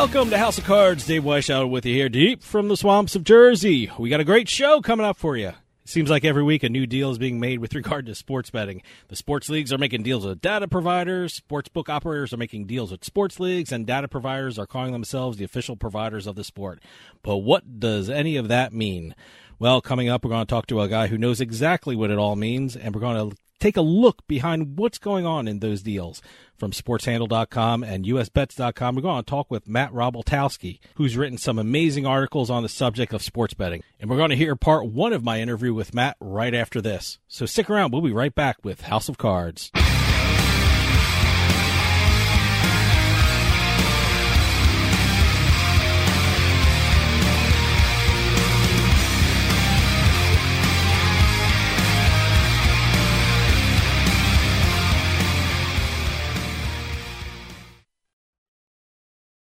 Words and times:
Welcome 0.00 0.30
to 0.30 0.38
House 0.38 0.56
of 0.56 0.64
Cards. 0.64 1.06
Dave 1.06 1.24
Weishaupt 1.24 1.68
with 1.68 1.84
you 1.84 1.94
here, 1.94 2.08
deep 2.08 2.42
from 2.42 2.68
the 2.68 2.76
swamps 2.78 3.14
of 3.14 3.22
Jersey. 3.22 3.90
We 3.98 4.08
got 4.08 4.18
a 4.18 4.24
great 4.24 4.48
show 4.48 4.80
coming 4.80 5.04
up 5.04 5.18
for 5.18 5.36
you. 5.36 5.48
It 5.48 5.54
seems 5.84 6.08
like 6.08 6.24
every 6.24 6.42
week 6.42 6.62
a 6.62 6.70
new 6.70 6.86
deal 6.86 7.10
is 7.10 7.18
being 7.18 7.38
made 7.38 7.58
with 7.58 7.74
regard 7.74 8.06
to 8.06 8.14
sports 8.14 8.48
betting. 8.48 8.80
The 9.08 9.14
sports 9.14 9.50
leagues 9.50 9.74
are 9.74 9.78
making 9.78 10.02
deals 10.04 10.24
with 10.24 10.40
data 10.40 10.68
providers, 10.68 11.34
sports 11.34 11.68
book 11.68 11.90
operators 11.90 12.32
are 12.32 12.38
making 12.38 12.64
deals 12.64 12.90
with 12.90 13.04
sports 13.04 13.38
leagues, 13.38 13.72
and 13.72 13.86
data 13.86 14.08
providers 14.08 14.58
are 14.58 14.66
calling 14.66 14.92
themselves 14.92 15.36
the 15.36 15.44
official 15.44 15.76
providers 15.76 16.26
of 16.26 16.34
the 16.34 16.44
sport. 16.44 16.82
But 17.22 17.36
what 17.36 17.78
does 17.78 18.08
any 18.08 18.38
of 18.38 18.48
that 18.48 18.72
mean? 18.72 19.14
Well, 19.60 19.82
coming 19.82 20.08
up, 20.08 20.24
we're 20.24 20.30
going 20.30 20.46
to 20.46 20.50
talk 20.50 20.66
to 20.68 20.80
a 20.80 20.88
guy 20.88 21.08
who 21.08 21.18
knows 21.18 21.38
exactly 21.38 21.94
what 21.94 22.10
it 22.10 22.16
all 22.16 22.34
means, 22.34 22.76
and 22.76 22.94
we're 22.94 23.02
going 23.02 23.30
to 23.30 23.36
take 23.58 23.76
a 23.76 23.82
look 23.82 24.26
behind 24.26 24.78
what's 24.78 24.96
going 24.96 25.26
on 25.26 25.46
in 25.46 25.58
those 25.58 25.82
deals. 25.82 26.22
From 26.56 26.70
sportshandle.com 26.70 27.84
and 27.84 28.06
usbets.com, 28.06 28.94
we're 28.96 29.02
going 29.02 29.22
to 29.22 29.30
talk 29.30 29.50
with 29.50 29.68
Matt 29.68 29.92
Rybaltowski, 29.92 30.78
who's 30.94 31.14
written 31.14 31.36
some 31.36 31.58
amazing 31.58 32.06
articles 32.06 32.48
on 32.48 32.62
the 32.62 32.70
subject 32.70 33.12
of 33.12 33.22
sports 33.22 33.52
betting. 33.52 33.82
And 34.00 34.08
we're 34.08 34.16
going 34.16 34.30
to 34.30 34.36
hear 34.36 34.56
part 34.56 34.86
one 34.86 35.12
of 35.12 35.22
my 35.22 35.42
interview 35.42 35.74
with 35.74 35.92
Matt 35.92 36.16
right 36.20 36.54
after 36.54 36.80
this. 36.80 37.18
So 37.28 37.44
stick 37.44 37.68
around. 37.68 37.92
We'll 37.92 38.00
be 38.00 38.12
right 38.12 38.34
back 38.34 38.64
with 38.64 38.80
House 38.80 39.10
of 39.10 39.18
Cards. 39.18 39.70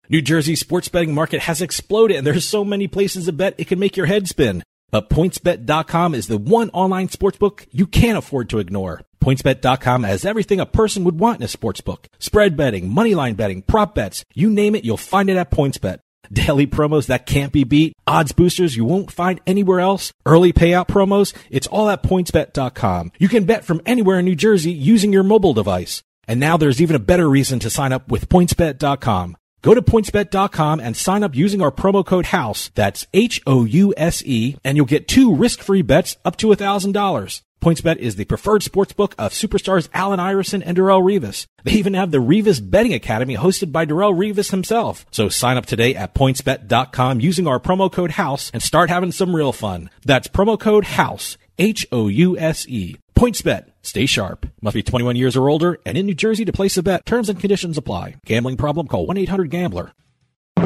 New 0.09 0.21
Jersey's 0.21 0.59
sports 0.59 0.88
betting 0.88 1.13
market 1.13 1.41
has 1.41 1.61
exploded 1.61 2.17
and 2.17 2.25
there's 2.25 2.47
so 2.47 2.63
many 2.63 2.88
places 2.88 3.25
to 3.25 3.31
bet 3.31 3.55
it 3.57 3.67
can 3.67 3.79
make 3.79 3.97
your 3.97 4.05
head 4.05 4.27
spin. 4.27 4.63
But 4.91 5.09
PointsBet.com 5.09 6.16
is 6.16 6.27
the 6.27 6.38
one 6.38 6.69
online 6.69 7.09
sportsbook 7.09 7.66
you 7.71 7.88
can't 7.88 8.17
afford 8.17 8.49
to 8.49 8.59
ignore. 8.59 9.01
PointsBet.com 9.21 10.03
has 10.03 10.23
everything 10.23 10.59
a 10.59 10.66
person 10.66 11.03
would 11.03 11.19
want 11.19 11.39
in 11.39 11.43
a 11.43 11.47
sportsbook. 11.47 12.05
Spread 12.19 12.55
betting, 12.55 12.91
moneyline 12.91 13.35
betting, 13.35 13.63
prop 13.63 13.95
bets, 13.95 14.23
you 14.33 14.49
name 14.49 14.75
it, 14.75 14.85
you'll 14.85 14.97
find 14.97 15.29
it 15.29 15.38
at 15.38 15.51
PointsBet. 15.51 15.99
Daily 16.31 16.67
promos 16.67 17.07
that 17.07 17.25
can't 17.25 17.51
be 17.51 17.63
beat, 17.63 17.93
odds 18.07 18.31
boosters 18.31 18.75
you 18.75 18.85
won't 18.85 19.11
find 19.11 19.41
anywhere 19.45 19.79
else, 19.79 20.11
early 20.25 20.53
payout 20.53 20.87
promos, 20.87 21.33
it's 21.49 21.67
all 21.67 21.89
at 21.89 22.03
PointsBet.com. 22.03 23.11
You 23.17 23.27
can 23.27 23.45
bet 23.45 23.66
from 23.66 23.81
anywhere 23.85 24.19
in 24.19 24.25
New 24.25 24.35
Jersey 24.35 24.72
using 24.72 25.11
your 25.11 25.23
mobile 25.23 25.53
device. 25.53 26.03
And 26.27 26.39
now 26.39 26.57
there's 26.57 26.81
even 26.81 26.95
a 26.95 26.99
better 26.99 27.29
reason 27.29 27.59
to 27.59 27.69
sign 27.69 27.93
up 27.93 28.09
with 28.09 28.29
PointsBet.com. 28.29 29.37
Go 29.65 29.73
to 29.73 29.81
pointsbet.com 29.81 30.79
and 30.79 30.95
sign 30.95 31.23
up 31.23 31.33
using 31.33 31.59
our 31.59 31.71
promo 31.71 32.05
code 32.05 32.27
HOUSE. 32.27 32.69
That's 32.75 33.07
H-O-U-S-E, 33.15 34.57
and 34.63 34.77
you'll 34.77 34.85
get 34.85 35.07
two 35.07 35.33
risk-free 35.33 35.81
bets 35.81 36.17
up 36.23 36.37
to 36.37 36.49
$1,000. 36.49 37.41
PointsBet 37.63 37.95
is 37.95 38.15
the 38.15 38.25
preferred 38.25 38.61
sportsbook 38.61 39.15
of 39.17 39.31
superstars 39.31 39.89
Allen 39.91 40.19
Iverson 40.19 40.61
and 40.61 40.77
Darrelle 40.77 41.01
Revis. 41.01 41.47
They 41.63 41.71
even 41.71 41.95
have 41.95 42.11
the 42.11 42.19
Revis 42.19 42.61
Betting 42.61 42.93
Academy 42.93 43.35
hosted 43.35 43.71
by 43.71 43.87
Darrelle 43.87 44.13
Revis 44.13 44.51
himself. 44.51 45.03
So 45.09 45.29
sign 45.29 45.57
up 45.57 45.65
today 45.65 45.95
at 45.95 46.13
pointsbet.com 46.13 47.21
using 47.21 47.47
our 47.47 47.59
promo 47.59 47.91
code 47.91 48.11
HOUSE 48.11 48.51
and 48.53 48.61
start 48.61 48.91
having 48.91 49.11
some 49.11 49.35
real 49.35 49.51
fun. 49.51 49.89
That's 50.05 50.27
promo 50.27 50.59
code 50.59 50.85
HOUSE, 50.85 51.39
H-O-U-S-E. 51.57 52.97
PointsBet. 53.15 53.69
Stay 53.81 54.05
sharp. 54.05 54.45
Must 54.61 54.75
be 54.75 54.83
21 54.83 55.15
years 55.15 55.37
or 55.37 55.49
older 55.49 55.79
and 55.85 55.97
in 55.97 56.05
New 56.05 56.13
Jersey 56.13 56.43
to 56.45 56.51
place 56.51 56.75
a 56.75 56.83
bet. 56.83 57.05
Terms 57.05 57.29
and 57.29 57.39
conditions 57.39 57.77
apply. 57.77 58.15
Gambling 58.25 58.57
problem? 58.57 58.87
Call 58.87 59.07
1-800-GAMBLER. 59.07 59.93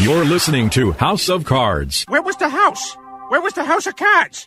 You're 0.00 0.24
listening 0.24 0.70
to 0.70 0.92
House 0.92 1.28
of 1.28 1.44
Cards. 1.44 2.04
Where 2.06 2.22
was 2.22 2.36
the 2.36 2.48
house? 2.48 2.96
Where 3.30 3.40
was 3.40 3.54
the 3.54 3.64
house 3.64 3.88
of 3.88 3.96
cards? 3.96 4.46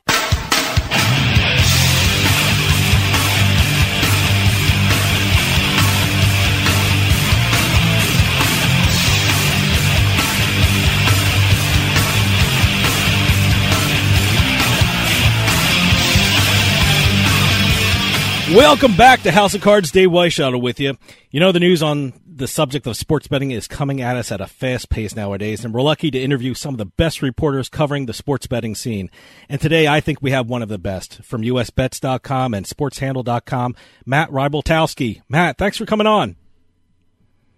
Welcome 18.54 18.98
back 18.98 19.22
to 19.22 19.32
House 19.32 19.54
of 19.54 19.62
Cards. 19.62 19.92
Dave 19.92 20.10
Weishaupt 20.10 20.62
with 20.62 20.78
you. 20.78 20.98
You 21.30 21.40
know, 21.40 21.54
the 21.54 21.60
news 21.62 21.82
on 21.82 22.12
the 22.28 22.50
subject 22.50 22.86
of 22.86 22.98
sports 22.98 23.30
betting 23.30 23.52
is 23.52 23.66
coming 23.66 24.02
at 24.02 24.18
us 24.18 24.30
at 24.30 24.42
a 24.42 24.46
fast 24.46 24.90
pace 24.90 25.16
nowadays, 25.16 25.64
and 25.64 25.74
we're 25.74 25.82
lucky 25.82 26.12
to 26.12 26.20
interview 26.20 26.54
some 26.54 26.74
of 26.74 26.78
the 26.78 26.86
best 26.86 27.22
reporters 27.22 27.70
covering 27.70 28.08
the 28.08 28.14
sports 28.14 28.48
betting 28.48 28.76
scene. 28.76 29.10
And 29.48 29.62
today, 29.62 29.88
I 29.88 30.02
think 30.02 30.22
we 30.22 30.32
have 30.32 30.50
one 30.50 30.62
of 30.62 30.68
the 30.68 30.78
best 30.78 31.24
from 31.24 31.44
USBets.com 31.44 32.54
and 32.54 32.66
SportsHandle.com, 32.66 33.74
Matt 34.06 34.30
Rybaltowski. 34.32 35.22
Matt, 35.30 35.58
thanks 35.58 35.78
for 35.78 35.86
coming 35.86 36.08
on. 36.08 36.36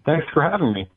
Thanks 0.05 0.27
for 0.31 0.43
having 0.43 0.73
me. 0.73 0.87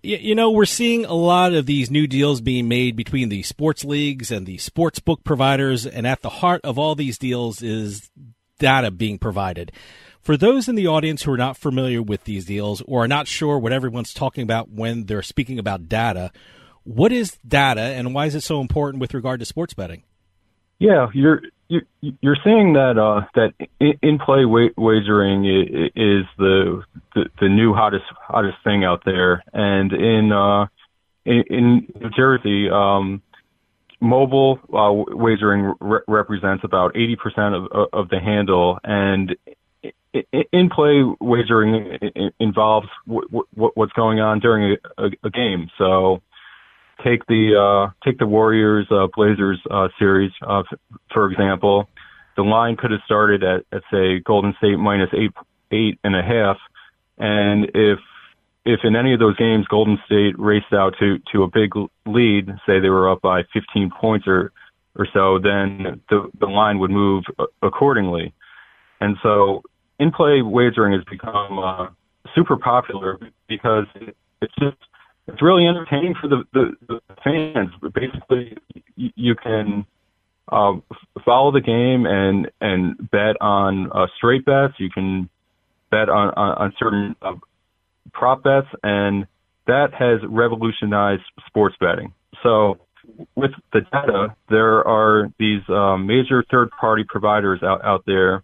You 0.00 0.36
know, 0.36 0.52
we're 0.52 0.64
seeing 0.64 1.04
a 1.04 1.14
lot 1.14 1.54
of 1.54 1.66
these 1.66 1.90
new 1.90 2.06
deals 2.06 2.40
being 2.40 2.68
made 2.68 2.94
between 2.94 3.30
the 3.30 3.42
sports 3.42 3.84
leagues 3.84 4.30
and 4.30 4.46
the 4.46 4.58
sports 4.58 5.00
book 5.00 5.24
providers, 5.24 5.86
and 5.86 6.06
at 6.06 6.22
the 6.22 6.28
heart 6.28 6.60
of 6.62 6.78
all 6.78 6.94
these 6.94 7.18
deals 7.18 7.62
is 7.62 8.12
data 8.58 8.90
being 8.90 9.18
provided. 9.18 9.72
For 10.20 10.36
those 10.36 10.68
in 10.68 10.74
the 10.74 10.86
audience 10.86 11.22
who 11.22 11.32
are 11.32 11.38
not 11.38 11.56
familiar 11.56 12.02
with 12.02 12.24
these 12.24 12.44
deals 12.44 12.82
or 12.82 13.04
are 13.04 13.08
not 13.08 13.26
sure 13.26 13.58
what 13.58 13.72
everyone's 13.72 14.12
talking 14.12 14.42
about 14.42 14.68
when 14.68 15.06
they're 15.06 15.22
speaking 15.22 15.58
about 15.58 15.88
data, 15.88 16.32
what 16.84 17.12
is 17.12 17.38
data 17.46 17.80
and 17.80 18.14
why 18.14 18.26
is 18.26 18.34
it 18.34 18.42
so 18.42 18.60
important 18.60 19.00
with 19.00 19.14
regard 19.14 19.40
to 19.40 19.46
sports 19.46 19.74
betting? 19.74 20.02
Yeah, 20.78 21.08
you're 21.12 21.42
you're 21.68 22.36
saying 22.44 22.74
that 22.74 22.98
uh, 22.98 23.26
that 23.34 23.52
in 23.80 24.18
play 24.18 24.44
wagering 24.44 25.44
is 25.44 26.24
the, 26.38 26.82
the, 27.14 27.24
the 27.40 27.48
new 27.48 27.74
hottest 27.74 28.04
hottest 28.20 28.56
thing 28.64 28.84
out 28.84 29.02
there, 29.04 29.42
and 29.52 29.92
in 29.92 30.32
uh, 30.32 30.66
in, 31.26 31.88
New 32.00 32.10
Jersey, 32.16 32.70
um, 32.70 33.22
mobile 34.00 34.58
uh, 34.72 35.14
wagering 35.16 35.74
re- 35.80 36.00
represents 36.06 36.64
about 36.64 36.94
80% 36.94 37.16
of, 37.54 37.88
of 37.92 38.08
the 38.08 38.20
handle, 38.20 38.78
and 38.84 39.36
in 40.52 40.70
play 40.70 41.02
wagering 41.20 41.98
involves 42.40 42.88
w- 43.06 43.28
w- 43.30 43.72
what's 43.74 43.92
going 43.92 44.20
on 44.20 44.40
during 44.40 44.76
a, 44.98 45.04
a, 45.04 45.10
a 45.24 45.30
game. 45.30 45.70
So 45.78 46.22
take 47.04 47.26
the 47.26 47.56
uh, 47.56 47.92
take 48.04 48.18
the 48.18 48.26
Warriors 48.26 48.86
uh, 48.90 49.08
Blazers 49.14 49.60
uh, 49.70 49.88
series 49.98 50.32
uh, 50.46 50.62
for 51.12 51.30
example. 51.30 51.88
The 52.36 52.42
line 52.42 52.76
could 52.76 52.92
have 52.92 53.00
started 53.04 53.42
at, 53.42 53.64
at 53.72 53.82
say 53.90 54.20
Golden 54.20 54.54
State 54.58 54.78
minus 54.78 55.10
eight 55.12 55.32
eight 55.72 55.98
and 56.04 56.16
a 56.16 56.22
half, 56.22 56.56
and 57.18 57.66
if 57.74 57.98
if 58.68 58.80
in 58.84 58.94
any 58.94 59.14
of 59.14 59.18
those 59.18 59.36
games 59.36 59.66
Golden 59.66 59.98
State 60.04 60.38
raced 60.38 60.72
out 60.74 60.94
to 61.00 61.18
to 61.32 61.42
a 61.42 61.48
big 61.48 61.70
lead, 62.06 62.48
say 62.66 62.80
they 62.80 62.90
were 62.90 63.10
up 63.10 63.22
by 63.22 63.42
15 63.54 63.90
points 63.98 64.26
or 64.28 64.52
or 64.94 65.06
so, 65.14 65.38
then 65.38 66.02
the 66.10 66.28
the 66.38 66.46
line 66.46 66.78
would 66.78 66.90
move 66.90 67.24
accordingly. 67.62 68.34
And 69.00 69.16
so 69.22 69.62
in 69.98 70.12
play 70.12 70.42
wagering 70.42 70.92
has 70.92 71.04
become 71.10 71.58
uh, 71.58 71.86
super 72.34 72.58
popular 72.58 73.18
because 73.48 73.86
it's 74.42 74.54
just 74.58 74.76
it's 75.26 75.40
really 75.40 75.66
entertaining 75.66 76.14
for 76.20 76.28
the 76.28 76.44
the, 76.52 76.72
the 76.88 77.00
fans. 77.24 77.70
Basically, 77.94 78.58
you, 78.96 79.10
you 79.16 79.34
can 79.34 79.86
uh, 80.52 80.74
follow 81.24 81.52
the 81.52 81.62
game 81.62 82.04
and 82.04 82.50
and 82.60 83.10
bet 83.10 83.40
on 83.40 83.90
uh, 83.92 84.08
straight 84.18 84.44
bets. 84.44 84.74
You 84.78 84.90
can 84.90 85.30
bet 85.90 86.10
on 86.10 86.34
on, 86.36 86.58
on 86.58 86.72
certain 86.78 87.16
uh, 87.22 87.34
prop 88.12 88.42
bets, 88.42 88.68
and 88.82 89.26
that 89.66 89.92
has 89.94 90.20
revolutionized 90.28 91.22
sports 91.46 91.76
betting. 91.80 92.12
So 92.42 92.78
with 93.34 93.52
the 93.72 93.80
data, 93.92 94.34
there 94.48 94.86
are 94.86 95.30
these 95.38 95.62
uh, 95.68 95.96
major 95.96 96.44
third-party 96.50 97.04
providers 97.08 97.60
out, 97.62 97.84
out 97.84 98.04
there, 98.06 98.42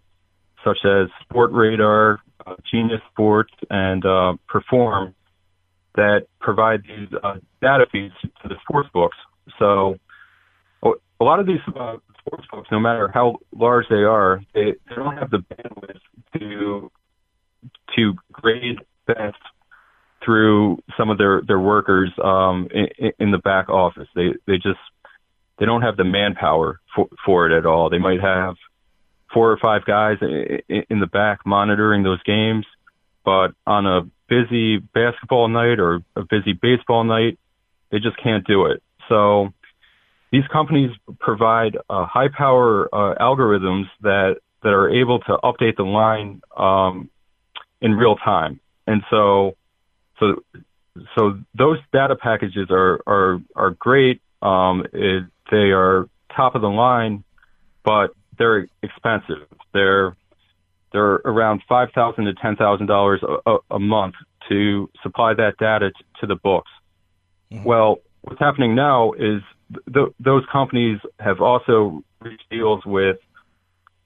such 0.63 0.79
as 0.85 1.07
Sportradar, 1.25 2.17
uh, 2.45 2.55
Genius 2.71 3.01
Sports, 3.11 3.53
and 3.69 4.05
uh, 4.05 4.33
Perform, 4.47 5.15
that 5.95 6.27
provide 6.39 6.81
these 6.83 7.07
uh, 7.23 7.35
data 7.61 7.85
feeds 7.91 8.13
to 8.41 8.47
the 8.47 8.55
sports 8.63 8.89
books. 8.93 9.17
So 9.59 9.97
a 11.19 11.23
lot 11.23 11.39
of 11.39 11.45
these 11.45 11.61
uh, 11.67 11.97
sports 12.19 12.45
books, 12.51 12.67
no 12.71 12.79
matter 12.79 13.09
how 13.13 13.37
large 13.55 13.85
they 13.89 14.03
are, 14.03 14.41
they, 14.53 14.73
they 14.89 14.95
don't 14.95 15.17
have 15.17 15.29
the 15.29 15.37
bandwidth 15.37 15.99
to 16.39 16.91
to 17.95 18.13
grade 18.31 18.79
bets 19.07 19.37
through 20.25 20.79
some 20.97 21.09
of 21.09 21.17
their 21.17 21.41
their 21.47 21.59
workers 21.59 22.11
um, 22.23 22.67
in, 22.73 23.11
in 23.19 23.31
the 23.31 23.37
back 23.37 23.69
office. 23.69 24.07
They 24.15 24.33
they 24.47 24.55
just 24.55 24.79
they 25.59 25.65
don't 25.65 25.83
have 25.83 25.97
the 25.97 26.03
manpower 26.03 26.79
for 26.95 27.07
for 27.25 27.49
it 27.49 27.57
at 27.57 27.65
all. 27.65 27.89
They 27.89 27.99
might 27.99 28.21
have 28.21 28.55
four 29.33 29.51
or 29.51 29.57
five 29.57 29.85
guys 29.85 30.17
in 30.21 30.99
the 30.99 31.07
back 31.07 31.45
monitoring 31.45 32.03
those 32.03 32.21
games, 32.23 32.65
but 33.23 33.49
on 33.67 33.85
a 33.85 34.01
busy 34.27 34.77
basketball 34.77 35.47
night 35.47 35.79
or 35.79 36.01
a 36.15 36.23
busy 36.23 36.53
baseball 36.53 37.03
night, 37.03 37.37
they 37.91 37.99
just 37.99 38.17
can't 38.21 38.45
do 38.47 38.65
it. 38.65 38.81
So 39.09 39.53
these 40.31 40.47
companies 40.51 40.91
provide 41.19 41.77
uh, 41.89 42.05
high 42.05 42.29
power 42.35 42.89
uh, 42.93 43.15
algorithms 43.21 43.85
that 44.01 44.37
that 44.63 44.69
are 44.69 44.89
able 44.89 45.19
to 45.19 45.37
update 45.43 45.77
the 45.77 45.83
line 45.83 46.41
um, 46.57 47.09
in 47.81 47.93
real 47.93 48.15
time. 48.15 48.59
And 48.87 49.03
so 49.11 49.55
so 50.19 50.43
so 51.17 51.39
those 51.57 51.77
data 51.91 52.15
packages 52.15 52.67
are 52.69 53.01
are 53.07 53.39
are 53.55 53.71
great. 53.71 54.21
Um, 54.41 54.85
it, 54.93 55.25
they 55.51 55.71
are 55.71 56.07
top 56.35 56.55
of 56.55 56.61
the 56.61 56.69
line, 56.69 57.23
but 57.83 58.11
they're 58.37 58.67
expensive. 58.81 59.47
They're 59.73 60.15
they're 60.91 61.15
around 61.25 61.61
five 61.67 61.89
thousand 61.93 62.25
to 62.25 62.33
ten 62.35 62.55
thousand 62.55 62.87
dollars 62.87 63.21
a 63.69 63.79
month 63.79 64.15
to 64.49 64.89
supply 65.03 65.33
that 65.33 65.57
data 65.57 65.91
t- 65.91 66.05
to 66.21 66.27
the 66.27 66.35
books. 66.35 66.71
Mm-hmm. 67.51 67.63
Well, 67.63 67.97
what's 68.21 68.39
happening 68.39 68.75
now 68.75 69.13
is 69.13 69.41
th- 69.93 70.13
those 70.19 70.43
companies 70.51 70.99
have 71.19 71.41
also 71.41 72.03
reached 72.21 72.49
deals 72.49 72.85
with 72.85 73.17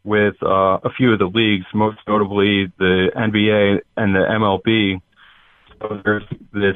with 0.03 0.35
uh, 0.41 0.79
a 0.83 0.89
few 0.95 1.13
of 1.13 1.19
the 1.19 1.25
leagues, 1.25 1.65
most 1.73 1.97
notably 2.07 2.71
the 2.79 3.11
NBA 3.15 3.81
and 3.97 4.15
the 4.15 4.19
MLB, 4.19 5.01
so 5.79 6.01
there's 6.03 6.23
this 6.53 6.75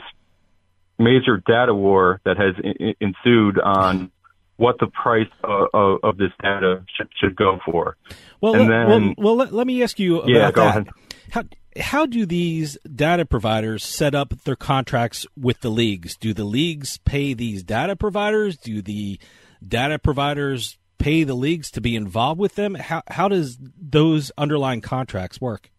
major 1.00 1.42
data 1.46 1.74
war 1.74 2.22
that 2.26 2.38
has 2.38 2.56
I- 2.64 2.96
ensued 3.00 3.60
on 3.60 4.12
what 4.58 4.78
the 4.80 4.88
price 4.88 5.30
of, 5.44 5.68
of, 5.74 6.00
of, 6.04 6.18
this 6.18 6.32
data 6.42 6.86
should, 6.96 7.10
should 7.20 7.36
go 7.36 7.60
for. 7.66 7.98
Well, 8.40 8.56
and 8.56 8.70
then, 8.70 8.88
well, 8.88 9.14
well 9.18 9.36
let, 9.36 9.52
let, 9.52 9.68
me 9.68 9.82
ask 9.82 10.00
you 10.00 10.18
about 10.20 10.30
yeah, 10.30 10.52
go 10.52 10.62
that. 10.62 10.70
Ahead. 10.70 10.90
How, 11.32 11.44
how 11.80 12.06
do 12.06 12.26
these 12.26 12.78
data 12.96 13.26
providers 13.26 13.84
set 13.84 14.14
up 14.14 14.30
their 14.44 14.56
contracts 14.56 15.26
with 15.36 15.62
the 15.62 15.70
leagues? 15.70 16.16
Do 16.18 16.34
the 16.34 16.44
leagues 16.44 17.00
pay 17.00 17.34
these 17.34 17.64
data 17.64 17.96
providers? 17.96 18.58
Do 18.58 18.82
the 18.82 19.20
data 19.68 19.98
providers 19.98 20.78
pay 21.00 21.24
the 21.24 21.34
leagues 21.34 21.72
to 21.72 21.82
be 21.82 21.96
involved 21.96 22.40
with 22.40 22.56
them? 22.56 22.76
How, 22.76 23.02
how 23.08 23.28
does 23.28 23.58
those 23.60 24.32
underlying 24.38 24.82
contracts 24.82 25.42
work? 25.42 25.72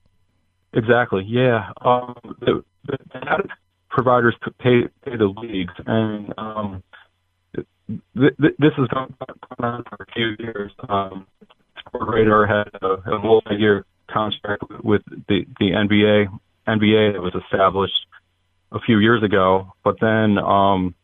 Exactly. 0.72 1.24
Yeah. 1.26 1.70
Um, 1.80 2.16
the, 2.86 2.98
the 3.12 3.42
providers 3.90 4.34
pay 4.60 4.82
pay 5.04 5.16
the 5.16 5.32
leagues, 5.40 5.74
and 5.86 6.34
um, 6.36 6.82
th- 7.54 8.36
th- 8.40 8.54
this 8.58 8.72
has 8.76 8.88
gone 8.88 9.14
on 9.58 9.84
for 9.84 10.06
a 10.08 10.12
few 10.12 10.34
years. 10.38 10.72
Um, 10.88 11.26
Sportradar 11.86 12.48
had 12.48 12.70
a, 12.82 13.10
a 13.12 13.18
multi-year 13.18 13.84
contract 14.10 14.64
with 14.82 15.02
the 15.28 15.46
the 15.58 15.70
NBA 15.70 16.26
NBA 16.66 17.12
that 17.14 17.22
was 17.22 17.34
established 17.44 18.06
a 18.72 18.80
few 18.80 18.98
years 18.98 19.22
ago, 19.22 19.72
but 19.84 19.96
then 20.00 20.38
um, 20.38 20.94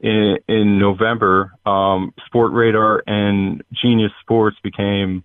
in 0.00 0.38
in 0.48 0.78
November, 0.78 1.52
um, 1.64 2.12
Sportradar 2.32 3.00
and 3.06 3.62
Genius 3.72 4.12
Sports 4.20 4.56
became 4.62 5.24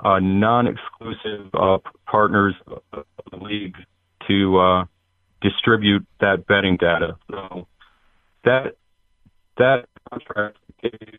uh, 0.00 0.18
non-exclusive 0.20 1.50
uh, 1.54 1.78
partners 2.06 2.54
of 2.92 3.04
the 3.30 3.36
league 3.36 3.76
to 4.28 4.58
uh, 4.58 4.84
distribute 5.40 6.06
that 6.20 6.46
betting 6.46 6.76
data. 6.76 7.16
So 7.30 7.66
that 8.44 8.76
that 9.56 9.86
contract 10.10 10.58
gave, 10.82 11.18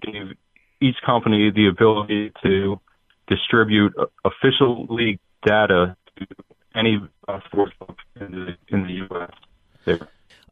gave 0.00 0.36
each 0.80 0.96
company 1.04 1.50
the 1.54 1.68
ability 1.68 2.32
to 2.42 2.80
distribute 3.28 3.94
official 4.24 4.86
league 4.88 5.20
data 5.44 5.96
to 6.18 6.26
any 6.74 7.00
uh, 7.28 7.40
sports 7.46 7.72
book 7.78 7.96
in 8.20 8.30
the 8.30 8.56
in 8.68 8.82
the 8.84 8.92
U.S. 9.10 9.30
There. 9.84 10.08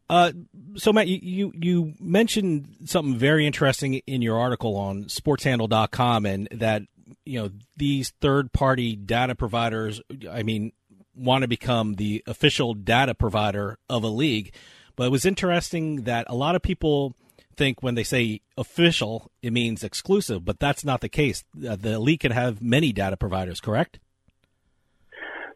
Uh, 0.07 0.31
so 0.75 0.93
Matt, 0.93 1.07
you, 1.07 1.51
you, 1.55 1.93
mentioned 1.99 2.75
something 2.85 3.17
very 3.17 3.47
interesting 3.47 3.95
in 4.05 4.21
your 4.21 4.37
article 4.39 4.75
on 4.75 5.05
SportsHandle.com, 5.05 6.27
and 6.27 6.47
that 6.51 6.83
you 7.25 7.41
know 7.41 7.49
these 7.75 8.11
third 8.21 8.53
party 8.53 8.95
data 8.95 9.33
providers. 9.33 10.01
I 10.29 10.43
mean, 10.43 10.73
want 11.15 11.43
to 11.43 11.47
become 11.47 11.95
the 11.95 12.23
official 12.27 12.73
data 12.73 13.13
provider 13.13 13.77
of 13.89 14.03
a 14.03 14.07
league. 14.07 14.53
But 14.95 15.07
it 15.07 15.11
was 15.11 15.25
interesting 15.25 16.03
that 16.03 16.25
a 16.29 16.35
lot 16.35 16.55
of 16.55 16.61
people 16.61 17.15
think 17.55 17.81
when 17.81 17.95
they 17.95 18.03
say 18.03 18.41
official, 18.57 19.31
it 19.41 19.53
means 19.53 19.83
exclusive, 19.83 20.43
but 20.43 20.59
that's 20.59 20.83
not 20.83 21.01
the 21.01 21.09
case. 21.09 21.43
Uh, 21.67 21.75
the 21.75 21.99
league 21.99 22.21
can 22.21 22.31
have 22.31 22.61
many 22.61 22.91
data 22.91 23.17
providers, 23.17 23.59
correct? 23.59 23.99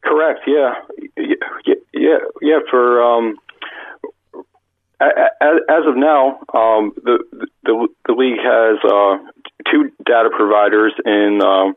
Correct. 0.03 0.41
Yeah. 0.47 0.73
Yeah. 1.17 1.73
Yeah. 1.93 2.17
yeah 2.41 2.59
for 2.69 3.03
um, 3.03 3.37
as 5.01 5.83
of 5.87 5.95
now, 5.95 6.39
um, 6.53 6.93
the, 7.03 7.23
the 7.63 7.87
the 8.05 8.13
league 8.13 8.39
has 8.43 8.77
uh, 8.83 9.17
two 9.71 9.91
data 10.05 10.29
providers 10.35 10.93
in 11.05 11.39
um, 11.43 11.73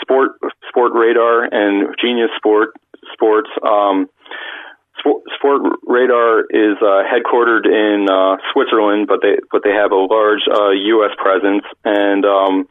Sport 0.00 0.32
Sportradar 0.72 1.48
and 1.50 1.94
Genius 2.00 2.30
Sport 2.36 2.70
Sports. 3.12 3.50
Um, 3.62 4.08
Sport, 5.00 5.78
Radar 5.86 6.40
is 6.50 6.76
uh, 6.82 7.02
headquartered 7.08 7.64
in 7.64 8.06
uh, 8.10 8.36
Switzerland, 8.52 9.06
but 9.08 9.20
they 9.22 9.38
but 9.50 9.62
they 9.64 9.70
have 9.70 9.92
a 9.92 9.96
large 9.96 10.42
uh, 10.46 10.70
U.S. 10.70 11.12
presence, 11.16 11.64
and 11.84 12.24
um, 12.26 12.68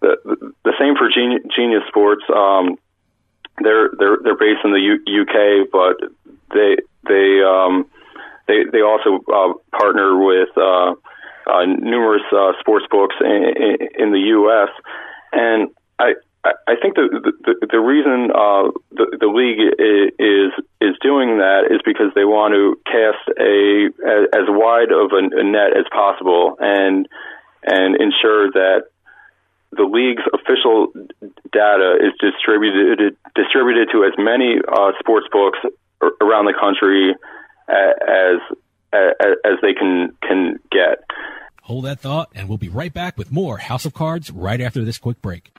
the, 0.00 0.16
the 0.64 0.72
same 0.80 0.96
for 0.96 1.08
Genius, 1.08 1.42
Genius 1.54 1.82
Sports. 1.88 2.24
Um, 2.34 2.76
they're 3.62 3.90
they're 3.98 4.18
they're 4.22 4.36
based 4.36 4.64
in 4.64 4.72
the 4.72 4.80
U- 4.80 5.22
UK, 5.22 5.70
but 5.70 5.96
they 6.52 6.76
they 7.06 7.42
um, 7.46 7.86
they 8.48 8.64
they 8.72 8.82
also 8.82 9.22
uh, 9.32 9.52
partner 9.78 10.18
with 10.18 10.50
uh, 10.56 10.94
uh, 11.46 11.64
numerous 11.66 12.22
uh, 12.32 12.52
sports 12.60 12.86
books 12.90 13.14
in, 13.20 13.52
in, 13.56 13.88
in 13.98 14.12
the 14.12 14.20
U.S. 14.34 14.70
And 15.32 15.70
I 15.98 16.14
I 16.42 16.74
think 16.80 16.94
the 16.94 17.32
the, 17.44 17.66
the 17.70 17.80
reason 17.80 18.30
uh, 18.32 18.72
the, 18.92 19.18
the 19.20 19.28
league 19.28 19.60
is 19.60 20.52
is 20.80 20.96
doing 21.02 21.36
that 21.36 21.68
is 21.68 21.80
because 21.84 22.12
they 22.14 22.24
want 22.24 22.56
to 22.56 22.80
cast 22.88 23.20
a 23.36 23.92
as 24.32 24.48
wide 24.48 24.88
of 24.88 25.12
a, 25.12 25.44
net 25.44 25.76
as 25.76 25.84
possible 25.92 26.56
and 26.58 27.06
and 27.62 28.00
ensure 28.00 28.50
that 28.52 28.88
the 29.72 29.84
league's 29.84 30.24
official 30.32 30.88
data 31.52 32.00
is 32.00 32.16
distributed 32.16 33.16
distributed 33.36 33.88
to 33.92 34.04
as 34.04 34.12
many 34.16 34.56
uh, 34.64 34.92
sports 34.98 35.26
books 35.30 35.58
around 36.22 36.46
the 36.46 36.56
country 36.58 37.14
as, 37.68 38.40
as 38.92 39.56
they 39.60 39.74
can 39.74 40.16
can 40.22 40.58
get. 40.72 41.04
Hold 41.62 41.84
that 41.84 42.00
thought, 42.00 42.30
and 42.34 42.48
we'll 42.48 42.58
be 42.58 42.70
right 42.70 42.92
back 42.92 43.18
with 43.18 43.30
more 43.30 43.58
House 43.58 43.84
of 43.84 43.92
Cards 43.92 44.30
right 44.30 44.60
after 44.60 44.84
this 44.84 44.98
quick 44.98 45.20
break. 45.20 45.52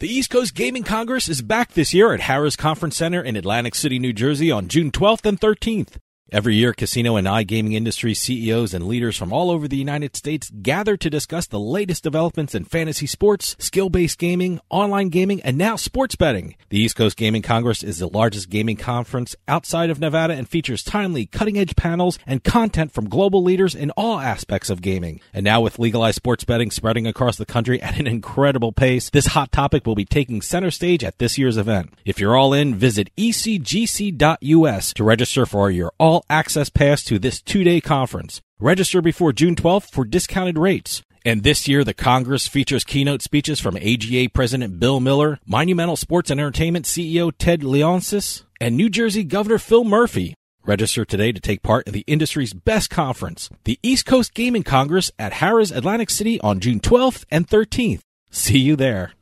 The 0.00 0.08
East 0.08 0.30
Coast 0.30 0.56
Gaming 0.56 0.82
Congress 0.82 1.28
is 1.28 1.40
back 1.40 1.74
this 1.74 1.94
year 1.94 2.12
at 2.12 2.22
Harrah's 2.22 2.56
Conference 2.56 2.96
Center 2.96 3.22
in 3.22 3.36
Atlantic 3.36 3.76
City, 3.76 4.00
New 4.00 4.12
Jersey 4.12 4.50
on 4.50 4.66
June 4.66 4.90
12th 4.90 5.24
and 5.24 5.40
13th. 5.40 5.98
Every 6.32 6.54
year, 6.54 6.72
casino 6.72 7.16
and 7.16 7.26
iGaming 7.26 7.74
industry 7.74 8.14
CEOs 8.14 8.72
and 8.72 8.86
leaders 8.86 9.14
from 9.14 9.30
all 9.30 9.50
over 9.50 9.68
the 9.68 9.76
United 9.76 10.16
States 10.16 10.50
gather 10.50 10.96
to 10.96 11.10
discuss 11.10 11.46
the 11.46 11.60
latest 11.60 12.02
developments 12.02 12.54
in 12.54 12.64
fantasy 12.64 13.06
sports, 13.06 13.54
skill-based 13.58 14.18
gaming, 14.18 14.58
online 14.70 15.10
gaming, 15.10 15.42
and 15.42 15.58
now 15.58 15.76
sports 15.76 16.16
betting. 16.16 16.56
The 16.70 16.78
East 16.78 16.96
Coast 16.96 17.18
Gaming 17.18 17.42
Congress 17.42 17.82
is 17.82 17.98
the 17.98 18.08
largest 18.08 18.48
gaming 18.48 18.76
conference 18.76 19.36
outside 19.46 19.90
of 19.90 20.00
Nevada 20.00 20.32
and 20.32 20.48
features 20.48 20.82
timely, 20.82 21.26
cutting-edge 21.26 21.76
panels 21.76 22.18
and 22.26 22.42
content 22.42 22.92
from 22.92 23.10
global 23.10 23.42
leaders 23.42 23.74
in 23.74 23.90
all 23.90 24.18
aspects 24.18 24.70
of 24.70 24.80
gaming. 24.80 25.20
And 25.34 25.44
now 25.44 25.60
with 25.60 25.78
legalized 25.78 26.16
sports 26.16 26.44
betting 26.44 26.70
spreading 26.70 27.06
across 27.06 27.36
the 27.36 27.44
country 27.44 27.82
at 27.82 28.00
an 28.00 28.06
incredible 28.06 28.72
pace, 28.72 29.10
this 29.10 29.26
hot 29.26 29.52
topic 29.52 29.86
will 29.86 29.94
be 29.94 30.06
taking 30.06 30.40
center 30.40 30.70
stage 30.70 31.04
at 31.04 31.18
this 31.18 31.36
year's 31.36 31.58
event. 31.58 31.92
If 32.06 32.18
you're 32.18 32.36
all 32.36 32.54
in, 32.54 32.74
visit 32.74 33.14
ecgc.us 33.16 34.94
to 34.94 35.04
register 35.04 35.44
for 35.44 35.70
your 35.70 35.92
all 35.98 36.13
all 36.14 36.24
access 36.30 36.68
pass 36.68 37.02
to 37.02 37.18
this 37.18 37.42
two 37.42 37.64
day 37.64 37.80
conference. 37.80 38.40
Register 38.60 39.02
before 39.02 39.32
June 39.32 39.56
12th 39.56 39.90
for 39.90 40.04
discounted 40.04 40.56
rates. 40.56 41.02
And 41.24 41.42
this 41.42 41.66
year, 41.66 41.82
the 41.82 41.94
Congress 41.94 42.46
features 42.46 42.84
keynote 42.84 43.22
speeches 43.22 43.58
from 43.58 43.76
AGA 43.76 44.28
President 44.32 44.78
Bill 44.78 45.00
Miller, 45.00 45.40
Monumental 45.46 45.96
Sports 45.96 46.30
and 46.30 46.38
Entertainment 46.38 46.84
CEO 46.84 47.32
Ted 47.36 47.62
Leonsis, 47.62 48.44
and 48.60 48.76
New 48.76 48.88
Jersey 48.88 49.24
Governor 49.24 49.58
Phil 49.58 49.84
Murphy. 49.84 50.34
Register 50.64 51.04
today 51.04 51.32
to 51.32 51.40
take 51.40 51.62
part 51.62 51.86
in 51.86 51.92
the 51.92 52.04
industry's 52.06 52.52
best 52.52 52.90
conference, 52.90 53.50
the 53.64 53.78
East 53.82 54.06
Coast 54.06 54.34
Gaming 54.34 54.62
Congress 54.62 55.10
at 55.18 55.32
Harrah's 55.32 55.72
Atlantic 55.72 56.10
City 56.10 56.40
on 56.42 56.60
June 56.60 56.80
12th 56.80 57.24
and 57.30 57.48
13th. 57.48 58.00
See 58.30 58.58
you 58.58 58.76
there. 58.76 59.12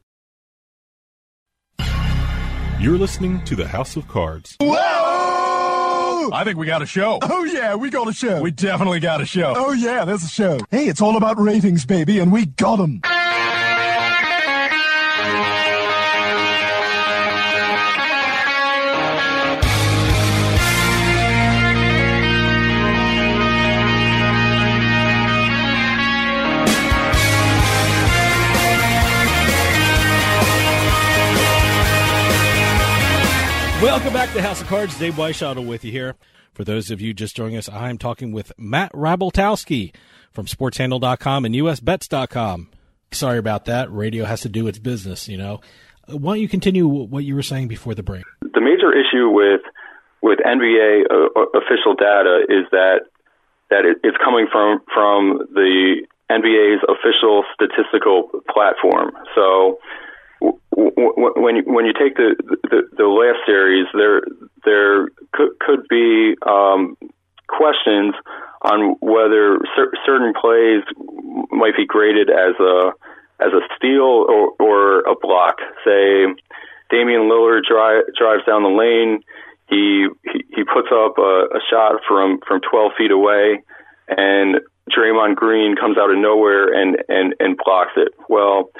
You're 2.79 2.99
listening 2.99 3.43
to 3.45 3.57
the 3.57 3.69
House 3.69 3.97
of 3.97 4.09
Cards. 4.09 4.57
Whoa! 4.61 5.02
I 6.33 6.45
think 6.45 6.59
we 6.59 6.67
got 6.67 6.83
a 6.83 6.87
show. 6.87 7.19
Oh, 7.23 7.45
yeah, 7.45 7.75
we 7.75 7.91
got 7.91 8.09
a 8.09 8.13
show. 8.13 8.41
We 8.41 8.51
definitely 8.51 9.01
got 9.01 9.21
a 9.21 9.27
show. 9.27 9.55
Oh, 9.57 9.73
yeah, 9.73 10.05
there's 10.05 10.25
a 10.25 10.29
show. 10.29 10.59
Hey, 10.71 10.87
it's 10.87 11.01
all 11.01 11.17
about 11.17 11.39
ratings, 11.39 11.85
baby, 11.85 12.19
and 12.19 12.31
we 12.33 12.47
got 12.47 12.77
them. 12.77 13.01
Welcome 33.83 34.13
back 34.13 34.33
to 34.35 34.41
House 34.41 34.61
of 34.61 34.69
Cards. 34.69 34.97
Dave 34.97 35.15
Weishottle 35.15 35.67
with 35.67 35.85
you 35.85 35.91
here. 35.91 36.15
For 36.55 36.63
those 36.63 36.93
of 36.93 37.01
you 37.01 37.13
just 37.13 37.35
joining 37.35 37.57
us, 37.57 37.69
I'm 37.69 37.99
talking 37.99 38.31
with 38.31 38.53
Matt 38.57 38.93
Rybaltowski 38.93 39.93
from 40.31 40.47
SportsHandle.com 40.47 41.45
and 41.45 41.53
USBets.com. 41.53 42.69
Sorry 43.11 43.39
about 43.39 43.65
that. 43.65 43.91
Radio 43.91 44.25
has 44.25 44.43
to 44.43 44.49
do 44.49 44.69
its 44.69 44.79
business, 44.79 45.27
you 45.27 45.37
know. 45.37 45.63
Uh, 46.09 46.17
why 46.17 46.35
don't 46.35 46.43
you 46.43 46.49
continue 46.49 46.87
what 46.87 47.25
you 47.25 47.35
were 47.35 47.43
saying 47.43 47.67
before 47.67 47.93
the 47.97 48.05
break? 48.05 48.23
The 48.41 48.61
major 48.61 48.93
issue 48.93 49.29
with 49.29 49.63
with 50.23 50.39
NBA 50.39 51.07
uh, 51.11 51.59
official 51.59 51.97
data 51.99 52.47
is 52.49 52.65
that 52.71 53.01
that 53.71 53.85
it, 53.85 53.99
it's 54.05 54.17
coming 54.25 54.47
from 54.53 54.79
from 54.95 55.39
the 55.55 56.07
NBA's 56.31 56.85
official 56.89 57.43
statistical 57.53 58.31
platform. 58.49 59.11
So 59.35 59.81
when 60.43 61.57
you, 61.57 61.63
when 61.67 61.85
you 61.87 61.93
take 61.93 62.17
the, 62.17 62.35
the, 62.71 62.83
the 62.97 63.07
last 63.07 63.39
series, 63.47 63.87
there 63.95 64.23
there 64.65 65.09
could, 65.33 65.59
could 65.61 65.87
be 65.89 66.35
um, 66.47 66.97
questions 67.49 68.15
on 68.63 68.97
whether 69.01 69.59
cer- 69.77 69.93
certain 70.07 70.33
plays 70.39 70.83
might 71.51 71.77
be 71.77 71.87
graded 71.87 72.31
as 72.31 72.55
a 72.61 72.93
as 73.41 73.53
a 73.53 73.61
steal 73.77 74.27
or, 74.29 74.55
or 74.61 75.01
a 75.01 75.15
block. 75.21 75.57
Say, 75.85 76.27
Damian 76.91 77.23
Lillard 77.23 77.65
dri- 77.65 78.07
drives 78.17 78.45
down 78.47 78.63
the 78.63 78.69
lane, 78.69 79.23
he 79.69 80.07
he, 80.25 80.45
he 80.55 80.65
puts 80.65 80.89
up 80.93 81.19
a, 81.19 81.49
a 81.57 81.61
shot 81.71 82.01
from 82.07 82.41
from 82.47 82.61
12 82.61 82.93
feet 82.99 83.11
away, 83.11 83.63
and 84.09 84.61
Draymond 84.91 85.37
Green 85.37 85.77
comes 85.77 85.97
out 85.99 86.11
of 86.11 86.19
nowhere 86.19 86.73
and 86.73 86.99
and 87.09 87.35
and 87.41 87.57
blocks 87.65 87.93
it. 87.97 88.13
Well, 88.29 88.71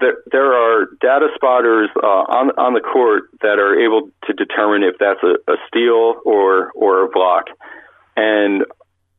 there 0.00 0.18
there 0.30 0.52
are 0.52 0.86
data 1.00 1.28
spotters 1.34 1.88
uh, 2.02 2.06
on 2.06 2.50
on 2.58 2.74
the 2.74 2.80
court 2.80 3.24
that 3.42 3.58
are 3.58 3.78
able 3.78 4.08
to 4.26 4.32
determine 4.32 4.82
if 4.82 4.96
that's 4.98 5.22
a, 5.22 5.36
a 5.50 5.56
steal 5.68 6.20
or 6.24 6.72
or 6.74 7.04
a 7.04 7.08
block, 7.08 7.46
and 8.16 8.64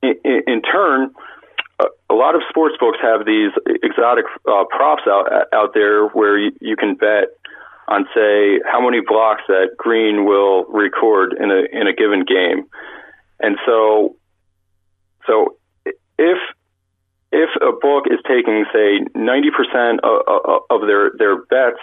in, 0.01 0.41
in 0.47 0.61
turn. 0.61 1.11
A 2.09 2.13
lot 2.15 2.33
of 2.33 2.41
sports 2.49 2.75
books 2.79 2.97
have 3.03 3.25
these 3.25 3.51
exotic 3.83 4.25
uh, 4.49 4.63
props 4.69 5.03
out 5.05 5.27
out 5.53 5.75
there 5.75 6.07
where 6.07 6.37
you, 6.37 6.51
you 6.59 6.75
can 6.75 6.95
bet 6.95 7.29
on 7.87 8.05
say 8.15 8.59
how 8.65 8.83
many 8.83 8.99
blocks 9.05 9.43
that 9.47 9.77
Green 9.77 10.25
will 10.25 10.65
record 10.65 11.35
in 11.39 11.51
a 11.51 11.63
in 11.71 11.87
a 11.87 11.93
given 11.93 12.25
game. 12.25 12.65
And 13.39 13.57
so 13.65 14.15
so 15.27 15.57
if 16.17 16.37
if 17.31 17.49
a 17.61 17.71
book 17.71 18.05
is 18.07 18.19
taking 18.27 18.65
say 18.73 18.99
90% 19.15 19.99
of, 20.03 20.61
of 20.69 20.87
their 20.87 21.11
their 21.17 21.41
bets 21.45 21.81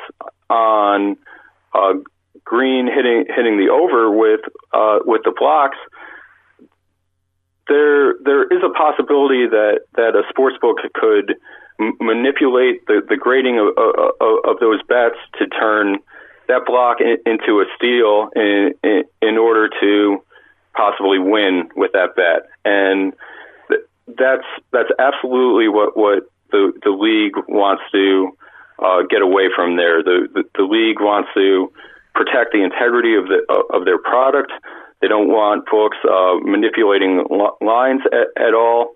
on 0.48 1.16
uh, 1.74 1.94
Green 2.44 2.86
hitting 2.86 3.24
hitting 3.34 3.56
the 3.56 3.72
over 3.72 4.10
with 4.10 4.40
uh, 4.72 4.98
with 5.04 5.22
the 5.24 5.32
blocks, 5.36 5.78
there 7.68 8.14
there 8.24 8.44
is 8.44 8.62
a 8.62 8.70
possibility 8.70 9.46
that 9.46 9.80
that 9.96 10.14
a 10.14 10.22
sports 10.28 10.56
book 10.60 10.78
could 10.94 11.36
m- 11.80 11.96
manipulate 12.00 12.84
the, 12.86 13.00
the 13.08 13.16
grading 13.16 13.58
of, 13.58 13.68
of, 13.76 14.38
of 14.44 14.60
those 14.60 14.82
bets 14.88 15.16
to 15.38 15.46
turn 15.46 15.98
that 16.48 16.66
block 16.66 16.98
in, 17.00 17.16
into 17.24 17.60
a 17.60 17.64
steal 17.76 18.28
in, 18.36 18.74
in, 18.82 19.04
in 19.22 19.38
order 19.38 19.70
to 19.80 20.22
possibly 20.76 21.18
win 21.18 21.68
with 21.76 21.92
that 21.92 22.14
bet. 22.16 22.50
And 22.64 23.14
that's 24.06 24.46
that's 24.72 24.90
absolutely 24.98 25.68
what 25.68 25.96
what 25.96 26.24
the 26.50 26.72
the 26.82 26.90
league 26.90 27.34
wants 27.48 27.82
to 27.92 28.36
uh, 28.78 29.02
get 29.08 29.22
away 29.22 29.48
from 29.54 29.76
there. 29.76 30.02
The, 30.02 30.28
the 30.32 30.44
the 30.56 30.64
league 30.64 31.00
wants 31.00 31.30
to 31.34 31.72
protect 32.14 32.52
the 32.52 32.62
integrity 32.62 33.14
of 33.16 33.26
the 33.26 33.42
of 33.72 33.84
their 33.84 33.98
product. 33.98 34.52
They 35.00 35.08
don't 35.08 35.28
want 35.28 35.66
books 35.70 35.98
uh, 36.08 36.40
manipulating 36.40 37.24
lines 37.60 38.00
at, 38.12 38.32
at 38.40 38.54
all. 38.54 38.94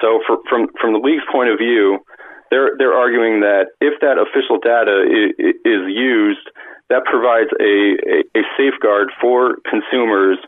So, 0.00 0.20
for, 0.26 0.38
from 0.48 0.68
from 0.80 0.92
the 0.92 1.00
league's 1.00 1.24
point 1.30 1.50
of 1.50 1.58
view, 1.58 1.98
they're 2.50 2.76
they're 2.78 2.94
arguing 2.94 3.40
that 3.40 3.72
if 3.80 4.00
that 4.00 4.16
official 4.16 4.58
data 4.58 5.04
is, 5.04 5.56
is 5.64 5.82
used, 5.88 6.46
that 6.88 7.04
provides 7.04 7.50
a, 7.60 7.96
a, 8.08 8.40
a 8.40 8.42
safeguard 8.56 9.10
for 9.20 9.56
consumers 9.68 10.38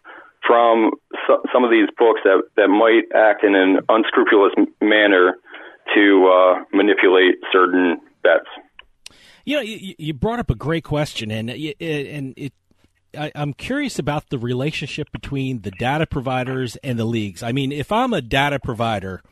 from 0.46 0.92
so, 1.26 1.42
some 1.52 1.64
of 1.64 1.70
these 1.70 1.88
books 1.98 2.20
that 2.24 2.42
that 2.56 2.68
might 2.68 3.04
act 3.16 3.44
in 3.44 3.54
an 3.54 3.80
unscrupulous 3.88 4.52
manner 4.80 5.36
to 5.94 6.26
uh, 6.26 6.64
manipulate 6.72 7.36
certain 7.52 7.98
bets. 8.22 8.48
You 9.44 9.56
know, 9.56 9.62
you, 9.62 9.94
you 9.98 10.14
brought 10.14 10.38
up 10.38 10.50
a 10.50 10.54
great 10.54 10.84
question, 10.84 11.30
and 11.30 11.50
and 11.50 12.34
it 12.36 12.52
I, 13.16 13.30
am 13.34 13.52
curious 13.52 13.98
about 13.98 14.30
the 14.30 14.38
relationship 14.38 15.10
between 15.12 15.62
the 15.62 15.70
data 15.72 16.06
providers 16.06 16.76
and 16.76 16.98
the 16.98 17.04
leagues. 17.04 17.42
I 17.42 17.52
mean, 17.52 17.72
if 17.72 17.92
I'm 17.92 18.12
a 18.12 18.22
data 18.22 18.58
provider 18.58 19.22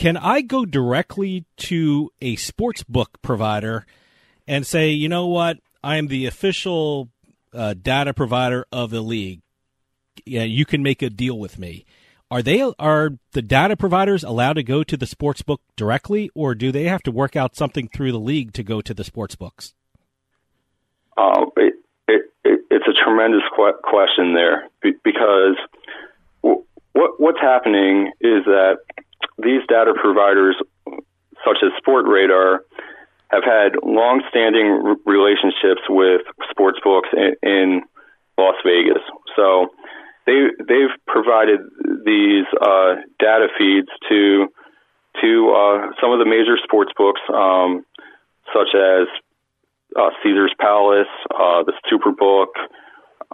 can 0.00 0.16
I 0.16 0.40
go 0.40 0.64
directly 0.64 1.44
to 1.58 2.10
a 2.22 2.36
sports 2.36 2.82
book 2.82 3.18
provider 3.20 3.84
and 4.48 4.66
say, 4.66 4.92
you 4.92 5.10
know 5.10 5.26
what, 5.26 5.58
I 5.84 5.96
am 5.96 6.06
the 6.06 6.24
official 6.24 7.10
uh, 7.52 7.74
data 7.74 8.14
provider 8.14 8.64
of 8.72 8.88
the 8.88 9.02
league. 9.02 9.42
Yeah, 10.26 10.44
you 10.44 10.64
can 10.64 10.82
make 10.82 11.02
a 11.02 11.10
deal 11.10 11.38
with 11.38 11.58
me. 11.58 11.84
Are 12.30 12.42
they 12.42 12.62
are 12.78 13.10
the 13.32 13.42
data 13.42 13.76
providers 13.76 14.22
allowed 14.22 14.52
to 14.52 14.62
go 14.62 14.84
to 14.84 14.96
the 14.96 15.06
sports 15.06 15.42
book 15.42 15.60
directly, 15.76 16.30
or 16.34 16.54
do 16.54 16.70
they 16.70 16.84
have 16.84 17.02
to 17.02 17.10
work 17.10 17.34
out 17.34 17.56
something 17.56 17.88
through 17.88 18.12
the 18.12 18.20
league 18.20 18.52
to 18.52 18.62
go 18.62 18.80
to 18.80 18.94
the 18.94 19.02
sports 19.02 19.34
books? 19.34 19.74
Uh, 21.18 21.46
it, 21.56 21.74
it, 22.06 22.22
it, 22.44 22.60
it's 22.70 22.86
a 22.86 23.04
tremendous 23.04 23.42
qu- 23.56 23.78
question 23.82 24.34
there 24.34 24.68
because 24.82 25.56
what 26.92 27.18
what's 27.18 27.40
happening 27.40 28.12
is 28.20 28.44
that 28.44 28.78
these 29.38 29.62
data 29.68 29.92
providers, 30.00 30.56
such 31.44 31.58
as 31.64 31.70
Sportradar, 31.84 32.58
have 33.30 33.44
had 33.44 33.72
long-standing 33.82 34.96
relationships 35.06 35.82
with 35.88 36.22
sports 36.50 36.78
books 36.84 37.08
in, 37.12 37.34
in 37.42 37.82
Las 38.38 38.56
Vegas. 38.64 39.02
So 39.36 39.68
they 40.30 40.40
they've 40.62 40.94
provided 41.06 41.58
these 42.06 42.46
uh, 42.62 43.02
data 43.18 43.48
feeds 43.58 43.88
to 44.08 44.46
to 45.20 45.30
uh, 45.50 45.78
some 46.00 46.12
of 46.12 46.20
the 46.22 46.24
major 46.24 46.56
sports 46.62 46.92
books, 46.96 47.20
um, 47.34 47.82
such 48.54 48.70
as 48.78 49.08
uh, 49.98 50.10
Caesars 50.22 50.54
Palace, 50.60 51.10
uh, 51.34 51.64
the 51.66 51.74
Superbook, 51.90 52.54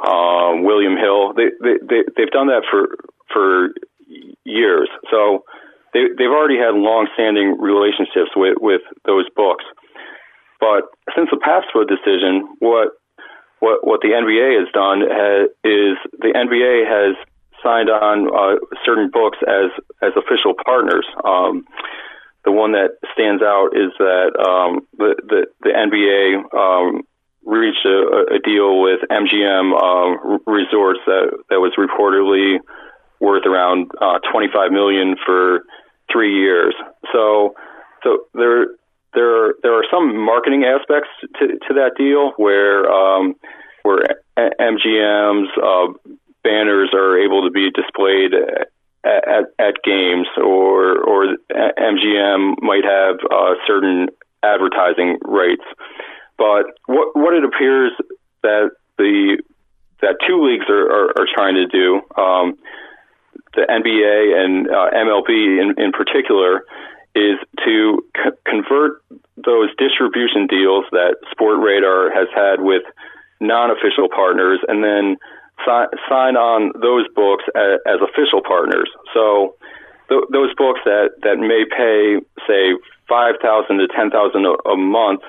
uh, 0.01 0.57
William 0.65 0.97
Hill. 0.97 1.35
They, 1.35 1.53
they 1.61 1.77
they 1.85 2.01
they've 2.17 2.33
done 2.33 2.49
that 2.49 2.65
for 2.71 2.97
for 3.33 3.75
years. 4.45 4.89
So 5.11 5.45
they, 5.93 6.09
they've 6.17 6.31
already 6.31 6.57
had 6.59 6.75
long-standing 6.75 7.59
relationships 7.59 8.31
with, 8.37 8.57
with 8.61 8.83
those 9.05 9.27
books. 9.35 9.65
But 10.61 10.85
since 11.15 11.29
the 11.31 11.41
PASPA 11.43 11.89
decision, 11.89 12.47
what 12.61 12.95
what 13.67 13.83
what 13.83 14.01
the 14.01 14.15
NBA 14.15 14.63
has 14.63 14.71
done 14.71 15.03
has, 15.03 15.51
is 15.67 15.99
the 16.23 16.31
NBA 16.31 16.87
has 16.87 17.19
signed 17.63 17.91
on 17.91 18.31
uh, 18.31 18.63
certain 18.87 19.11
books 19.11 19.39
as 19.43 19.75
as 20.03 20.13
official 20.15 20.55
partners. 20.55 21.07
Um, 21.25 21.67
the 22.45 22.53
one 22.53 22.73
that 22.79 22.95
stands 23.13 23.43
out 23.43 23.75
is 23.75 23.91
that 23.99 24.31
um, 24.39 24.87
the, 24.97 25.19
the 25.27 25.41
the 25.67 25.73
NBA 25.75 26.47
um, 26.55 27.03
reached 27.43 27.85
a, 27.85 28.37
a 28.37 28.39
deal 28.39 28.81
with 28.81 29.01
MGM 29.11 29.75
uh, 29.75 30.39
Resorts 30.47 31.01
that 31.07 31.35
that 31.51 31.59
was 31.59 31.75
reportedly 31.75 32.63
worth 33.21 33.47
around 33.47 33.91
uh, 34.01 34.19
25 34.31 34.71
million 34.71 35.17
for 35.25 35.65
three 36.11 36.35
years. 36.39 36.75
So, 37.13 37.55
so 38.03 38.27
there, 38.35 38.67
there, 39.15 39.55
there 39.63 39.75
are 39.75 39.85
some 39.91 40.17
marketing 40.25 40.65
aspects 40.65 41.09
to, 41.41 41.47
to 41.47 41.75
that 41.75 41.93
deal 41.97 42.33
where, 42.37 42.91
um, 42.91 43.35
where 43.87 44.03
MGM's 44.37 45.51
uh, 45.63 46.13
banners 46.43 46.91
are 46.93 47.19
able 47.19 47.45
to 47.45 47.51
be 47.51 47.71
displayed 47.71 48.35
at, 48.35 48.69
at, 49.05 49.45
at 49.59 49.75
games, 49.85 50.27
or 50.37 50.99
or 50.99 51.37
MGM 51.55 52.57
might 52.61 52.85
have 52.85 53.17
uh, 53.31 53.55
certain 53.67 54.09
advertising 54.43 55.19
rights. 55.23 55.65
But 56.37 56.67
what 56.87 57.17
what 57.17 57.35
it 57.35 57.45
appears 57.45 57.93
that 58.43 58.71
the 58.99 59.39
that 60.03 60.17
two 60.27 60.45
leagues 60.45 60.67
are, 60.69 60.87
are, 60.91 61.09
are 61.19 61.27
trying 61.35 61.55
to 61.55 61.67
do 61.67 62.01
um, 62.21 62.59
the 63.55 63.63
NBA 63.63 64.37
and 64.37 64.69
uh, 64.69 64.91
MLB 64.93 65.31
in, 65.61 65.75
in 65.83 65.93
particular 65.93 66.65
is 67.15 67.39
to 67.65 68.05
c- 68.15 68.37
convert 68.45 69.03
those 69.37 69.71
distribution 69.79 70.47
deals 70.47 70.85
that 70.93 71.17
Sportradar 71.33 72.13
has 72.13 72.29
had 72.35 72.61
with 72.61 72.83
non-official 73.41 74.09
partners 74.09 74.61
and 74.69 74.83
then 74.83 75.17
si- 75.65 75.93
sign 76.09 76.37
on 76.37 76.73
those 76.81 77.07
books 77.15 77.45
as, 77.55 77.81
as 77.87 77.99
official 78.01 78.43
partners. 78.47 78.91
So 79.15 79.57
th- 80.09 80.29
those 80.33 80.55
books 80.57 80.81
that, 80.85 81.11
that 81.23 81.39
may 81.39 81.65
pay, 81.69 82.21
say, 82.47 82.75
5000 83.09 83.79
to 83.79 83.87
10000 83.89 84.47
a 84.47 84.77
month 84.77 85.23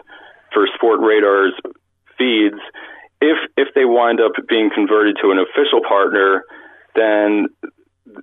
for 0.53 0.67
Sportradar's 0.79 1.53
feeds, 2.17 2.59
if 3.21 3.37
if 3.57 3.69
they 3.73 3.85
wind 3.85 4.19
up 4.21 4.33
being 4.47 4.69
converted 4.73 5.17
to 5.21 5.31
an 5.31 5.39
official 5.39 5.81
partner, 5.87 6.43
then 6.95 7.47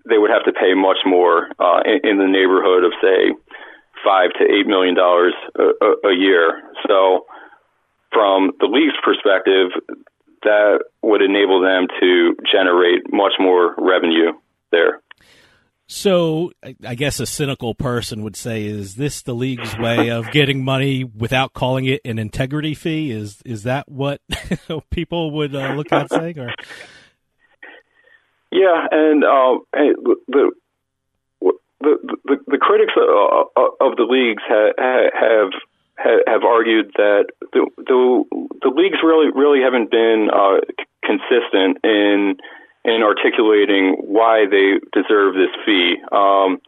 they 0.09 0.19
would 0.19 0.31
have 0.31 0.45
to 0.45 0.53
pay 0.53 0.75
much 0.75 0.99
more 1.05 1.49
uh, 1.59 1.83
in, 1.85 2.11
in 2.11 2.19
the 2.19 2.27
neighborhood 2.27 2.85
of 2.85 2.93
say 3.03 3.35
five 4.05 4.31
to 4.39 4.45
eight 4.45 4.67
million 4.67 4.95
dollars 4.95 5.35
a, 5.59 6.09
a 6.09 6.15
year. 6.15 6.63
So, 6.87 7.27
from 8.15 8.53
the 8.61 8.67
league's 8.67 8.97
perspective, 9.05 9.73
that 10.45 10.85
would 11.03 11.23
enable 11.23 11.61
them 11.61 11.89
to 12.01 12.37
generate 12.51 13.13
much 13.13 13.33
more 13.39 13.75
revenue 13.77 14.33
there. 14.71 15.01
So, 15.87 16.53
I 16.87 16.95
guess 16.95 17.21
a 17.21 17.27
cynical 17.27 17.75
person 17.75 18.23
would 18.23 18.37
say, 18.37 18.65
"Is 18.65 18.97
this 18.97 19.21
the 19.21 19.35
league's 19.35 19.77
way 19.77 20.11
of 20.11 20.31
getting 20.31 20.65
money 20.65 21.05
without 21.05 21.53
calling 21.53 21.85
it 21.85 22.01
an 22.07 22.19
integrity 22.19 22.73
fee?" 22.75 23.11
Is 23.11 23.43
is 23.45 23.65
that 23.65 23.87
what 23.91 24.23
people 24.91 25.33
would 25.33 25.55
uh, 25.55 25.75
look 25.75 25.93
at 25.93 26.11
saying, 26.11 26.39
or 26.39 26.55
yeah, 28.51 28.87
and 28.91 29.25
uh, 29.25 29.59
the, 29.73 30.17
the 30.29 30.51
the 31.81 32.39
the, 32.47 32.59
critics 32.59 32.95
of, 32.97 33.49
of 33.81 33.97
the 33.97 34.05
leagues 34.09 34.43
have 34.49 35.51
have 35.97 36.43
argued 36.43 36.93
that 36.97 37.27
the 37.53 37.67
the, 37.77 38.25
the 38.63 38.69
leagues 38.69 38.99
really 39.03 39.31
really 39.31 39.61
haven't 39.63 39.91
been 39.91 40.29
uh, 40.33 40.61
consistent 41.03 41.79
in 41.85 42.37
in 42.85 43.03
articulating 43.03 43.97
why 44.01 44.45
they 44.51 44.79
deserve 44.93 45.35
this 45.35 45.55
fee. 45.65 45.97
Um, 46.13 46.61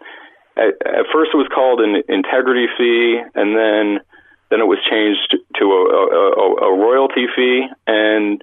at, 0.56 0.72
at, 0.86 1.04
first, 1.12 1.30
it 1.34 1.36
was 1.36 1.48
called 1.52 1.80
an 1.80 2.02
integrity 2.08 2.66
fee, 2.78 3.20
and 3.34 3.56
then 3.56 4.00
then 4.48 4.60
it 4.60 4.66
was 4.66 4.78
changed 4.88 5.36
to 5.58 5.64
a, 5.64 5.82
a, 5.82 6.70
a 6.70 6.78
royalty 6.78 7.26
fee. 7.34 7.66
And 7.86 8.40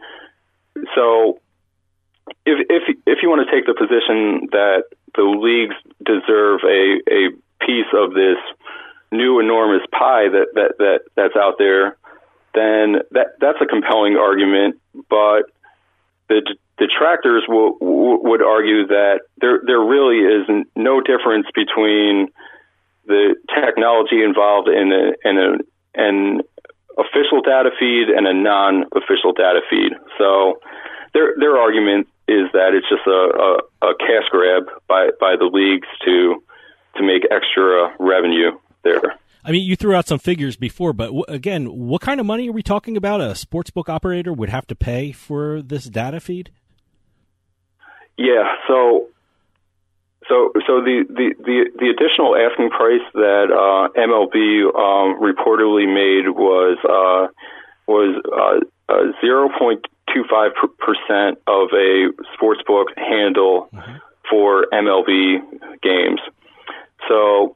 so, 0.95 1.39
if 2.45 2.59
if 2.69 2.83
if 3.07 3.19
you 3.23 3.29
want 3.29 3.47
to 3.47 3.51
take 3.51 3.65
the 3.65 3.73
position 3.73 4.49
that 4.51 4.83
the 5.15 5.23
leagues 5.23 5.75
deserve 6.03 6.61
a 6.67 6.99
a 7.09 7.31
piece 7.65 7.89
of 7.93 8.13
this 8.13 8.37
new 9.13 9.39
enormous 9.39 9.85
pie 9.91 10.27
that 10.29 10.47
that 10.55 10.71
that 10.79 10.99
that's 11.15 11.35
out 11.35 11.55
there, 11.57 11.97
then 12.53 13.01
that 13.11 13.37
that's 13.39 13.61
a 13.61 13.65
compelling 13.65 14.17
argument. 14.17 14.81
But 15.09 15.43
the 16.29 16.41
detractors 16.77 17.43
will, 17.47 17.77
would 17.79 18.41
argue 18.41 18.87
that 18.87 19.21
there 19.39 19.61
there 19.65 19.79
really 19.79 20.19
is 20.19 20.65
no 20.75 21.01
difference 21.01 21.47
between 21.53 22.27
the 23.05 23.35
technology 23.53 24.23
involved 24.23 24.69
in 24.69 24.91
a, 24.91 25.29
in 25.29 25.37
a, 25.37 25.49
an 25.95 26.41
official 26.97 27.41
data 27.41 27.69
feed 27.77 28.07
and 28.09 28.25
a 28.25 28.33
non-official 28.33 29.33
data 29.33 29.61
feed. 29.69 29.91
So 30.17 30.59
their 31.13 31.33
their 31.37 31.57
argument 31.57 32.07
is 32.27 32.47
that 32.53 32.73
it's 32.73 32.87
just 32.87 33.05
a, 33.05 33.11
a, 33.11 33.91
a 33.91 33.95
cash 33.99 34.27
grab 34.31 34.63
by 34.87 35.09
by 35.19 35.35
the 35.35 35.45
leagues 35.45 35.87
to 36.05 36.41
to 36.95 37.03
make 37.03 37.23
extra 37.31 37.93
revenue 37.99 38.51
there. 38.83 39.17
I 39.45 39.51
mean, 39.51 39.63
you 39.63 39.75
threw 39.75 39.93
out 39.93 40.07
some 40.07 40.19
figures 40.19 40.55
before, 40.55 40.93
but 40.93 41.07
w- 41.07 41.25
again, 41.27 41.65
what 41.65 42.01
kind 42.01 42.19
of 42.19 42.25
money 42.25 42.47
are 42.47 42.53
we 42.53 42.63
talking 42.63 42.95
about? 42.95 43.19
A 43.19 43.33
sportsbook 43.33 43.89
operator 43.89 44.31
would 44.31 44.49
have 44.49 44.65
to 44.67 44.75
pay 44.75 45.11
for 45.11 45.61
this 45.61 45.85
data 45.85 46.21
feed? 46.21 46.49
Yeah, 48.17 48.55
so 48.67 49.07
so 50.29 50.53
so 50.65 50.79
the, 50.79 51.03
the, 51.09 51.33
the, 51.43 51.69
the 51.77 51.89
additional 51.89 52.37
asking 52.37 52.69
price 52.69 53.03
that 53.13 53.51
uh, 53.51 53.91
MLB 53.99 54.63
um, 54.71 55.19
reportedly 55.19 55.87
made 55.91 56.29
was 56.29 56.77
uh, 56.87 57.27
was 57.87 58.15
uh, 58.31 59.11
zero 59.19 59.49
point 59.57 59.85
two 60.13 60.23
five 60.29 60.51
percent 60.79 61.39
of 61.47 61.69
a 61.73 62.07
sportsbook 62.37 62.95
handle 62.95 63.67
mm-hmm. 63.73 63.95
for 64.29 64.67
MLB 64.71 65.41
games. 65.81 66.21
So 67.09 67.55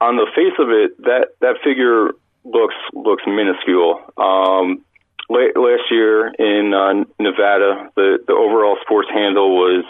on 0.00 0.16
the 0.16 0.26
face 0.34 0.56
of 0.58 0.70
it, 0.70 0.96
that 1.04 1.28
that 1.40 1.56
figure 1.62 2.12
looks 2.44 2.74
looks 2.92 3.22
minuscule. 3.26 4.00
Um, 4.16 4.84
last 5.28 5.90
year 5.90 6.28
in 6.38 6.72
uh, 6.74 7.04
Nevada, 7.18 7.90
the 7.96 8.18
the 8.26 8.32
overall 8.32 8.76
sports 8.82 9.08
handle 9.12 9.56
was 9.56 9.84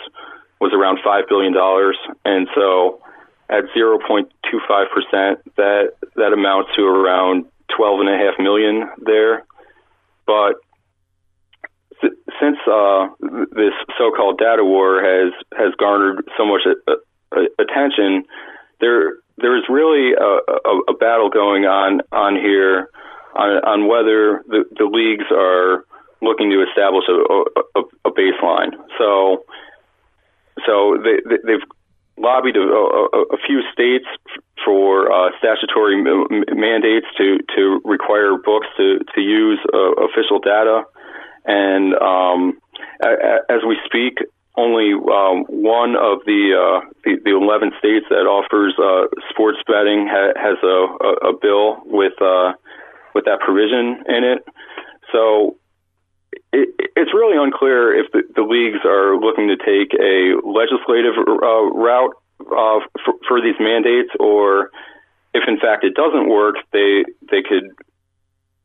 was 0.61 0.73
around 0.73 0.99
five 1.03 1.25
billion 1.29 1.53
dollars, 1.53 1.97
and 2.25 2.49
so 2.55 3.01
at 3.49 3.65
zero 3.75 3.99
point 4.07 4.31
two 4.51 4.61
five 4.69 4.89
percent, 4.93 5.41
that 5.57 5.93
that 6.17 6.33
amounts 6.33 6.71
to 6.77 6.83
around 6.83 7.47
twelve 7.75 8.01
and 8.01 8.09
a 8.09 8.17
half 8.17 8.39
million 8.39 8.89
there. 8.99 9.45
But 10.27 10.57
since 12.41 12.57
uh, 12.67 13.09
this 13.53 13.75
so-called 13.99 14.39
data 14.39 14.65
war 14.65 15.03
has 15.03 15.33
has 15.57 15.75
garnered 15.79 16.29
so 16.37 16.45
much 16.47 16.63
uh, 16.67 16.93
uh, 17.33 17.41
attention, 17.59 18.25
there 18.81 19.19
there 19.41 19.57
is 19.57 19.65
really 19.69 20.13
a, 20.13 20.33
a, 20.69 20.93
a 20.93 20.95
battle 20.95 21.31
going 21.31 21.65
on 21.65 22.01
on 22.13 22.37
here 22.37 22.91
on, 23.35 23.51
on 23.65 23.89
whether 23.89 24.43
the, 24.49 24.65
the 24.77 24.85
leagues 24.85 25.27
are 25.31 25.85
looking 26.23 26.51
to 26.51 26.63
establish 26.63 27.05
a, 27.09 27.17
a, 27.79 27.83
a 28.05 28.11
baseline. 28.13 28.73
So, 28.99 29.45
so 30.67 30.99
they, 31.03 31.23
they've 31.47 31.65
lobbied 32.19 32.57
a, 32.57 32.61
a, 32.61 33.23
a 33.33 33.39
few 33.47 33.63
states 33.73 34.05
for 34.65 35.11
uh, 35.11 35.31
statutory 35.39 35.97
m- 35.97 36.45
mandates 36.53 37.07
to, 37.17 37.39
to 37.57 37.81
require 37.85 38.37
books 38.37 38.67
to, 38.77 38.99
to 39.15 39.21
use 39.21 39.59
uh, 39.73 39.93
official 40.05 40.39
data. 40.39 40.83
And 41.47 41.95
um, 41.95 42.59
a, 43.03 43.41
as 43.49 43.61
we 43.67 43.79
speak, 43.87 44.19
only 44.61 44.93
um, 44.93 45.49
one 45.49 45.97
of 45.97 46.21
the, 46.29 46.53
uh, 46.53 46.85
the, 47.05 47.17
the 47.25 47.33
11 47.33 47.73
states 47.79 48.07
that 48.11 48.29
offers 48.29 48.77
uh, 48.77 49.09
sports 49.31 49.59
betting 49.67 50.05
ha- 50.05 50.37
has 50.37 50.61
a, 50.63 50.77
a, 51.01 51.33
a 51.33 51.39
bill 51.41 51.81
with 51.87 52.13
uh, 52.21 52.53
with 53.15 53.25
that 53.25 53.41
provision 53.41 54.05
in 54.07 54.23
it. 54.23 54.45
So 55.13 55.57
it, 56.53 56.69
it's 56.97 57.13
really 57.15 57.37
unclear 57.37 57.95
if 57.95 58.13
the, 58.13 58.23
the, 58.37 58.43
leagues 58.43 58.85
are 58.85 59.17
looking 59.17 59.49
to 59.49 59.57
take 59.57 59.95
a 59.99 60.39
legislative 60.47 61.15
uh, 61.19 61.65
route 61.75 62.15
uh, 62.41 62.81
for, 63.05 63.15
for, 63.27 63.41
these 63.41 63.59
mandates, 63.59 64.11
or 64.19 64.71
if 65.35 65.43
in 65.49 65.59
fact 65.59 65.85
it 65.85 65.95
doesn't 65.95 66.29
work, 66.29 66.57
they 66.73 67.05
they 67.31 67.43
could 67.43 67.71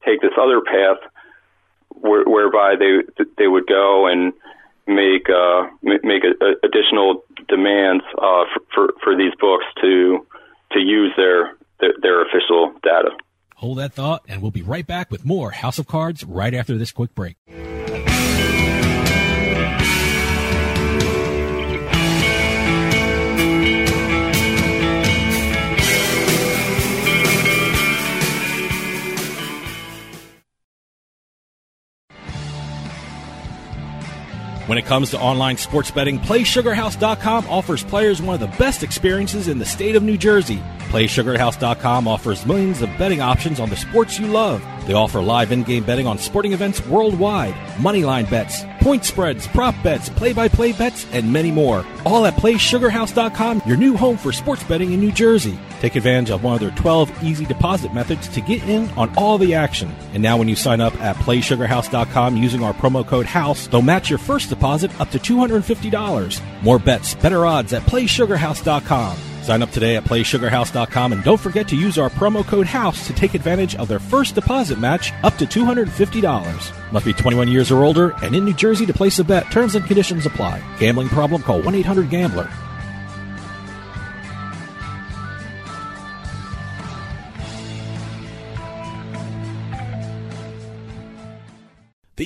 take 0.06 0.22
this 0.22 0.34
other 0.40 0.62
path 0.62 1.02
whereby 1.90 2.76
they 2.78 3.02
they 3.38 3.48
would 3.48 3.66
go 3.68 4.08
and 4.08 4.34
make 4.88 5.30
uh, 5.30 5.68
make 5.82 6.24
a, 6.24 6.46
a 6.46 6.54
additional 6.64 7.24
demands 7.48 8.04
uh, 8.18 8.46
for, 8.54 8.62
for, 8.74 8.94
for 9.04 9.18
these 9.18 9.34
books 9.40 9.66
to 9.82 10.26
to 10.72 10.80
use 10.80 11.14
their, 11.16 11.56
their, 11.80 11.94
their 12.02 12.22
official 12.22 12.74
data. 12.84 13.12
Hold 13.56 13.78
that 13.78 13.94
thought, 13.94 14.26
and 14.28 14.42
we'll 14.42 14.52
be 14.52 14.62
right 14.62 14.86
back 14.86 15.10
with 15.10 15.26
more 15.26 15.52
House 15.52 15.80
of 15.80 15.88
Cards 15.88 16.24
right 16.24 16.54
after 16.54 16.78
this 16.78 16.92
quick 16.92 17.16
break. 17.16 17.38
When 34.68 34.80
it 34.80 34.86
comes 34.86 35.12
to 35.12 35.20
online 35.20 35.58
sports 35.58 35.92
betting, 35.92 36.18
PlaySugarHouse.com 36.20 37.48
offers 37.48 37.84
players 37.84 38.20
one 38.20 38.34
of 38.34 38.40
the 38.40 38.58
best 38.58 38.82
experiences 38.82 39.48
in 39.48 39.60
the 39.60 39.66
state 39.66 39.96
of 39.96 40.02
New 40.02 40.18
Jersey. 40.18 40.60
PlaySugarHouse.com 40.90 42.08
offers 42.08 42.48
millions 42.48 42.82
of 42.82 42.90
betting 42.98 43.22
options 43.22 43.60
on 43.60 43.70
the 43.70 43.76
sports 43.76 44.18
you 44.18 44.26
love. 44.26 44.66
They 44.88 44.94
offer 44.94 45.22
live 45.22 45.52
in-game 45.52 45.84
betting 45.84 46.08
on 46.08 46.18
sporting 46.18 46.54
events 46.54 46.84
worldwide, 46.88 47.54
moneyline 47.76 48.28
bets, 48.28 48.64
point 48.82 49.06
spreads, 49.06 49.46
prop 49.46 49.76
bets, 49.84 50.10
play-by-play 50.10 50.72
bets, 50.74 51.06
and 51.12 51.32
many 51.32 51.52
more. 51.52 51.86
All 52.04 52.26
at 52.26 52.34
PlaySugarHouse.com, 52.34 53.62
your 53.68 53.78
new 53.78 53.96
home 53.96 54.18
for 54.18 54.32
sports 54.32 54.64
betting 54.64 54.94
in 54.94 55.00
New 55.00 55.12
Jersey. 55.12 55.60
Take 55.86 55.98
advantage 55.98 56.32
of 56.32 56.44
one 56.44 56.56
of 56.56 56.60
their 56.62 56.72
12 56.72 57.24
easy 57.24 57.46
deposit 57.46 57.94
methods 57.94 58.28
to 58.30 58.42
get 58.42 58.64
in 58.64 58.90
on 58.98 59.16
all 59.16 59.38
the 59.38 59.54
action. 59.54 59.94
And 60.16 60.24
now 60.24 60.36
when 60.36 60.48
you 60.48 60.56
sign 60.56 60.82
up 60.82 61.00
at 61.00 61.16
PlaySugarHouse.com 61.18 62.38
using 62.38 62.64
our 62.64 62.74
promo 62.74 63.06
code 63.06 63.28
HOUSE, 63.28 63.68
they'll 63.68 63.84
match 63.84 64.10
your 64.10 64.18
first 64.18 64.50
deposit 64.50 65.00
up 65.00 65.12
to 65.12 65.20
$250. 65.20 66.64
More 66.64 66.80
bets, 66.80 67.14
better 67.14 67.46
odds 67.46 67.72
at 67.72 67.84
PlaySugarHouse.com. 67.84 69.16
Sign 69.44 69.62
up 69.62 69.70
today 69.70 69.96
at 69.96 70.06
PlaySugarHouse.com 70.06 71.14
and 71.14 71.24
don't 71.24 71.40
forget 71.40 71.68
to 71.68 71.76
use 71.76 72.00
our 72.00 72.10
promo 72.10 72.44
code 72.44 72.66
HOUSE 72.66 73.06
to 73.06 73.14
take 73.14 73.36
advantage 73.36 73.76
of 73.76 73.88
their 73.88 74.00
first 74.00 74.34
deposit 74.34 74.80
match 74.80 75.14
up 75.22 75.38
to 75.38 75.46
$250. 75.46 76.92
Must 76.92 77.06
be 77.06 77.14
21 77.14 77.48
years 77.48 77.70
or 77.70 77.84
older 77.84 78.16
and 78.24 78.36
in 78.36 78.44
New 78.44 78.56
Jersey 78.56 78.88
to 78.88 78.94
place 78.94 79.20
a 79.20 79.24
bet. 79.24 79.52
Terms 79.52 79.76
and 79.76 79.86
conditions 79.86 80.26
apply. 80.26 80.64
Gambling 80.80 81.10
problem? 81.10 81.44
Call 81.44 81.62
1-800-GAMBLER. 81.62 82.46
The 82.46 82.65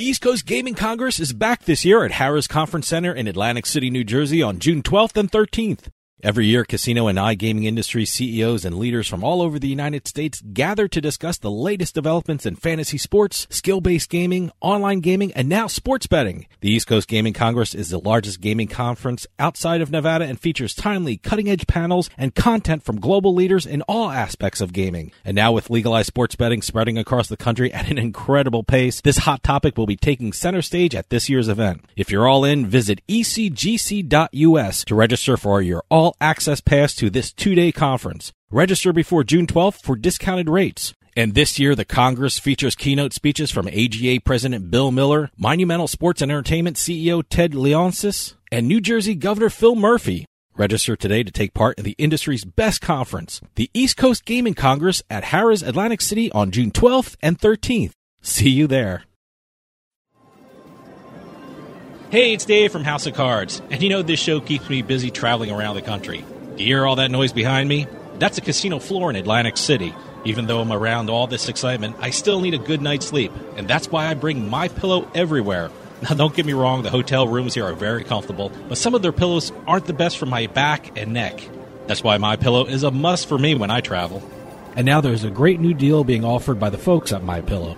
East 0.09 0.23
Coast 0.23 0.47
Gaming 0.47 0.73
Congress 0.73 1.19
is 1.19 1.33
back 1.33 1.65
this 1.65 1.85
year 1.85 2.03
at 2.03 2.13
Harrah's 2.13 2.47
Conference 2.47 2.87
Center 2.87 3.13
in 3.13 3.27
Atlantic 3.27 3.67
City, 3.67 3.91
New 3.91 4.03
Jersey 4.03 4.41
on 4.41 4.57
June 4.57 4.81
12th 4.81 5.15
and 5.15 5.31
13th. 5.31 5.89
Every 6.21 6.47
year, 6.47 6.65
casino 6.65 7.08
and 7.08 7.17
iGaming 7.17 7.63
industry 7.63 8.03
CEOs 8.03 8.65
and 8.65 8.77
leaders 8.77 9.08
from 9.08 9.23
all 9.23 9.41
over 9.41 9.58
the 9.58 9.69
United 9.69 10.05
States 10.05 10.41
gather 10.41 10.89
to 10.89 10.99
discuss 10.99 11.38
the 11.38 11.49
latest 11.49 11.95
developments 11.95 12.45
in 12.45 12.58
fantasy 12.58 12.97
sports, 12.97 13.47
skill-based 13.49 14.10
gaming, 14.10 14.51
online 14.60 14.99
gaming, 14.99 15.32
and 15.32 15.47
now 15.47 15.67
sports 15.67 16.08
betting. 16.08 16.45
The 16.60 16.71
East 16.71 16.88
Coast 16.88 17.08
Gaming 17.08 17.32
Congress 17.32 17.73
is 17.73 17.89
the 17.89 18.01
largest 18.01 18.41
gaming 18.41 18.67
conference 18.67 19.27
outside 19.39 19.79
of 19.79 19.91
Nevada 19.91 20.25
and 20.25 20.38
features 20.38 20.75
timely, 20.75 21.15
cutting-edge 21.15 21.67
panels 21.67 22.10
and 22.17 22.36
content 22.36 22.84
from 22.84 22.99
global 22.99 23.34
leaders 23.34 23.65
in 23.65 23.82
all 23.84 24.10
aspects 24.10 24.60
of 24.60 24.73
gaming. 24.73 25.13
And 25.23 25.36
now 25.36 25.53
with 25.53 25.69
legalized 25.69 26.08
sports 26.08 26.36
betting 26.36 26.62
spreading 26.62 26.97
across 26.97 27.29
the 27.29 27.38
country 27.38 27.71
at 27.71 27.89
an 27.89 27.97
incredible 27.97 28.63
pace, 28.63 28.99
this 28.99 29.19
hot 29.19 29.41
topic 29.41 29.77
will 29.77 29.88
be 29.88 29.95
taking 29.95 30.34
center 30.34 30.62
stage 30.62 30.95
at 30.95 31.10
this 31.10 31.29
year's 31.29 31.47
event. 31.47 31.86
If 31.95 32.12
you're 32.12 32.27
all 32.27 32.43
in, 32.43 32.65
visit 32.65 32.99
ecgc.us 33.08 34.84
to 34.84 34.95
register 34.95 35.38
for 35.38 35.62
your 35.62 35.84
all 35.89 36.08
all 36.09 36.15
access 36.19 36.59
pass 36.59 36.95
to 36.95 37.09
this 37.09 37.31
two 37.31 37.53
day 37.53 37.71
conference. 37.71 38.31
Register 38.49 38.91
before 38.91 39.23
June 39.23 39.45
12th 39.45 39.83
for 39.83 39.95
discounted 39.95 40.49
rates. 40.49 40.93
And 41.15 41.35
this 41.35 41.59
year, 41.59 41.75
the 41.75 41.85
Congress 41.85 42.39
features 42.39 42.75
keynote 42.75 43.13
speeches 43.13 43.51
from 43.51 43.67
AGA 43.67 44.21
President 44.23 44.71
Bill 44.71 44.91
Miller, 44.91 45.29
Monumental 45.37 45.87
Sports 45.87 46.21
and 46.21 46.31
Entertainment 46.31 46.77
CEO 46.77 47.23
Ted 47.27 47.51
Leonsis, 47.51 48.35
and 48.51 48.67
New 48.67 48.81
Jersey 48.81 49.15
Governor 49.15 49.49
Phil 49.49 49.75
Murphy. 49.75 50.25
Register 50.55 50.95
today 50.95 51.23
to 51.23 51.31
take 51.31 51.53
part 51.53 51.77
in 51.77 51.83
the 51.83 51.95
industry's 51.97 52.43
best 52.43 52.81
conference, 52.81 53.39
the 53.55 53.69
East 53.73 53.97
Coast 53.97 54.25
Gaming 54.25 54.55
Congress 54.55 55.03
at 55.09 55.25
Harrah's 55.25 55.61
Atlantic 55.61 56.01
City 56.01 56.31
on 56.31 56.51
June 56.51 56.71
12th 56.71 57.15
and 57.21 57.37
13th. 57.37 57.91
See 58.21 58.49
you 58.49 58.65
there. 58.67 59.03
Hey, 62.11 62.33
it's 62.33 62.45
Dave 62.45 62.71
from 62.71 62.83
House 62.83 63.05
of 63.05 63.13
Cards, 63.13 63.61
and 63.69 63.83
you 63.83 63.89
know 63.89 64.01
this 64.01 64.19
show 64.19 64.41
keeps 64.41 64.67
me 64.67 64.81
busy 64.81 65.11
traveling 65.11 65.51
around 65.51 65.75
the 65.75 65.83
country. 65.83 66.25
Do 66.55 66.63
you 66.63 66.73
hear 66.73 66.87
all 66.87 66.95
that 66.95 67.11
noise 67.11 67.31
behind 67.31 67.69
me? 67.69 67.85
That's 68.17 68.39
a 68.39 68.41
casino 68.41 68.79
floor 68.79 69.11
in 69.11 69.15
Atlantic 69.15 69.57
City. 69.57 69.93
Even 70.25 70.47
though 70.47 70.59
I'm 70.59 70.71
around 70.71 71.11
all 71.11 71.27
this 71.27 71.49
excitement, 71.49 71.97
I 71.99 72.09
still 72.09 72.41
need 72.41 72.55
a 72.55 72.57
good 72.57 72.81
night's 72.81 73.05
sleep, 73.05 73.31
and 73.57 73.67
that's 73.67 73.91
why 73.91 74.07
I 74.07 74.15
bring 74.15 74.49
my 74.49 74.69
pillow 74.69 75.07
everywhere. 75.13 75.69
Now, 76.01 76.15
don't 76.15 76.33
get 76.33 76.47
me 76.47 76.53
wrong, 76.53 76.81
the 76.81 76.89
hotel 76.89 77.27
rooms 77.27 77.53
here 77.53 77.65
are 77.65 77.73
very 77.73 78.03
comfortable, 78.03 78.51
but 78.69 78.79
some 78.79 78.95
of 78.95 79.03
their 79.03 79.11
pillows 79.11 79.51
aren't 79.67 79.85
the 79.85 79.93
best 79.93 80.17
for 80.17 80.25
my 80.25 80.47
back 80.47 80.97
and 80.97 81.13
neck. 81.13 81.47
That's 81.85 82.03
why 82.03 82.17
my 82.17 82.37
pillow 82.37 82.65
is 82.65 82.81
a 82.81 82.89
must 82.89 83.27
for 83.27 83.37
me 83.37 83.53
when 83.53 83.69
I 83.69 83.81
travel. 83.81 84.23
And 84.75 84.85
now 84.85 85.01
there's 85.01 85.25
a 85.25 85.29
great 85.29 85.59
new 85.59 85.75
deal 85.75 86.03
being 86.03 86.23
offered 86.25 86.59
by 86.59 86.71
the 86.71 86.77
folks 86.79 87.11
at 87.11 87.23
My 87.23 87.41
Pillow. 87.41 87.77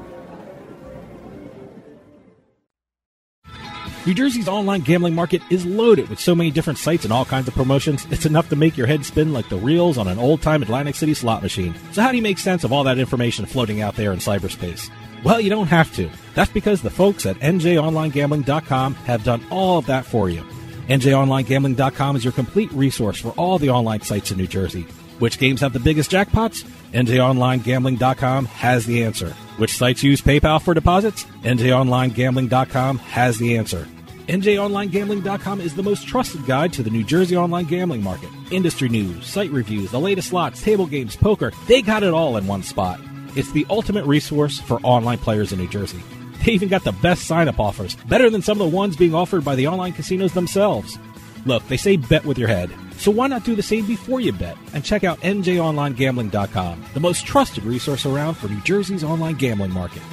New 4.03 4.15
Jersey's 4.15 4.47
online 4.47 4.81
gambling 4.81 5.13
market 5.13 5.43
is 5.51 5.63
loaded 5.63 6.09
with 6.09 6.19
so 6.19 6.33
many 6.33 6.49
different 6.49 6.79
sites 6.79 7.03
and 7.03 7.13
all 7.13 7.23
kinds 7.23 7.47
of 7.47 7.53
promotions, 7.53 8.07
it's 8.09 8.25
enough 8.25 8.49
to 8.49 8.55
make 8.55 8.75
your 8.75 8.87
head 8.87 9.05
spin 9.05 9.31
like 9.31 9.47
the 9.47 9.57
reels 9.57 9.99
on 9.99 10.07
an 10.07 10.17
old 10.17 10.41
time 10.41 10.63
Atlantic 10.63 10.95
City 10.95 11.13
slot 11.13 11.43
machine. 11.43 11.75
So, 11.91 12.01
how 12.01 12.09
do 12.09 12.17
you 12.17 12.23
make 12.23 12.39
sense 12.39 12.63
of 12.63 12.73
all 12.73 12.83
that 12.85 12.97
information 12.97 13.45
floating 13.45 13.81
out 13.81 13.95
there 13.95 14.11
in 14.11 14.17
cyberspace? 14.17 14.89
Well, 15.23 15.39
you 15.39 15.51
don't 15.51 15.67
have 15.67 15.93
to. 15.97 16.09
That's 16.33 16.51
because 16.51 16.81
the 16.81 16.89
folks 16.89 17.27
at 17.27 17.35
NJOnlineGambling.com 17.37 18.95
have 18.95 19.23
done 19.23 19.45
all 19.51 19.77
of 19.77 19.85
that 19.85 20.05
for 20.05 20.31
you. 20.31 20.41
NJOnlineGambling.com 20.87 22.15
is 22.15 22.23
your 22.23 22.33
complete 22.33 22.71
resource 22.71 23.19
for 23.19 23.29
all 23.33 23.59
the 23.59 23.69
online 23.69 24.01
sites 24.01 24.31
in 24.31 24.37
New 24.39 24.47
Jersey. 24.47 24.87
Which 25.19 25.37
games 25.37 25.61
have 25.61 25.73
the 25.73 25.79
biggest 25.79 26.09
jackpots? 26.09 26.63
NJOnlineGambling.com 26.93 28.45
has 28.45 28.87
the 28.87 29.03
answer. 29.03 29.35
Which 29.61 29.77
sites 29.77 30.01
use 30.01 30.21
PayPal 30.21 30.59
for 30.59 30.73
deposits? 30.73 31.23
NJOnlineGambling.com 31.43 32.97
has 32.97 33.37
the 33.37 33.59
answer. 33.59 33.87
NJOnlineGambling.com 34.27 35.61
is 35.61 35.75
the 35.75 35.83
most 35.83 36.07
trusted 36.07 36.47
guide 36.47 36.73
to 36.73 36.81
the 36.81 36.89
New 36.89 37.03
Jersey 37.03 37.37
online 37.37 37.65
gambling 37.65 38.01
market. 38.01 38.29
Industry 38.49 38.89
news, 38.89 39.23
site 39.27 39.51
reviews, 39.51 39.91
the 39.91 39.99
latest 39.99 40.29
slots, 40.29 40.63
table 40.63 40.87
games, 40.87 41.15
poker, 41.15 41.51
they 41.67 41.83
got 41.83 42.01
it 42.01 42.11
all 42.11 42.37
in 42.37 42.47
one 42.47 42.63
spot. 42.63 42.99
It's 43.35 43.51
the 43.51 43.67
ultimate 43.69 44.07
resource 44.07 44.59
for 44.59 44.79
online 44.81 45.19
players 45.19 45.51
in 45.51 45.59
New 45.59 45.67
Jersey. 45.67 46.01
They 46.43 46.53
even 46.53 46.67
got 46.69 46.83
the 46.83 46.93
best 46.93 47.27
sign 47.27 47.47
up 47.47 47.59
offers, 47.59 47.93
better 48.07 48.31
than 48.31 48.41
some 48.41 48.59
of 48.59 48.71
the 48.71 48.75
ones 48.75 48.95
being 48.95 49.13
offered 49.13 49.45
by 49.45 49.53
the 49.53 49.67
online 49.67 49.93
casinos 49.93 50.33
themselves. 50.33 50.97
Look, 51.45 51.67
they 51.67 51.77
say 51.77 51.97
bet 51.97 52.25
with 52.25 52.39
your 52.39 52.47
head. 52.47 52.71
So 53.01 53.09
why 53.09 53.25
not 53.25 53.43
do 53.43 53.55
the 53.55 53.63
same 53.63 53.87
before 53.87 54.21
you 54.21 54.31
bet 54.31 54.55
and 54.75 54.85
check 54.85 55.03
out 55.03 55.19
njonlinegambling.com, 55.21 56.85
the 56.93 56.99
most 56.99 57.25
trusted 57.25 57.63
resource 57.63 58.05
around 58.05 58.35
for 58.35 58.47
New 58.47 58.61
Jersey's 58.61 59.03
online 59.03 59.33
gambling 59.33 59.71
market. 59.71 60.03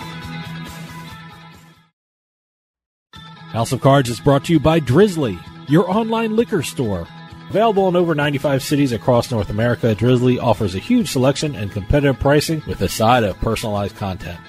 House 3.53 3.73
of 3.73 3.83
Cards 3.83 4.09
is 4.09 4.21
brought 4.21 4.47
to 4.47 4.55
you 4.55 4.59
by 4.59 4.81
Drizly, 4.81 5.39
your 5.69 5.91
online 5.91 6.35
liquor 6.35 6.63
store. 6.63 7.07
Available 7.51 7.89
in 7.89 7.97
over 7.97 8.15
95 8.15 8.63
cities 8.63 8.93
across 8.93 9.31
North 9.31 9.51
America, 9.51 9.95
Drizly 9.95 10.41
offers 10.41 10.75
a 10.75 10.79
huge 10.79 11.11
selection 11.11 11.55
and 11.57 11.71
competitive 11.71 12.19
pricing 12.19 12.63
with 12.67 12.81
a 12.81 12.89
side 12.89 13.23
of 13.23 13.37
personalized 13.37 13.97
content. 13.97 14.41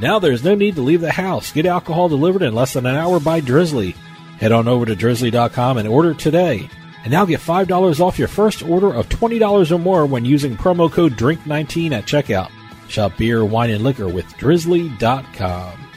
Now 0.00 0.20
there's 0.20 0.44
no 0.44 0.54
need 0.54 0.76
to 0.76 0.82
leave 0.82 1.00
the 1.00 1.10
house. 1.10 1.50
Get 1.50 1.66
alcohol 1.66 2.08
delivered 2.08 2.42
in 2.42 2.54
less 2.54 2.74
than 2.74 2.86
an 2.86 2.94
hour 2.94 3.18
by 3.18 3.40
Drizly. 3.40 3.96
Head 4.38 4.52
on 4.52 4.68
over 4.68 4.86
to 4.86 4.94
drizly.com 4.94 5.78
and 5.78 5.88
order 5.88 6.14
today. 6.14 6.70
And 7.04 7.12
now 7.12 7.24
get 7.24 7.40
$5 7.40 8.00
off 8.00 8.18
your 8.18 8.28
first 8.28 8.62
order 8.62 8.92
of 8.92 9.08
$20 9.08 9.70
or 9.70 9.78
more 9.78 10.06
when 10.06 10.24
using 10.24 10.56
promo 10.56 10.90
code 10.90 11.12
DRINK19 11.12 11.92
at 11.92 12.04
checkout. 12.04 12.50
Shop 12.88 13.16
beer, 13.16 13.44
wine, 13.44 13.70
and 13.70 13.84
liquor 13.84 14.08
with 14.08 14.26
drizly.com. 14.34 15.87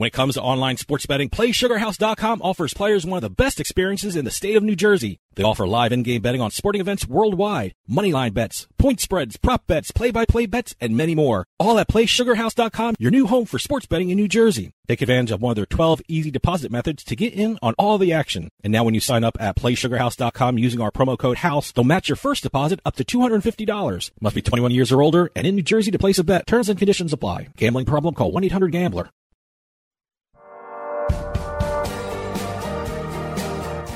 When 0.00 0.06
it 0.06 0.14
comes 0.14 0.32
to 0.32 0.40
online 0.40 0.78
sports 0.78 1.04
betting, 1.04 1.28
PlaySugarHouse.com 1.28 2.40
offers 2.40 2.72
players 2.72 3.04
one 3.04 3.18
of 3.18 3.20
the 3.22 3.28
best 3.28 3.60
experiences 3.60 4.16
in 4.16 4.24
the 4.24 4.30
state 4.30 4.56
of 4.56 4.62
New 4.62 4.74
Jersey. 4.74 5.20
They 5.34 5.42
offer 5.42 5.66
live 5.66 5.92
in-game 5.92 6.22
betting 6.22 6.40
on 6.40 6.50
sporting 6.50 6.80
events 6.80 7.06
worldwide, 7.06 7.74
moneyline 7.86 8.32
bets, 8.32 8.66
point 8.78 9.00
spreads, 9.00 9.36
prop 9.36 9.66
bets, 9.66 9.90
play-by-play 9.90 10.46
bets, 10.46 10.74
and 10.80 10.96
many 10.96 11.14
more. 11.14 11.44
All 11.58 11.78
at 11.78 11.88
PlaySugarHouse.com, 11.88 12.94
your 12.98 13.10
new 13.10 13.26
home 13.26 13.44
for 13.44 13.58
sports 13.58 13.84
betting 13.84 14.08
in 14.08 14.16
New 14.16 14.26
Jersey. 14.26 14.72
Take 14.88 15.02
advantage 15.02 15.32
of 15.32 15.42
one 15.42 15.50
of 15.50 15.56
their 15.56 15.66
12 15.66 16.00
easy 16.08 16.30
deposit 16.30 16.72
methods 16.72 17.04
to 17.04 17.14
get 17.14 17.34
in 17.34 17.58
on 17.60 17.74
all 17.76 17.98
the 17.98 18.14
action. 18.14 18.48
And 18.64 18.72
now 18.72 18.84
when 18.84 18.94
you 18.94 19.00
sign 19.00 19.22
up 19.22 19.36
at 19.38 19.56
PlaySugarHouse.com 19.56 20.56
using 20.56 20.80
our 20.80 20.90
promo 20.90 21.18
code 21.18 21.36
HOUSE, 21.36 21.72
they'll 21.72 21.84
match 21.84 22.08
your 22.08 22.16
first 22.16 22.42
deposit 22.42 22.80
up 22.86 22.96
to 22.96 23.04
$250. 23.04 24.10
Must 24.18 24.34
be 24.34 24.40
21 24.40 24.70
years 24.70 24.92
or 24.92 25.02
older 25.02 25.30
and 25.36 25.46
in 25.46 25.56
New 25.56 25.62
Jersey 25.62 25.90
to 25.90 25.98
place 25.98 26.18
a 26.18 26.24
bet. 26.24 26.46
Terms 26.46 26.70
and 26.70 26.78
conditions 26.78 27.12
apply. 27.12 27.48
Gambling 27.58 27.84
problem? 27.84 28.14
Call 28.14 28.32
1-800-GAMBLER. 28.32 29.10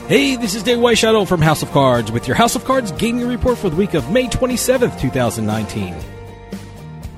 Hey, 0.07 0.37
this 0.37 0.55
is 0.55 0.63
Dave 0.63 0.81
Weishuttle 0.81 1.27
from 1.27 1.41
House 1.41 1.63
of 1.63 1.71
Cards 1.71 2.13
with 2.13 2.29
your 2.29 2.37
House 2.37 2.55
of 2.55 2.67
Cards 2.67 2.93
gaming 2.93 3.27
report 3.27 3.57
for 3.57 3.71
the 3.71 3.77
week 3.77 3.95
of 3.95 4.11
May 4.11 4.27
27th, 4.27 5.01
2019. 5.01 5.95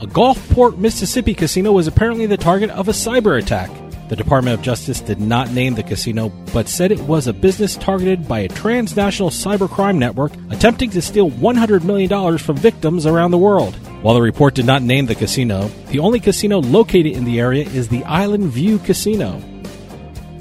A 0.02 0.06
Gulfport, 0.06 0.78
Mississippi 0.78 1.34
casino 1.34 1.72
was 1.72 1.88
apparently 1.88 2.26
the 2.26 2.36
target 2.36 2.70
of 2.70 2.86
a 2.86 2.92
cyber 2.92 3.42
attack. 3.42 3.72
The 4.08 4.14
Department 4.14 4.56
of 4.56 4.64
Justice 4.64 5.00
did 5.00 5.20
not 5.20 5.50
name 5.50 5.74
the 5.74 5.82
casino, 5.82 6.28
but 6.54 6.68
said 6.68 6.92
it 6.92 7.00
was 7.00 7.26
a 7.26 7.32
business 7.32 7.74
targeted 7.74 8.28
by 8.28 8.38
a 8.38 8.48
transnational 8.48 9.30
cybercrime 9.30 9.98
network 9.98 10.30
attempting 10.50 10.90
to 10.90 11.02
steal 11.02 11.28
$100 11.28 11.82
million 11.82 12.38
from 12.38 12.56
victims 12.56 13.04
around 13.04 13.32
the 13.32 13.38
world. 13.38 13.74
While 14.00 14.14
the 14.14 14.22
report 14.22 14.54
did 14.54 14.64
not 14.66 14.82
name 14.82 15.06
the 15.06 15.16
casino, 15.16 15.66
the 15.88 15.98
only 15.98 16.20
casino 16.20 16.60
located 16.60 17.16
in 17.16 17.24
the 17.24 17.40
area 17.40 17.64
is 17.64 17.88
the 17.88 18.04
Island 18.04 18.44
View 18.44 18.78
Casino. 18.78 19.42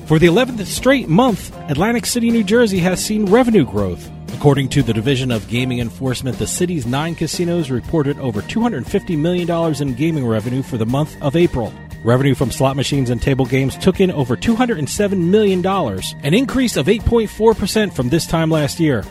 For 0.05 0.19
the 0.19 0.27
11th 0.27 0.63
straight 0.67 1.09
month, 1.09 1.51
Atlantic 1.67 2.05
City, 2.05 2.29
New 2.29 2.43
Jersey 2.43 2.77
has 2.77 3.03
seen 3.03 3.25
revenue 3.25 3.65
growth. 3.65 4.07
According 4.35 4.69
to 4.69 4.83
the 4.83 4.93
Division 4.93 5.31
of 5.31 5.47
Gaming 5.47 5.79
Enforcement, 5.79 6.37
the 6.37 6.45
city's 6.45 6.85
nine 6.85 7.15
casinos 7.15 7.71
reported 7.71 8.19
over 8.19 8.43
$250 8.43 9.17
million 9.17 9.49
in 9.81 9.95
gaming 9.95 10.27
revenue 10.27 10.61
for 10.61 10.77
the 10.77 10.85
month 10.85 11.19
of 11.23 11.35
April. 11.35 11.73
Revenue 12.03 12.35
from 12.35 12.51
slot 12.51 12.75
machines 12.75 13.09
and 13.09 13.19
table 13.19 13.47
games 13.47 13.75
took 13.79 13.99
in 13.99 14.11
over 14.11 14.37
$207 14.37 15.17
million, 15.17 15.65
an 15.65 16.33
increase 16.35 16.77
of 16.77 16.85
8.4% 16.85 17.91
from 17.91 18.09
this 18.09 18.27
time 18.27 18.51
last 18.51 18.79
year. 18.79 19.03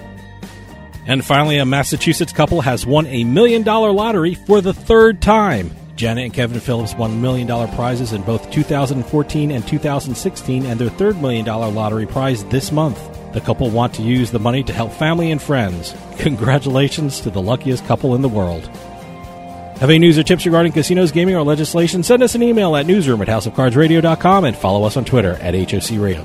And 1.09 1.24
finally, 1.24 1.59
a 1.59 1.66
Massachusetts 1.66 2.33
couple 2.33 2.61
has 2.61 2.87
won 2.87 3.09
a 3.09 3.24
million 3.24 3.64
dollar 3.64 3.90
lottery 3.90 4.35
for 4.37 4.61
the 4.61 4.72
third 4.72 5.20
time. 5.20 5.74
Janet 5.96 6.24
and 6.24 6.35
Kevin 6.35 6.59
Phillips 6.61 6.94
won 6.94 7.20
million 7.20 7.46
dollar 7.46 7.68
prizes 7.68 8.12
in 8.12 8.22
both 8.22 8.50
2014 8.50 9.50
and 9.50 9.66
2016 9.66 10.66
and 10.66 10.80
their 10.80 10.90
third 10.90 11.20
million 11.20 11.44
dollar 11.44 11.70
lottery 11.70 12.07
prize 12.07 12.44
this 12.46 12.72
month. 12.72 13.00
The 13.33 13.40
couple 13.40 13.70
want 13.70 13.94
to 13.94 14.02
use 14.02 14.30
the 14.30 14.38
money 14.38 14.62
to 14.64 14.72
help 14.72 14.92
family 14.92 15.30
and 15.30 15.40
friends. 15.40 15.94
Congratulations 16.18 17.20
to 17.20 17.30
the 17.30 17.42
luckiest 17.42 17.85
couple 17.87 18.14
in 18.14 18.22
the 18.22 18.28
world. 18.28 18.64
Have 19.78 19.90
any 19.90 19.98
news 19.98 20.18
or 20.18 20.22
tips 20.22 20.46
regarding 20.46 20.72
casinos, 20.72 21.11
gaming, 21.11 21.35
or 21.35 21.42
legislation? 21.42 22.02
Send 22.04 22.22
us 22.22 22.35
an 22.37 22.42
email 22.42 22.76
at 22.76 22.87
newsroom 22.87 23.20
at 23.22 23.28
houseofcardsradio.com 23.28 24.44
and 24.44 24.57
follow 24.57 24.85
us 24.85 24.96
on 24.96 25.04
Twitter 25.04 25.33
at 25.40 25.54
HOC 25.54 25.98
Radio. 25.98 26.24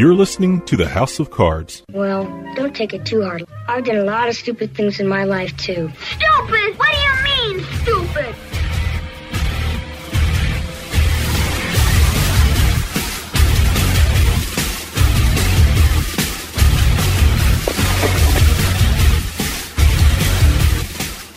You're 0.00 0.14
listening 0.14 0.62
to 0.62 0.78
the 0.78 0.88
House 0.88 1.18
of 1.18 1.30
Cards. 1.30 1.82
Well, 1.92 2.24
don't 2.56 2.74
take 2.74 2.94
it 2.94 3.04
too 3.04 3.20
hard. 3.20 3.44
I've 3.68 3.84
done 3.84 3.96
a 3.96 4.04
lot 4.04 4.30
of 4.30 4.34
stupid 4.34 4.74
things 4.74 4.98
in 4.98 5.06
my 5.06 5.24
life, 5.24 5.54
too. 5.58 5.92
Stupid? 6.02 6.78
What 6.78 6.88
do 6.90 6.96
you 6.96 7.12
mean, 7.22 7.66
stupid? 7.82 8.34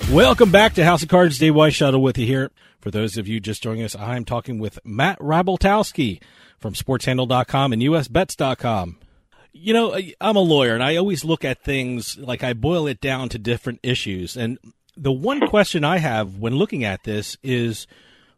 Welcome 0.10 0.52
back 0.52 0.76
to 0.76 0.86
House 0.86 1.04
of 1.04 1.10
Cards. 1.10 1.38
Dave 1.38 1.52
Weishuttle 1.52 2.00
with 2.00 2.18
you 2.18 2.26
here. 2.26 2.50
For 2.80 2.92
those 2.92 3.18
of 3.18 3.28
you 3.28 3.42
just 3.42 3.62
joining 3.62 3.84
us, 3.84 3.94
I'm 3.94 4.24
talking 4.24 4.58
with 4.58 4.80
Matt 4.86 5.20
Rybaltowski 5.20 6.22
from 6.64 6.74
SportsHandle.com 6.74 7.74
and 7.74 7.82
USBets.com. 7.82 8.98
You 9.52 9.74
know, 9.74 10.00
I'm 10.20 10.36
a 10.36 10.40
lawyer, 10.40 10.74
and 10.74 10.82
I 10.82 10.96
always 10.96 11.24
look 11.24 11.46
at 11.46 11.62
things 11.62 12.18
like 12.18 12.42
I 12.44 12.54
boil 12.54 12.88
it 12.88 13.02
down 13.02 13.30
to 13.30 13.38
different 13.38 13.82
issues. 13.84 14.36
And 14.36 14.58
the 14.98 15.12
one 15.12 15.46
question 15.48 15.84
I 15.84 15.98
have 15.98 16.40
when 16.40 16.56
looking 16.56 16.84
at 16.86 17.04
this 17.04 17.38
is 17.44 17.86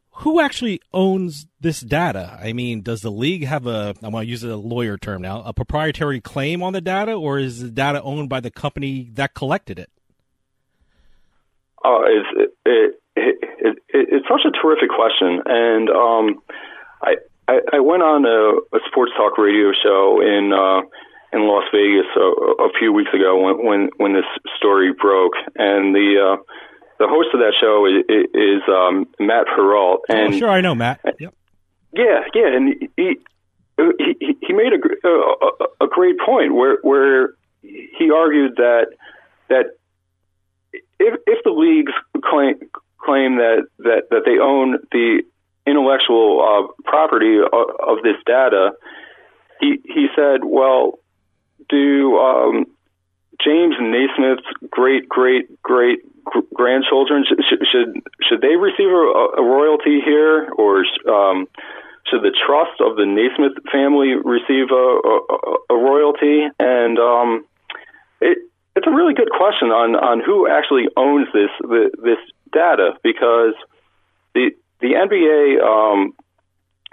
who 0.09 0.41
actually 0.41 0.81
owns 0.91 1.45
this 1.61 1.81
data? 1.81 2.37
I 2.41 2.51
mean, 2.53 2.81
does 2.81 3.01
the 3.01 3.11
league 3.11 3.45
have 3.45 3.67
a, 3.67 3.93
I'm 4.01 4.11
going 4.11 4.25
to 4.25 4.29
use 4.29 4.43
a 4.43 4.55
lawyer 4.57 4.97
term 4.97 5.21
now, 5.21 5.43
a 5.43 5.53
proprietary 5.53 6.19
claim 6.19 6.63
on 6.63 6.73
the 6.73 6.81
data, 6.81 7.13
or 7.13 7.37
is 7.37 7.61
the 7.61 7.69
data 7.69 8.01
owned 8.01 8.27
by 8.27 8.39
the 8.39 8.51
company 8.51 9.09
that 9.13 9.35
collected 9.35 9.77
it? 9.77 9.91
Uh, 11.83 12.01
it's, 12.05 12.27
it, 12.65 13.01
it, 13.15 13.35
it, 13.57 13.77
it's 13.89 14.27
such 14.27 14.41
a 14.45 14.51
terrific 14.51 14.89
question. 14.89 15.41
And 15.45 15.89
um, 15.89 16.41
I, 17.01 17.15
I, 17.47 17.59
I 17.73 17.79
went 17.79 18.03
on 18.03 18.25
a, 18.25 18.75
a 18.75 18.79
sports 18.87 19.11
talk 19.15 19.37
radio 19.37 19.71
show 19.83 20.21
in 20.21 20.51
uh, 20.53 20.81
in 21.33 21.47
Las 21.47 21.65
Vegas 21.71 22.07
a, 22.15 22.63
a 22.63 22.69
few 22.79 22.91
weeks 22.91 23.11
ago 23.13 23.37
when, 23.37 23.65
when 23.65 23.89
when 23.97 24.13
this 24.13 24.25
story 24.57 24.93
broke, 24.93 25.33
and 25.55 25.93
the 25.93 26.17
uh, 26.17 26.41
the 26.97 27.07
host 27.07 27.29
of 27.33 27.39
that 27.41 27.53
show 27.59 27.85
is, 27.85 28.03
is 28.33 28.61
um, 28.69 29.05
Matt 29.19 29.47
Perrault. 29.53 30.01
And 30.09 30.33
oh, 30.33 30.37
sure, 30.37 30.49
I 30.49 30.61
know 30.61 30.75
Matt. 30.75 31.01
Yep. 31.19 31.33
Yeah, 31.93 32.19
yeah, 32.33 32.55
and 32.55 32.89
he 32.97 33.17
he 33.77 34.37
he 34.41 34.53
made 34.53 34.73
a, 34.73 35.07
a, 35.07 35.85
a 35.85 35.87
great 35.87 36.15
point 36.25 36.53
where 36.53 36.77
where 36.81 37.35
he 37.61 38.11
argued 38.13 38.55
that 38.57 38.87
that 39.49 39.65
if 40.99 41.19
if 41.27 41.43
the 41.43 41.51
leagues 41.51 41.93
claim 42.23 42.55
claim 42.97 43.37
that 43.37 43.67
that 43.79 44.03
that 44.09 44.21
they 44.25 44.39
own 44.39 44.77
the 44.91 45.23
intellectual 45.67 46.41
uh, 46.41 46.74
property 46.95 47.37
of, 47.39 47.67
of 47.91 48.03
this 48.03 48.15
data, 48.25 48.71
he 49.59 49.79
he 49.83 50.07
said, 50.15 50.45
well, 50.45 50.99
do 51.69 52.17
um, 52.17 52.65
James 53.43 53.75
Naismith's 53.79 54.47
great 54.69 55.09
great 55.09 55.61
great 55.61 55.99
grandchildren 56.53 57.25
should 57.27 57.43
should 57.71 58.01
should 58.27 58.41
they 58.41 58.55
receive 58.55 58.87
a, 58.87 59.41
a 59.41 59.43
royalty 59.43 59.99
here, 60.03 60.49
or 60.57 60.85
um, 61.07 61.47
should 62.07 62.21
the 62.23 62.31
trust 62.45 62.79
of 62.79 62.95
the 62.95 63.05
Naismith 63.05 63.57
family 63.71 64.15
receive 64.15 64.71
a, 64.71 64.85
a, 65.11 65.75
a 65.75 65.77
royalty? 65.77 66.47
And 66.59 66.97
um, 66.99 67.45
it 68.21 68.37
it's 68.75 68.87
a 68.87 68.91
really 68.91 69.13
good 69.13 69.31
question 69.31 69.69
on 69.69 69.95
on 69.95 70.21
who 70.21 70.47
actually 70.47 70.87
owns 70.95 71.27
this 71.33 71.51
this 72.03 72.21
data 72.53 72.93
because 73.03 73.53
the 74.33 74.51
the 74.79 74.93
NBA 74.93 75.61
um, 75.61 76.13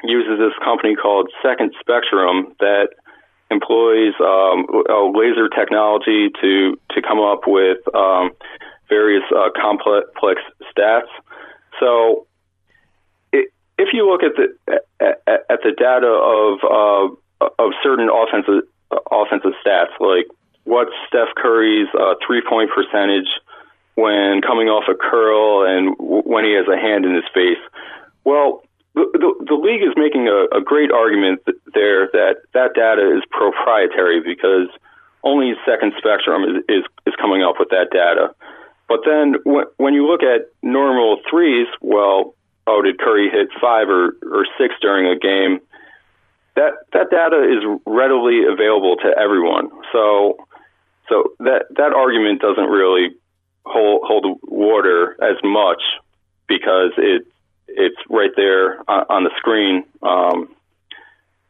uses 0.05 0.39
this 0.39 0.53
company 0.65 0.95
called 0.97 1.31
Second 1.43 1.73
Spectrum 1.81 2.55
that 2.61 2.89
employs 3.51 4.15
um, 4.21 4.67
laser 5.15 5.49
technology 5.49 6.31
to 6.41 6.79
to 6.91 7.03
come 7.03 7.21
up 7.21 7.43
with 7.47 7.79
um, 7.95 8.31
various 8.89 9.25
uh, 9.35 9.51
complex 9.55 10.41
stats. 10.75 11.11
So, 11.79 12.27
it, 13.33 13.53
if 13.79 13.89
you 13.93 14.11
look 14.11 14.23
at 14.23 14.33
the 14.37 14.81
at, 15.01 15.45
at 15.51 15.61
the 15.63 15.73
data 15.77 16.09
of 16.09 16.59
uh, 16.65 17.53
of 17.59 17.73
certain 17.83 18.09
offensive 18.09 18.67
offensive 19.11 19.53
stats, 19.65 19.93
like 20.01 20.27
what's 20.65 20.93
Steph 21.09 21.35
Curry's 21.37 21.89
uh, 21.99 22.15
three 22.27 22.43
point 22.49 22.71
percentage 22.75 23.29
when 23.95 24.41
coming 24.41 24.69
off 24.69 24.85
a 24.89 24.95
curl 24.95 25.67
and 25.67 25.97
w- 25.99 26.23
when 26.23 26.45
he 26.45 26.53
has 26.53 26.67
a 26.67 26.77
hand 26.77 27.05
in 27.05 27.15
his 27.15 27.25
face. 27.35 27.61
Well, 28.25 28.63
the, 28.95 29.35
the, 29.49 29.55
league 29.55 29.83
is 29.83 29.95
making 29.97 30.29
a, 30.29 30.57
a 30.57 30.61
great 30.61 30.91
argument 30.91 31.41
th- 31.47 31.57
there 31.75 32.09
that 32.13 32.37
that 32.53 32.75
data 32.75 33.17
is 33.17 33.23
proprietary 33.31 34.21
because 34.21 34.69
only 35.25 35.55
Second 35.65 35.95
Spectrum 35.97 36.45
is, 36.45 36.65
is, 36.69 36.85
is 37.07 37.15
coming 37.21 37.43
up 37.43 37.57
with 37.59 37.71
that 37.71 37.89
data. 37.91 38.35
But 38.89 39.01
then 39.07 39.37
w- 39.45 39.71
when 39.77 39.95
you 39.95 40.07
look 40.07 40.23
at 40.23 40.51
normal 40.63 41.19
threes, 41.31 41.69
well, 41.81 42.35
oh, 42.67 42.83
did 42.83 42.99
Curry 42.99 43.31
hit 43.31 43.49
five 43.61 43.89
or, 43.89 44.17
or 44.23 44.47
six 44.59 44.75
during 44.81 45.07
a 45.07 45.19
game? 45.19 45.61
That 46.57 46.73
that 46.93 47.09
data 47.11 47.41
is 47.49 47.65
readily 47.87 48.45
available 48.45 48.97
to 48.97 49.09
everyone. 49.19 49.71
So 49.93 50.37
so 51.09 51.33
that 51.39 51.65
that 51.77 51.93
argument 51.95 52.43
doesn't 52.43 52.69
really 52.69 53.17
hold 53.65 54.03
hold 54.05 54.39
water 54.43 55.17
as 55.23 55.37
much 55.43 55.83
because 56.47 56.93
it 56.99 57.27
it's 57.69 57.97
right 58.09 58.31
there 58.37 58.79
on 58.89 59.25
the 59.25 59.31
screen 59.39 59.85
um, 60.03 60.55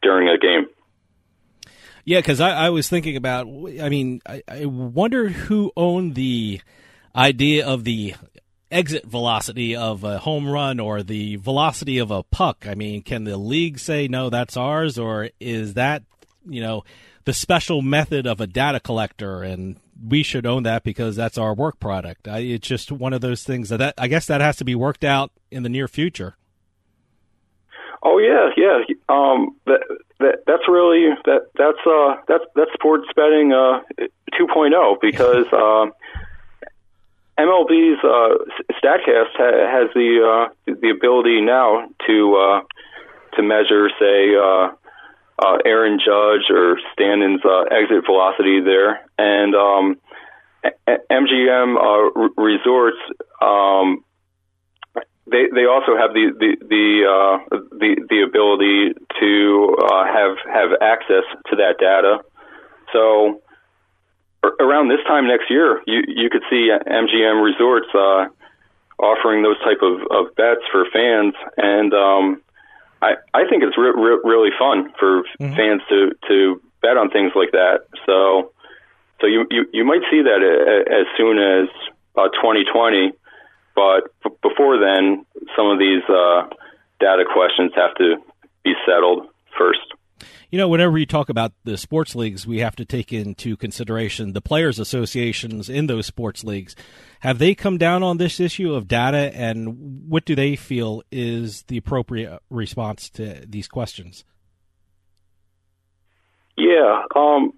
during 0.01 0.29
a 0.29 0.37
game. 0.37 0.67
Yeah, 2.05 2.19
because 2.19 2.41
I, 2.41 2.51
I, 2.51 2.69
was 2.69 2.89
thinking 2.89 3.15
about. 3.15 3.47
I 3.47 3.87
mean, 3.89 4.21
I, 4.25 4.43
I 4.47 4.65
wonder 4.65 5.29
who 5.29 5.71
owned 5.77 6.15
the 6.15 6.61
idea 7.15 7.65
of 7.65 7.85
the 7.85 8.15
exit 8.69 9.05
velocity 9.05 9.75
of 9.75 10.03
a 10.03 10.17
home 10.19 10.49
run 10.49 10.79
or 10.79 11.03
the 11.03 11.37
velocity 11.37 11.99
of 11.99 12.11
a 12.11 12.23
puck. 12.23 12.65
I 12.67 12.75
mean, 12.75 13.03
can 13.03 13.23
the 13.23 13.37
league 13.37 13.79
say 13.79 14.07
no, 14.07 14.29
that's 14.29 14.57
ours, 14.57 14.97
or 14.97 15.29
is 15.39 15.75
that 15.75 16.03
you 16.45 16.61
know 16.61 16.83
the 17.25 17.33
special 17.33 17.81
method 17.81 18.27
of 18.27 18.41
a 18.41 18.47
data 18.47 18.79
collector 18.79 19.43
and 19.43 19.77
we 20.07 20.23
should 20.23 20.45
own 20.45 20.63
that 20.63 20.83
because 20.83 21.15
that's 21.15 21.37
our 21.37 21.53
work 21.53 21.79
product. 21.79 22.27
I, 22.27 22.39
it's 22.39 22.67
just 22.67 22.91
one 22.91 23.13
of 23.13 23.21
those 23.21 23.43
things 23.43 23.69
that, 23.69 23.77
that 23.77 23.93
I 23.97 24.07
guess 24.07 24.25
that 24.27 24.41
has 24.41 24.57
to 24.57 24.65
be 24.65 24.75
worked 24.75 25.03
out 25.03 25.31
in 25.51 25.63
the 25.63 25.69
near 25.69 25.87
future. 25.87 26.35
Oh 28.01 28.17
yeah, 28.17 28.49
yeah. 28.57 28.83
Um, 29.07 29.55
that, 29.65 29.79
that 30.19 30.43
that's 30.45 30.67
really 30.67 31.09
that 31.25 31.47
that's 31.57 31.77
uh 31.87 32.21
that's 32.27 32.43
that's 32.53 32.73
sports 32.73 33.07
betting 33.15 33.53
uh 33.53 33.79
2.0 34.39 34.97
because 35.01 35.45
uh, 35.53 35.85
MLB's 37.39 38.03
uh, 38.03 38.73
Statcast 38.73 39.33
ha- 39.35 39.67
has 39.71 39.89
the 39.95 40.21
uh, 40.21 40.73
the 40.81 40.89
ability 40.89 41.41
now 41.41 41.87
to 42.07 42.35
uh, 42.35 42.61
to 43.35 43.43
measure, 43.43 43.89
say, 43.99 44.35
uh, 44.35 44.69
uh, 45.39 45.57
Aaron 45.65 45.99
Judge 45.99 46.49
or 46.49 46.77
Stanton's 46.93 47.41
uh, 47.43 47.63
exit 47.63 48.05
velocity 48.05 48.61
there, 48.61 49.05
and 49.17 49.55
um, 49.55 49.97
MGM 50.87 51.75
uh, 51.77 52.29
Resorts. 52.41 52.97
Um, 53.41 54.03
they 55.25 55.47
they 55.53 55.65
also 55.65 55.95
have 55.97 56.13
the 56.13 56.31
the 56.37 56.57
the 56.67 56.85
uh, 57.07 57.57
the, 57.71 58.07
the 58.09 58.21
ability 58.21 58.93
to 59.19 59.75
uh, 59.81 60.05
have 60.05 60.37
have 60.51 60.69
access 60.81 61.23
to 61.49 61.55
that 61.57 61.79
data. 61.79 62.19
So 62.91 63.41
around 64.59 64.89
this 64.89 64.99
time 65.07 65.27
next 65.27 65.49
year, 65.49 65.81
you 65.87 66.03
you 66.07 66.29
could 66.29 66.43
see 66.49 66.69
MGM 66.69 67.43
Resorts 67.43 67.87
uh, 67.95 68.27
offering 68.99 69.43
those 69.43 69.59
type 69.59 69.81
of, 69.81 70.01
of 70.11 70.35
bets 70.35 70.61
for 70.71 70.85
fans, 70.91 71.33
and 71.57 71.93
um, 71.93 72.41
I, 73.03 73.15
I 73.33 73.43
think 73.49 73.63
it's 73.63 73.77
re- 73.77 73.91
re- 73.91 74.23
really 74.23 74.49
fun 74.57 74.93
for 74.97 75.23
mm-hmm. 75.39 75.55
fans 75.55 75.81
to, 75.89 76.11
to 76.29 76.61
bet 76.81 76.95
on 76.95 77.09
things 77.11 77.33
like 77.35 77.51
that. 77.51 77.83
So, 78.05 78.53
so 79.19 79.27
you, 79.27 79.45
you, 79.51 79.65
you 79.73 79.83
might 79.83 80.01
see 80.09 80.21
that 80.23 80.39
as 80.87 81.05
soon 81.17 81.37
as 81.37 81.67
uh, 82.15 82.29
2020, 82.39 83.11
but 83.75 84.07
b- 84.23 84.35
before 84.41 84.79
then, 84.79 85.25
some 85.55 85.67
of 85.67 85.79
these 85.79 86.03
uh, 86.07 86.47
data 86.99 87.25
questions 87.27 87.71
have 87.75 87.93
to 87.95 88.15
be 88.63 88.73
settled 88.87 89.27
first. 89.57 89.83
You 90.51 90.57
know, 90.57 90.67
whenever 90.67 90.97
you 90.97 91.05
talk 91.05 91.29
about 91.29 91.53
the 91.63 91.77
sports 91.77 92.15
leagues, 92.15 92.45
we 92.45 92.59
have 92.59 92.75
to 92.77 92.85
take 92.85 93.13
into 93.13 93.57
consideration 93.57 94.33
the 94.33 94.41
players' 94.41 94.79
associations 94.79 95.69
in 95.69 95.87
those 95.87 96.05
sports 96.05 96.43
leagues. 96.43 96.75
Have 97.21 97.39
they 97.39 97.55
come 97.55 97.77
down 97.77 98.03
on 98.03 98.17
this 98.17 98.39
issue 98.39 98.73
of 98.73 98.87
data, 98.87 99.31
and 99.33 100.09
what 100.09 100.25
do 100.25 100.35
they 100.35 100.55
feel 100.55 101.03
is 101.11 101.63
the 101.63 101.77
appropriate 101.77 102.41
response 102.49 103.09
to 103.11 103.45
these 103.47 103.67
questions? 103.67 104.25
Yeah, 106.57 107.03
um, 107.15 107.53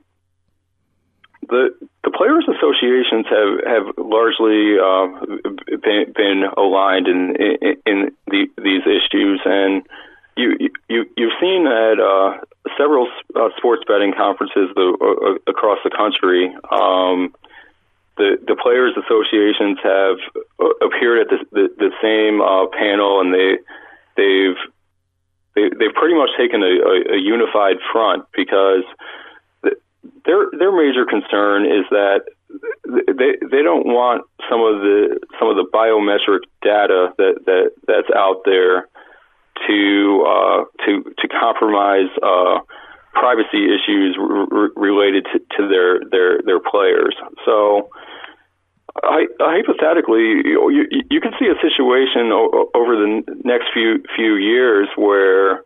the 1.49 1.69
the 2.03 2.11
players' 2.11 2.47
associations 2.47 3.25
have 3.29 3.59
have 3.65 3.97
largely 3.97 4.77
uh, 4.79 5.07
been, 5.81 6.13
been 6.15 6.43
aligned 6.57 7.07
in 7.07 7.35
in, 7.35 7.75
in 7.85 8.11
the, 8.27 8.47
these 8.57 8.83
issues, 8.85 9.41
and 9.45 9.85
you 10.37 10.69
you 10.89 11.05
you've 11.15 11.33
seen 11.39 11.67
at 11.67 11.99
uh, 11.99 12.37
several 12.77 13.07
uh, 13.35 13.49
sports 13.57 13.83
betting 13.87 14.13
conferences 14.15 14.69
the, 14.75 14.87
uh, 14.99 15.51
across 15.51 15.79
the 15.83 15.89
country. 15.89 16.53
Um, 16.71 17.33
the 18.17 18.37
the 18.47 18.55
players' 18.55 18.95
associations 18.97 19.79
have 19.83 20.17
uh, 20.59 20.85
appeared 20.85 21.19
at 21.21 21.29
the 21.29 21.39
the, 21.51 21.67
the 21.77 21.91
same 22.01 22.41
uh, 22.41 22.67
panel, 22.67 23.21
and 23.21 23.33
they 23.33 23.57
they've 24.17 24.59
they, 25.55 25.69
they've 25.77 25.95
pretty 25.95 26.15
much 26.15 26.29
taken 26.37 26.63
a, 26.63 26.65
a, 26.65 27.15
a 27.15 27.19
unified 27.19 27.77
front 27.91 28.25
because 28.35 28.83
their 30.25 30.49
their 30.57 30.71
major 30.71 31.05
concern 31.05 31.65
is 31.65 31.85
that 31.91 32.21
they 32.85 33.35
they 33.41 33.63
don't 33.63 33.85
want 33.85 34.23
some 34.49 34.61
of 34.61 34.81
the 34.81 35.19
some 35.39 35.49
of 35.49 35.55
the 35.55 35.67
biometric 35.73 36.43
data 36.61 37.13
that 37.17 37.35
that 37.45 37.71
that's 37.87 38.09
out 38.15 38.41
there 38.45 38.87
to 39.67 40.25
uh, 40.27 40.63
to 40.85 41.03
to 41.03 41.27
compromise 41.27 42.09
uh, 42.21 42.59
privacy 43.13 43.65
issues 43.65 44.17
r- 44.19 44.71
related 44.75 45.25
to, 45.31 45.39
to 45.57 45.67
their 45.67 45.99
their 46.09 46.41
their 46.43 46.59
players. 46.59 47.15
So. 47.45 47.89
I, 49.03 49.25
hypothetically, 49.41 50.23
you, 50.45 50.87
you, 51.11 51.19
can 51.19 51.33
see 51.37 51.47
a 51.47 51.59
situation 51.61 52.31
o- 52.31 52.71
over 52.73 52.95
the 52.95 53.23
next 53.43 53.65
few 53.73 54.01
few 54.15 54.35
years 54.35 54.87
where 54.95 55.63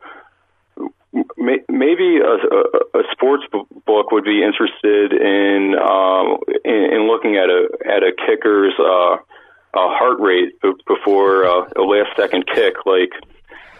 maybe 1.68 2.18
a, 2.18 2.34
a, 2.34 3.00
a 3.00 3.04
sports 3.12 3.44
book 3.52 4.12
would 4.12 4.24
be 4.24 4.44
interested 4.44 5.14
in, 5.14 5.76
um, 5.80 6.38
in 6.66 6.94
in 6.94 7.08
looking 7.08 7.36
at 7.36 7.50
a 7.50 7.68
at 7.86 8.04
a 8.04 8.12
kicker's 8.28 8.74
uh, 8.80 9.18
a 9.74 9.88
heart 9.88 10.20
rate 10.20 10.54
before 10.88 11.46
uh, 11.46 11.70
a 11.76 11.82
last 11.82 12.16
second 12.16 12.46
kick, 12.48 12.76
like 12.86 13.12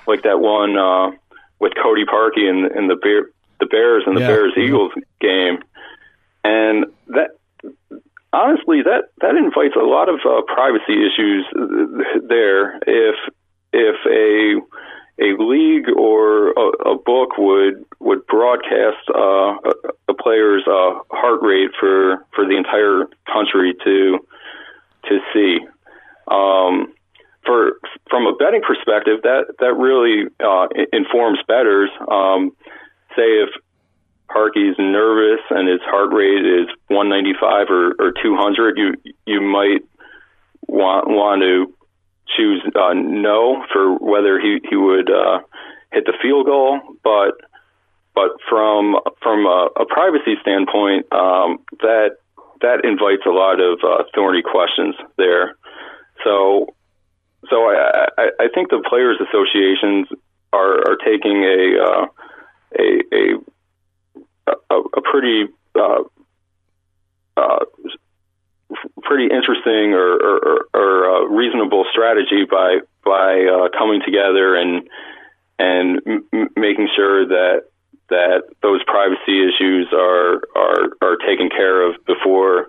like 0.10 0.24
that 0.24 0.40
one 0.40 0.78
uh, 0.78 1.12
with 1.60 1.74
Cody 1.82 2.06
Parkey 2.06 2.50
and, 2.50 2.66
and 2.66 2.90
the 2.90 2.96
Bear, 2.96 3.30
the 3.60 3.68
Bears 3.68 4.04
and 4.06 4.18
the 4.18 4.22
yeah. 4.22 4.28
Bears 4.28 4.54
Eagles 4.58 4.92
game, 5.22 5.60
and 6.44 6.86
that 7.08 7.32
honestly 8.34 8.82
that 8.84 9.10
that 9.22 9.36
invites 9.36 9.76
a 9.76 9.86
lot 9.86 10.10
of 10.10 10.20
uh, 10.26 10.42
privacy 10.48 11.06
issues 11.06 11.46
there. 12.28 12.78
If 12.88 13.16
if 13.72 13.96
a 14.06 14.62
a 15.22 15.36
league 15.42 15.90
or 15.98 16.52
a, 16.52 16.92
a 16.92 16.98
book 16.98 17.38
would 17.38 17.86
would 18.00 18.26
broadcast 18.28 19.04
uh, 19.14 19.54
a, 19.64 19.74
a 20.10 20.14
player's 20.14 20.64
uh, 20.66 21.00
heart 21.12 21.42
rate 21.42 21.72
for 21.80 22.26
for 22.34 22.46
the 22.46 22.58
entire 22.58 23.08
country 23.32 23.76
to 23.84 24.20
to 25.08 25.20
see. 25.34 25.60
Um, 26.28 26.94
for 27.46 27.80
from 28.10 28.28
a 28.28 28.36
betting 28.50 28.62
perspective, 28.66 29.22
that 29.24 29.54
that 29.60 29.74
really 29.76 30.26
uh, 30.40 30.68
informs 30.92 31.40
bettors. 31.48 31.90
Um, 32.10 32.52
say 33.16 33.46
if 33.46 33.50
Parkey's 34.30 34.76
nervous 34.78 35.42
and 35.50 35.68
his 35.68 35.82
heart 35.82 36.14
rate 36.14 36.46
is 36.46 36.68
195 36.88 37.68
or, 37.70 37.96
or 38.00 38.14
200, 38.22 38.78
you 38.78 38.94
you 39.26 39.42
might 39.42 39.82
want 40.68 41.08
want 41.10 41.42
to 41.42 41.74
choose 42.38 42.62
uh, 42.76 42.94
no 42.94 43.64
for 43.72 43.96
whether 43.98 44.40
he 44.40 44.60
he 44.70 44.76
would 44.76 45.10
uh, 45.10 45.40
hit 45.92 46.06
the 46.06 46.14
field 46.22 46.46
goal, 46.46 46.80
but 47.04 47.34
but 48.16 48.32
from 48.50 48.98
from 49.22 49.46
a, 49.46 49.70
a 49.80 49.86
privacy 49.86 50.36
standpoint, 50.42 51.06
um, 51.14 51.60
that 51.82 52.18
that 52.62 52.82
invites 52.84 53.26
a 53.26 53.32
lot 53.32 53.60
of 53.62 53.80
uh, 53.84 54.04
thorny 54.14 54.42
questions 54.42 54.96
there. 55.18 55.56
So 56.24 56.76
so 57.50 57.70
I, 57.70 58.08
I, 58.18 58.30
I 58.40 58.48
think 58.54 58.70
the 58.70 58.84
players' 58.88 59.18
associations 59.22 60.08
are, 60.52 60.80
are 60.88 60.98
taking 60.98 61.44
a, 61.44 61.78
uh, 61.84 62.06
a, 62.78 63.36
a, 64.72 64.76
a, 64.76 65.02
pretty 65.02 65.46
uh, 65.76 66.04
uh, 67.38 67.66
pretty 69.04 69.26
interesting 69.26 69.94
or, 69.94 70.14
or, 70.14 70.68
or 70.74 71.10
uh, 71.10 71.22
reasonable 71.26 71.86
strategy 71.92 72.46
by 72.50 72.80
by 73.04 73.46
uh, 73.46 73.70
coming 73.78 74.02
together 74.06 74.56
and 74.56 74.88
and 75.58 76.02
m- 76.06 76.50
making 76.56 76.90
sure 76.96 77.26
that 77.28 77.64
that 78.10 78.44
those 78.62 78.84
privacy 78.86 79.46
issues 79.48 79.88
are 79.94 80.42
are 80.56 80.90
are 81.02 81.18
taken 81.26 81.50
care 81.50 81.88
of 81.88 81.96
before 82.06 82.68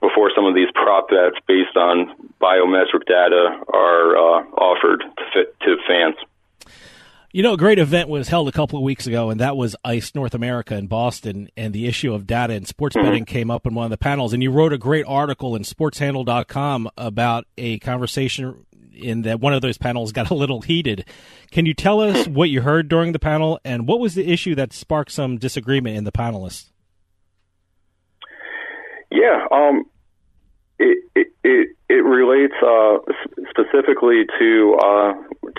before 0.00 0.30
some 0.34 0.44
of 0.44 0.54
these 0.54 0.68
prop 0.74 1.08
bets 1.08 1.36
based 1.46 1.76
on 1.76 2.14
biometric 2.40 3.04
data 3.06 3.60
are 3.72 4.16
uh, 4.16 4.44
offered 4.56 5.00
to, 5.00 5.24
fit, 5.32 5.54
to 5.60 5.76
fans. 5.86 6.16
You 7.30 7.42
know, 7.42 7.52
a 7.52 7.58
great 7.58 7.78
event 7.78 8.08
was 8.08 8.28
held 8.28 8.48
a 8.48 8.52
couple 8.52 8.78
of 8.78 8.82
weeks 8.82 9.06
ago, 9.06 9.28
and 9.28 9.38
that 9.40 9.56
was 9.56 9.76
ICE 9.84 10.14
North 10.14 10.34
America 10.34 10.74
in 10.74 10.86
Boston. 10.86 11.50
And 11.58 11.74
the 11.74 11.86
issue 11.86 12.14
of 12.14 12.26
data 12.26 12.54
and 12.54 12.66
sports 12.66 12.96
mm-hmm. 12.96 13.06
betting 13.06 13.24
came 13.26 13.50
up 13.50 13.66
in 13.66 13.74
one 13.74 13.84
of 13.84 13.90
the 13.90 13.98
panels. 13.98 14.32
And 14.32 14.42
you 14.42 14.50
wrote 14.50 14.72
a 14.72 14.78
great 14.78 15.04
article 15.06 15.54
in 15.54 15.62
sportshandle.com 15.62 16.90
about 16.96 17.44
a 17.58 17.78
conversation 17.80 18.64
in 18.94 19.22
that 19.22 19.40
one 19.40 19.52
of 19.52 19.60
those 19.60 19.78
panels 19.78 20.10
got 20.10 20.30
a 20.30 20.34
little 20.34 20.62
heated. 20.62 21.04
Can 21.50 21.66
you 21.66 21.74
tell 21.74 22.00
us 22.00 22.26
what 22.28 22.50
you 22.50 22.62
heard 22.62 22.88
during 22.88 23.12
the 23.12 23.18
panel 23.18 23.60
and 23.64 23.86
what 23.86 24.00
was 24.00 24.14
the 24.14 24.30
issue 24.30 24.54
that 24.54 24.72
sparked 24.72 25.12
some 25.12 25.36
disagreement 25.36 25.96
in 25.96 26.04
the 26.04 26.12
panelists? 26.12 26.70
Yeah, 29.10 29.46
um, 29.50 29.84
it, 30.78 31.04
it, 31.14 31.68
it, 31.88 32.04
relates 32.04 32.54
uh, 32.62 32.98
specifically 33.50 34.24
to 34.38 34.78
uh, 34.80 35.12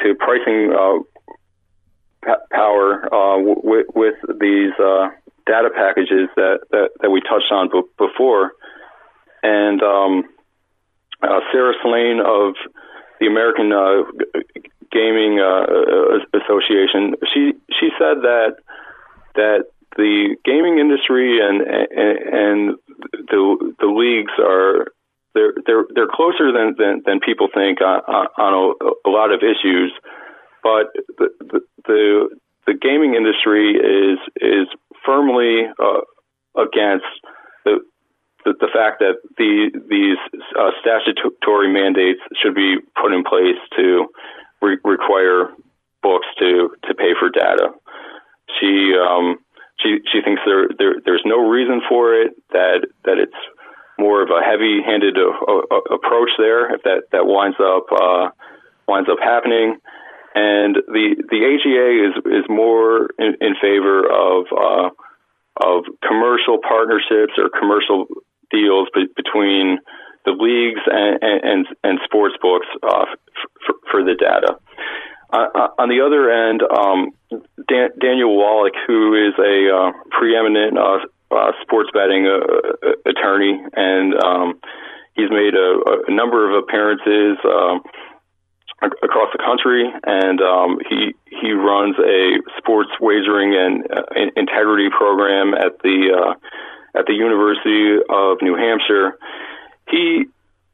to 0.04 0.16
pricing 0.16 0.72
uh, 0.74 2.36
power 2.52 3.06
uh, 3.06 3.38
w- 3.38 3.86
with 3.96 4.16
these 4.40 4.72
uh, 4.80 5.10
data 5.46 5.70
packages 5.76 6.30
that, 6.36 6.60
that, 6.72 6.90
that 7.02 7.10
we 7.10 7.22
touched 7.22 7.52
on 7.52 7.70
b- 7.70 7.82
before. 7.98 8.52
And 9.42 9.82
um, 9.82 10.24
uh, 11.24 11.40
Sara 11.52 11.74
Slane 11.82 12.20
of 12.20 12.54
the 13.20 13.28
American 13.28 13.72
Gaming 14.92 15.40
Association, 16.34 17.16
she 17.34 17.54
she 17.80 17.90
said 17.98 18.22
that 18.24 18.56
that 19.36 19.66
the 19.98 20.36
gaming 20.46 20.80
industry 20.80 21.40
and 21.42 21.62
and, 21.62 22.18
and 22.34 22.76
the 23.12 23.76
the 23.80 23.88
leagues 23.88 24.34
are 24.40 24.88
they're 25.34 25.54
they're 25.66 25.86
they're 25.94 26.12
closer 26.12 26.52
than 26.52 26.76
than, 26.78 27.02
than 27.06 27.20
people 27.20 27.48
think 27.54 27.82
on, 27.82 28.02
on 28.38 28.76
a, 28.82 29.10
a 29.10 29.12
lot 29.12 29.32
of 29.32 29.42
issues 29.42 29.92
but 30.64 30.92
the, 31.18 31.30
the 31.86 32.30
the, 32.66 32.74
gaming 32.82 33.16
industry 33.16 33.74
is 33.74 34.20
is 34.38 34.68
firmly 35.06 35.64
uh, 35.80 36.02
against 36.56 37.06
the, 37.66 37.80
the, 38.46 38.54
the 38.60 38.68
fact 38.74 39.00
that 39.00 39.18
the 39.38 39.72
these 39.90 40.18
uh, 40.58 40.72
statutory 40.82 41.72
mandates 41.72 42.22
should 42.42 42.56
be 42.56 42.78
put 43.02 43.14
in 43.14 43.24
place 43.24 43.58
to 43.76 44.08
re- 44.62 44.78
require 44.84 45.50
books 46.04 46.28
to 46.40 46.70
to 46.88 46.94
pay 46.94 47.14
for 47.20 47.30
data. 47.30 47.70
She 48.60 48.94
um, 48.96 49.38
she 49.82 50.00
she 50.12 50.22
thinks 50.22 50.42
there, 50.46 50.68
there 50.78 50.96
there's 51.06 51.24
no 51.26 51.48
reason 51.48 51.82
for 51.88 52.14
it 52.14 52.36
that 52.52 52.88
that 53.06 53.18
it's 53.18 53.42
more 53.98 54.22
of 54.24 54.30
a 54.30 54.42
heavy-handed 54.42 55.18
approach 55.92 56.32
there 56.38 56.74
if 56.74 56.84
that 56.84 57.04
that 57.12 57.26
winds 57.26 57.58
up 57.60 57.86
uh, 57.92 58.30
winds 58.88 59.10
up 59.10 59.20
happening 59.22 59.78
and 60.36 60.76
the 60.88 61.16
the 61.30 61.42
AGA 61.44 61.90
is 62.08 62.44
is 62.44 62.46
more 62.50 63.10
in, 63.18 63.36
in 63.42 63.56
favor 63.62 64.06
of 64.06 64.46
uh, 64.56 64.90
of 65.66 65.84
commercial 66.06 66.60
partnerships 66.62 67.34
or 67.38 67.50
commercial 67.50 68.06
deals 68.52 68.88
be- 68.94 69.10
between 69.16 69.80
the 70.26 70.32
leagues 70.32 70.82
and 70.86 71.20
and, 71.22 71.68
and 71.84 72.00
sports 72.06 72.36
books 72.42 72.68
uh, 72.84 73.06
f- 73.10 73.76
for 73.90 74.04
the 74.04 74.16
data. 74.16 74.58
Uh, 75.32 75.46
uh, 75.54 75.68
on 75.78 75.90
the 75.90 76.02
other 76.02 76.32
end, 76.32 76.62
um, 76.64 77.12
Dan- 77.68 77.94
Daniel 78.02 78.36
Wallach, 78.36 78.74
who 78.88 79.14
is 79.14 79.34
a 79.38 79.70
uh, 79.70 79.92
preeminent 80.10 80.78
uh, 80.78 81.06
uh, 81.30 81.52
sports 81.62 81.90
betting 81.94 82.26
uh, 82.26 82.94
attorney, 83.06 83.62
and 83.74 84.16
um, 84.24 84.60
he's 85.14 85.30
made 85.30 85.54
a, 85.54 86.08
a, 86.08 86.12
number 86.12 86.50
of 86.50 86.64
appearances. 86.64 87.38
Um, 87.46 87.82
across 88.82 89.28
the 89.34 89.44
country, 89.44 89.84
and 90.08 90.40
um, 90.40 90.80
he 90.88 91.14
he 91.28 91.52
runs 91.52 91.96
a 92.00 92.40
sports 92.58 92.90
wagering 93.02 93.54
and 93.54 93.84
uh, 93.92 94.04
integrity 94.38 94.88
program 94.90 95.54
at 95.54 95.78
the 95.84 96.16
uh, 96.16 96.34
at 96.98 97.06
the 97.06 97.14
University 97.14 98.00
of 98.10 98.38
New 98.42 98.56
Hampshire. 98.56 99.18
He 99.90 100.26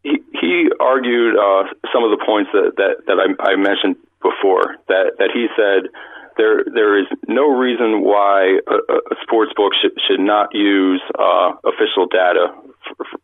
he, 0.04 0.22
he 0.40 0.70
argued 0.80 1.36
uh, 1.36 1.64
some 1.92 2.04
of 2.04 2.12
the 2.12 2.22
points 2.24 2.52
that 2.54 2.78
that, 2.78 2.94
that 3.08 3.18
I, 3.18 3.54
I 3.54 3.56
mentioned 3.56 3.98
before. 4.26 4.76
That 4.88 5.14
that 5.20 5.30
he 5.34 5.48
said 5.56 5.92
there 6.38 6.64
there 6.66 6.98
is 7.00 7.08
no 7.28 7.48
reason 7.48 8.02
why 8.02 8.60
a, 8.68 8.76
a 9.14 9.16
sports 9.22 9.54
book 9.56 9.74
should 9.82 9.94
should 10.08 10.20
not 10.20 10.54
use 10.54 11.02
uh, 11.18 11.54
official 11.64 12.08
data 12.10 12.54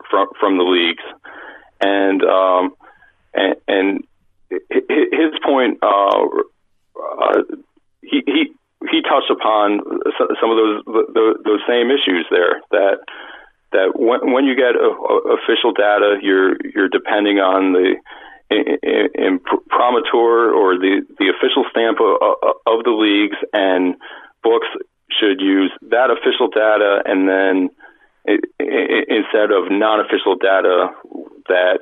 from 0.10 0.28
from 0.39 0.58
the 0.58 0.64
leagues, 0.64 1.04
and 1.82 2.24
um, 2.24 2.76
and, 3.34 3.56
and 3.68 4.04
his 4.49 5.32
point 5.43 5.80
uh, 5.82 6.26
uh, 6.95 7.41
he 8.02 8.24
he 8.26 8.54
he 8.89 9.02
touched 9.02 9.30
upon 9.30 9.82
some 10.39 10.49
of 10.52 10.58
those 10.58 10.84
those, 11.14 11.36
those 11.43 11.62
same 11.68 11.91
issues 11.91 12.26
there 12.30 12.62
that 12.72 12.99
that 13.72 13.95
when, 13.95 14.32
when 14.34 14.45
you 14.45 14.56
get 14.56 14.76
a, 14.76 14.89
a 14.89 15.38
official 15.39 15.72
data, 15.74 16.18
you're 16.22 16.56
you're 16.76 16.89
depending 16.89 17.39
on 17.39 17.74
the 17.74 17.95
imprimatur 18.52 20.54
or 20.54 20.78
the, 20.78 21.06
the 21.20 21.30
official 21.30 21.64
stamp 21.72 21.99
of, 22.02 22.18
of 22.68 22.84
the 22.84 22.91
leagues, 22.91 23.38
and 23.54 23.95
books 24.43 24.68
should 25.20 25.41
use 25.41 25.72
that 25.89 26.10
official 26.10 26.47
data 26.47 27.02
and 27.06 27.28
then 27.28 27.70
it, 28.26 28.41
it, 28.60 29.08
instead 29.10 29.52
of 29.52 29.72
non-official 29.72 30.36
data 30.36 30.89
that 31.47 31.80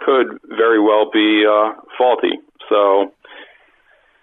could 0.00 0.38
very 0.48 0.80
well 0.80 1.10
be 1.12 1.44
uh, 1.48 1.72
faulty. 1.96 2.38
So, 2.68 3.12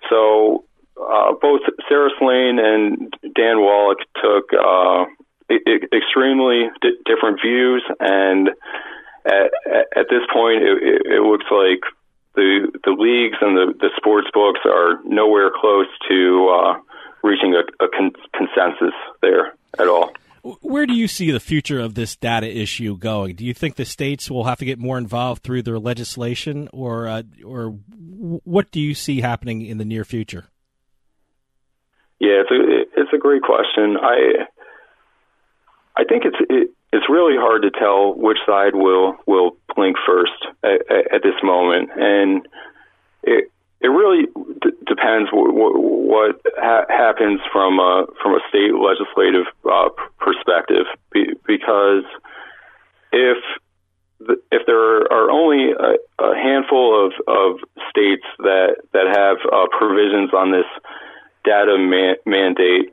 so 0.09 0.65
uh, 1.01 1.33
both 1.41 1.61
Sara 1.87 2.09
Slane 2.19 2.59
and 2.59 3.13
Dan 3.35 3.59
Wallach 3.59 3.99
took 4.21 4.51
uh, 4.53 5.05
extremely 5.49 6.69
di- 6.81 6.97
different 7.05 7.39
views 7.41 7.83
and 7.99 8.49
at, 9.25 9.51
at 9.95 10.05
this 10.09 10.23
point, 10.31 10.63
it, 10.63 11.01
it 11.05 11.21
looks 11.21 11.45
like 11.51 11.81
the 12.35 12.71
the 12.83 12.91
leagues 12.91 13.37
and 13.41 13.57
the, 13.57 13.73
the 13.79 13.89
sports 13.97 14.27
books 14.33 14.59
are 14.65 14.99
nowhere 15.03 15.51
close 15.53 15.87
to 16.09 16.49
uh, 16.49 16.79
reaching 17.23 17.55
a, 17.55 17.83
a 17.83 17.87
con- 17.89 18.13
consensus 18.33 18.93
there 19.21 19.53
at 19.77 19.87
all. 19.87 20.11
Where 20.61 20.85
do 20.85 20.93
you 20.93 21.07
see 21.09 21.31
the 21.31 21.39
future 21.39 21.79
of 21.79 21.95
this 21.95 22.15
data 22.15 22.47
issue 22.47 22.97
going? 22.97 23.35
Do 23.35 23.45
you 23.45 23.53
think 23.53 23.75
the 23.75 23.83
states 23.83 24.31
will 24.31 24.45
have 24.45 24.59
to 24.59 24.65
get 24.65 24.79
more 24.79 24.97
involved 24.97 25.43
through 25.43 25.63
their 25.63 25.79
legislation, 25.79 26.69
or 26.71 27.07
uh, 27.07 27.23
or 27.45 27.77
what 27.97 28.71
do 28.71 28.79
you 28.79 28.93
see 28.93 29.19
happening 29.19 29.65
in 29.65 29.77
the 29.77 29.85
near 29.85 30.05
future? 30.05 30.45
Yeah, 32.19 32.41
it's 32.41 32.51
a 32.51 33.01
it's 33.01 33.13
a 33.13 33.17
great 33.17 33.41
question. 33.41 33.97
I 34.01 34.45
I 35.97 36.03
think 36.05 36.23
it's 36.23 36.37
it, 36.49 36.71
it's 36.91 37.09
really 37.09 37.35
hard 37.37 37.61
to 37.63 37.71
tell 37.71 38.13
which 38.13 38.37
side 38.45 38.75
will 38.75 39.15
will 39.27 39.57
blink 39.75 39.97
first 40.05 40.47
at, 40.63 40.81
at 41.13 41.23
this 41.23 41.35
moment, 41.43 41.89
and 41.95 42.47
it 43.23 43.51
it 43.81 43.87
really 43.87 44.25
d- 44.25 44.75
depends 44.87 45.29
w- 45.29 45.53
w- 45.53 45.79
what 45.79 46.41
ha- 46.57 46.85
happens 46.89 47.39
from 47.51 47.79
a 47.79 48.07
from 48.21 48.33
a 48.33 48.39
state 48.49 48.73
legislative 48.73 49.45
uh, 49.69 49.89
perspective, 50.19 50.85
be- 51.11 51.33
because 51.45 52.03
if 53.11 53.37
if 54.51 54.65
there 54.65 55.11
are 55.13 55.29
only 55.31 55.71
a, 55.71 56.23
a 56.23 56.35
handful 56.35 57.05
of, 57.05 57.13
of 57.27 57.59
states 57.89 58.25
that 58.39 58.77
that 58.93 59.07
have 59.15 59.37
uh, 59.51 59.67
provisions 59.77 60.33
on 60.33 60.51
this 60.51 60.65
data 61.45 61.77
man- 61.77 62.17
mandate, 62.25 62.91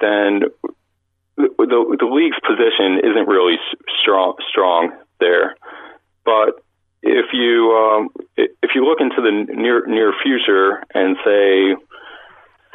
then 0.00 0.42
the, 1.36 1.96
the, 2.00 2.06
league's 2.06 2.38
position 2.40 3.00
isn't 3.04 3.28
really 3.28 3.56
strong 4.00 4.34
strong 4.48 4.92
there. 5.20 5.56
But 6.24 6.62
if 7.02 7.26
you 7.32 7.72
um, 7.72 8.08
if 8.36 8.70
you 8.74 8.84
look 8.84 9.00
into 9.00 9.20
the 9.20 9.52
near 9.54 9.86
near 9.86 10.12
future 10.22 10.82
and 10.94 11.16
say 11.24 11.76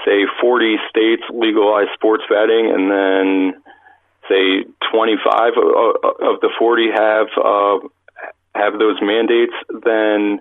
say 0.06 0.26
40 0.42 0.78
states 0.90 1.24
legalize 1.30 1.88
sports 1.94 2.24
betting, 2.30 2.72
and 2.74 2.90
then 2.90 3.62
say 4.30 4.66
25 4.92 5.54
of, 5.58 6.40
the 6.42 6.50
40 6.58 6.90
have 6.96 7.28
uh, 7.38 7.80
have 8.56 8.80
those 8.80 8.98
mandates, 9.02 9.54
then 9.84 10.40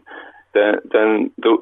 then 0.55 0.75
then 0.93 1.31
the 1.39 1.57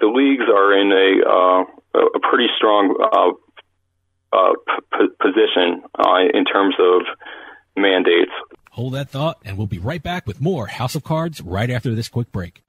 the 0.00 0.06
leagues 0.06 0.44
are 0.48 0.72
in 0.76 0.92
a 0.92 1.28
uh, 1.28 1.64
a 1.94 2.20
pretty 2.20 2.48
strong 2.56 2.96
uh, 3.00 3.32
uh, 4.32 4.52
p- 4.92 5.08
position 5.20 5.82
uh, 5.98 6.20
in 6.32 6.44
terms 6.44 6.74
of 6.78 7.02
mandates. 7.76 8.32
Hold 8.70 8.94
that 8.94 9.10
thought, 9.10 9.38
and 9.44 9.58
we'll 9.58 9.66
be 9.66 9.78
right 9.78 10.02
back 10.02 10.26
with 10.26 10.40
more 10.40 10.66
House 10.66 10.94
of 10.94 11.04
Cards 11.04 11.40
right 11.40 11.70
after 11.70 11.94
this 11.94 12.08
quick 12.08 12.32
break. 12.32 12.61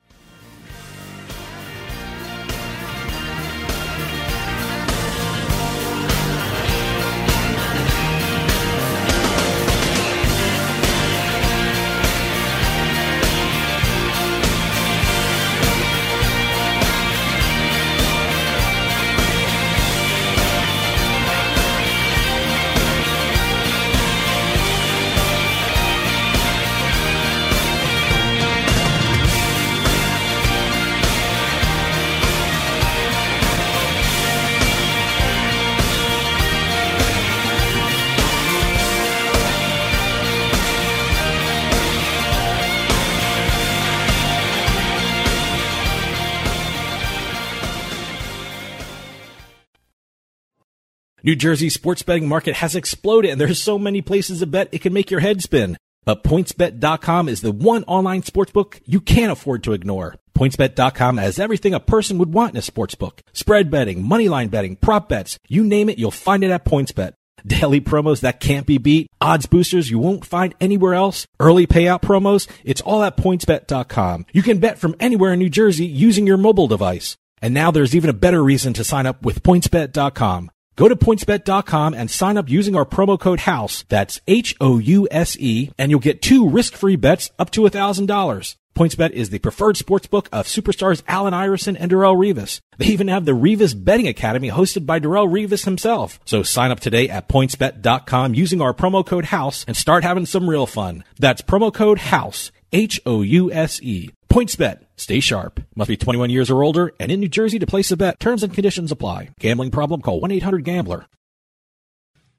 New 51.26 51.38
Jersey's 51.38 51.74
sports 51.74 52.03
betting 52.03 52.28
market 52.28 52.55
has 52.55 52.76
exploded 52.76 53.32
and 53.32 53.39
there's 53.39 53.61
so 53.61 53.80
many 53.80 54.01
places 54.01 54.39
to 54.39 54.45
bet 54.45 54.67
it 54.74 54.82
can 54.82 54.91
make 54.91 55.09
your 55.09 55.21
head 55.21 55.41
spin. 55.41 55.78
But 56.03 56.21
PointsBet.com 56.21 57.30
is 57.30 57.39
the 57.39 57.53
one 57.53 57.86
online 57.86 58.24
sportsbook 58.24 58.82
you 58.86 58.99
can't 58.99 59.32
afford 59.32 59.63
to 59.63 59.71
ignore. 59.71 60.17
PointsBet.com 60.38 61.15
has 61.15 61.39
everything 61.39 61.74
a 61.74 61.80
person 61.80 62.17
would 62.17 62.34
want 62.34 62.51
in 62.51 62.57
a 62.57 62.61
sportsbook. 62.61 63.19
Spread 63.32 63.71
betting, 63.71 64.03
moneyline 64.03 64.51
betting, 64.51 64.76
prop 64.76 65.07
bets, 65.07 65.39
you 65.47 65.63
name 65.63 65.88
it, 65.88 65.97
you'll 65.97 66.11
find 66.11 66.43
it 66.43 66.51
at 66.51 66.65
PointsBet. 66.65 67.13
Daily 67.47 67.80
promos 67.80 68.19
that 68.19 68.41
can't 68.41 68.67
be 68.67 68.78
beat, 68.78 69.07
odds 69.21 69.45
boosters 69.45 69.89
you 69.89 69.99
won't 69.99 70.26
find 70.26 70.53
anywhere 70.59 70.93
else, 70.93 71.26
early 71.39 71.65
payout 71.65 72.01
promos, 72.01 72.49
it's 72.65 72.82
all 72.82 73.01
at 73.01 73.15
PointsBet.com. 73.15 74.26
You 74.34 74.43
can 74.43 74.59
bet 74.59 74.78
from 74.78 74.95
anywhere 74.99 75.32
in 75.32 75.39
New 75.39 75.49
Jersey 75.49 75.86
using 75.86 76.28
your 76.28 76.38
mobile 76.38 76.67
device. 76.67 77.15
And 77.41 77.53
now 77.53 77.71
there's 77.71 77.95
even 77.95 78.09
a 78.09 78.13
better 78.13 78.43
reason 78.43 78.74
to 78.74 78.84
sign 78.84 79.05
up 79.05 79.24
with 79.24 79.41
PointsBet.com. 79.41 80.51
Go 80.76 80.88
to 80.88 80.95
pointsbet.com 80.95 81.93
and 81.93 82.09
sign 82.09 82.38
up 82.38 82.49
using 82.49 82.76
our 82.76 82.86
promo 82.86 83.19
code 83.19 83.41
HOUSE. 83.41 83.86
That's 83.89 84.21
H-O-U-S-E. 84.28 85.71
And 85.78 85.91
you'll 85.91 85.99
get 85.99 86.21
two 86.21 86.49
risk-free 86.49 86.95
bets 86.95 87.32
up 87.38 87.51
to 87.51 87.61
$1,000. 87.61 88.55
PointsBet 88.76 89.11
is 89.11 89.30
the 89.30 89.38
preferred 89.38 89.76
sportsbook 89.76 90.28
of 90.32 90.47
superstars 90.47 91.03
Allen 91.07 91.34
Iverson 91.34 91.78
and 91.78 91.91
Darrelle 91.91 92.15
Revis. 92.15 92.59
They 92.78 92.88
even 92.88 93.07
have 93.07 93.26
the 93.26 93.34
Revis 93.34 93.76
Betting 93.76 94.07
Academy 94.07 94.49
hosted 94.49 94.88
by 94.88 94.99
Darrelle 94.99 95.30
Revis 95.30 95.65
himself. 95.65 96.19
So 96.26 96.41
sign 96.41 96.71
up 96.71 96.80
today 96.80 97.07
at 97.07 97.30
pointsbet.com 97.30 98.34
using 98.34 98.61
our 98.61 98.74
promo 98.74 99.05
code 99.05 99.26
HOUSE 99.26 99.65
and 99.67 99.78
start 99.78 100.03
having 100.03 100.26
some 100.26 100.49
real 100.49 100.65
fun. 100.65 101.03
That's 101.19 101.43
promo 101.43 101.71
code 101.71 101.99
HOUSE, 101.99 102.51
H-O-U-S-E. 102.71 104.09
PointsBet. 104.28 104.83
Stay 104.96 105.20
sharp. 105.20 105.60
Must 105.76 105.89
be 105.89 105.98
21 105.98 106.30
years 106.30 106.50
or 106.50 106.64
older 106.64 106.94
and 107.00 107.12
in 107.12 107.20
New 107.20 107.30
Jersey 107.30 107.60
to 107.60 107.66
place 107.66 107.91
a 107.91 107.98
bet. 107.98 108.20
Terms 108.20 108.44
and 108.44 108.54
conditions 108.54 108.91
apply. 108.91 109.30
Gambling 109.39 109.72
problem? 109.72 110.02
Call 110.02 110.22
1-800-GAMBLER. 110.22 111.08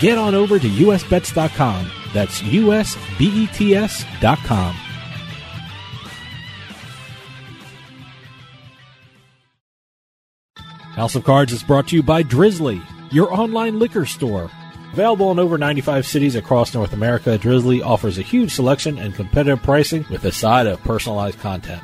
Get 0.00 0.18
on 0.18 0.34
over 0.34 0.58
to 0.58 0.68
usbets.com. 0.68 1.90
That's 2.12 2.40
usbets.com. 2.40 3.20
House 10.94 11.14
of 11.14 11.24
Cards 11.24 11.52
is 11.52 11.62
brought 11.62 11.88
to 11.88 11.96
you 11.96 12.02
by 12.02 12.22
Drizly, 12.22 12.82
your 13.12 13.32
online 13.32 13.78
liquor 13.78 14.04
store. 14.04 14.50
Available 14.92 15.30
in 15.30 15.38
over 15.38 15.56
95 15.56 16.06
cities 16.06 16.34
across 16.34 16.74
North 16.74 16.92
America, 16.92 17.38
Drizly 17.38 17.84
offers 17.84 18.18
a 18.18 18.22
huge 18.22 18.52
selection 18.52 18.98
and 18.98 19.14
competitive 19.14 19.62
pricing 19.62 20.04
with 20.10 20.24
a 20.24 20.32
side 20.32 20.66
of 20.66 20.82
personalized 20.82 21.38
content. 21.38 21.82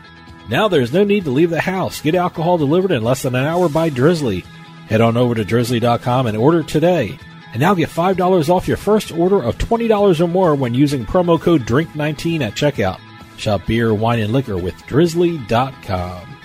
Now 0.48 0.68
there's 0.68 0.92
no 0.92 1.04
need 1.04 1.24
to 1.24 1.30
leave 1.30 1.50
the 1.50 1.60
house. 1.60 2.00
Get 2.00 2.14
alcohol 2.14 2.58
delivered 2.58 2.90
in 2.92 3.04
less 3.04 3.22
than 3.22 3.34
an 3.34 3.44
hour 3.44 3.68
by 3.68 3.90
Drizly. 3.90 4.44
Head 4.88 5.00
on 5.00 5.16
over 5.16 5.34
to 5.34 5.44
drizly.com 5.44 6.26
and 6.26 6.36
order 6.36 6.62
today. 6.62 7.18
And 7.56 7.62
now 7.62 7.72
get 7.72 7.88
$5 7.88 8.50
off 8.50 8.68
your 8.68 8.76
first 8.76 9.10
order 9.12 9.42
of 9.42 9.56
$20 9.56 10.20
or 10.20 10.28
more 10.28 10.54
when 10.54 10.74
using 10.74 11.06
promo 11.06 11.40
code 11.40 11.62
DRINK19 11.62 12.42
at 12.42 12.52
checkout. 12.52 13.00
Shop 13.38 13.62
beer, 13.66 13.94
wine, 13.94 14.20
and 14.20 14.30
liquor 14.30 14.58
with 14.58 14.74
drizly.com. 14.82 16.35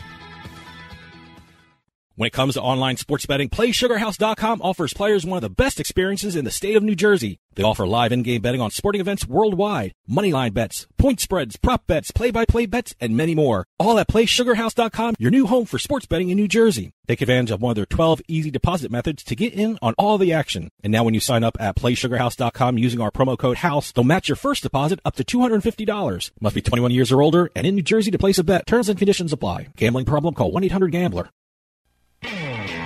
When 2.21 2.27
it 2.27 2.33
comes 2.33 2.53
to 2.53 2.61
online 2.61 2.97
sports 2.97 3.25
betting, 3.25 3.49
PlaySugarHouse.com 3.49 4.61
offers 4.61 4.93
players 4.93 5.25
one 5.25 5.37
of 5.37 5.41
the 5.41 5.49
best 5.49 5.79
experiences 5.79 6.35
in 6.35 6.45
the 6.45 6.51
state 6.51 6.75
of 6.75 6.83
New 6.83 6.93
Jersey. 6.93 7.39
They 7.55 7.63
offer 7.63 7.87
live 7.87 8.11
in-game 8.11 8.43
betting 8.43 8.61
on 8.61 8.69
sporting 8.69 9.01
events 9.01 9.27
worldwide, 9.27 9.93
moneyline 10.07 10.53
bets, 10.53 10.85
point 10.99 11.19
spreads, 11.19 11.57
prop 11.57 11.87
bets, 11.87 12.11
play-by-play 12.11 12.67
bets, 12.67 12.93
and 12.99 13.17
many 13.17 13.33
more. 13.33 13.65
All 13.79 13.97
at 13.97 14.07
PlaySugarHouse.com, 14.07 15.15
your 15.17 15.31
new 15.31 15.47
home 15.47 15.65
for 15.65 15.79
sports 15.79 16.05
betting 16.05 16.29
in 16.29 16.37
New 16.37 16.47
Jersey. 16.47 16.91
Take 17.07 17.21
advantage 17.21 17.49
of 17.49 17.59
one 17.59 17.71
of 17.71 17.75
their 17.75 17.87
12 17.87 18.21
easy 18.27 18.51
deposit 18.51 18.91
methods 18.91 19.23
to 19.23 19.35
get 19.35 19.55
in 19.55 19.79
on 19.81 19.95
all 19.97 20.19
the 20.19 20.31
action. 20.31 20.69
And 20.83 20.93
now 20.93 21.03
when 21.03 21.15
you 21.15 21.19
sign 21.19 21.43
up 21.43 21.57
at 21.59 21.75
PlaySugarHouse.com 21.75 22.77
using 22.77 23.01
our 23.01 23.09
promo 23.09 23.35
code 23.35 23.57
HOUSE, 23.57 23.93
they'll 23.93 24.03
match 24.03 24.29
your 24.29 24.35
first 24.35 24.61
deposit 24.61 24.99
up 25.03 25.15
to 25.15 25.23
$250. 25.23 26.31
Must 26.39 26.55
be 26.55 26.61
21 26.61 26.91
years 26.91 27.11
or 27.11 27.23
older 27.23 27.49
and 27.55 27.65
in 27.65 27.73
New 27.73 27.81
Jersey 27.81 28.11
to 28.11 28.19
place 28.19 28.37
a 28.37 28.43
bet. 28.43 28.67
Terms 28.67 28.89
and 28.89 28.99
conditions 28.99 29.33
apply. 29.33 29.69
Gambling 29.75 30.05
problem? 30.05 30.35
Call 30.35 30.53
1-800-GAMBLER. 30.53 31.31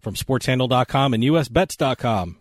from 0.00 0.14
sportshandle.com 0.14 1.14
and 1.14 1.22
usbets.com. 1.22 2.36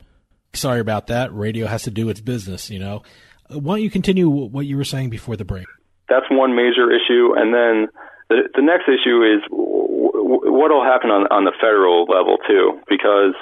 Sorry 0.53 0.80
about 0.80 1.07
that. 1.07 1.34
Radio 1.34 1.68
has 1.68 1.84
to 1.84 1.91
do 1.91 2.10
its 2.10 2.22
business, 2.22 2.70
you 2.70 2.80
know. 2.80 3.03
Why 3.49 3.76
don't 3.76 3.84
you 3.84 3.89
continue 3.89 4.30
what 4.30 4.66
you 4.66 4.78
were 4.78 4.84
saying 4.84 5.10
before 5.10 5.36
the 5.36 5.45
break? 5.45 5.68
That's 6.07 6.26
one 6.30 6.55
major 6.55 6.91
issue. 6.91 7.34
And 7.36 7.53
then 7.53 7.88
the, 8.30 8.49
the 8.55 8.62
next 8.62 8.84
issue 8.88 9.24
is 9.24 9.41
what 9.49 10.72
will 10.72 10.84
happen 10.84 11.10
on, 11.10 11.28
on 11.28 11.45
the 11.45 11.53
federal 11.60 12.05
level, 12.05 12.38
too. 12.47 12.80
Because 12.88 13.36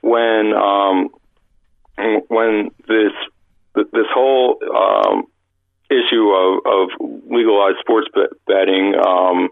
when, 0.00 0.52
um, 0.54 1.08
when 2.28 2.70
this, 2.86 3.12
this 3.74 4.06
whole, 4.12 4.58
um, 4.74 5.24
issue 5.90 6.30
of, 6.30 6.66
of 6.66 6.88
legalized 7.30 7.78
sports 7.80 8.08
betting 8.46 8.94
um, 8.98 9.48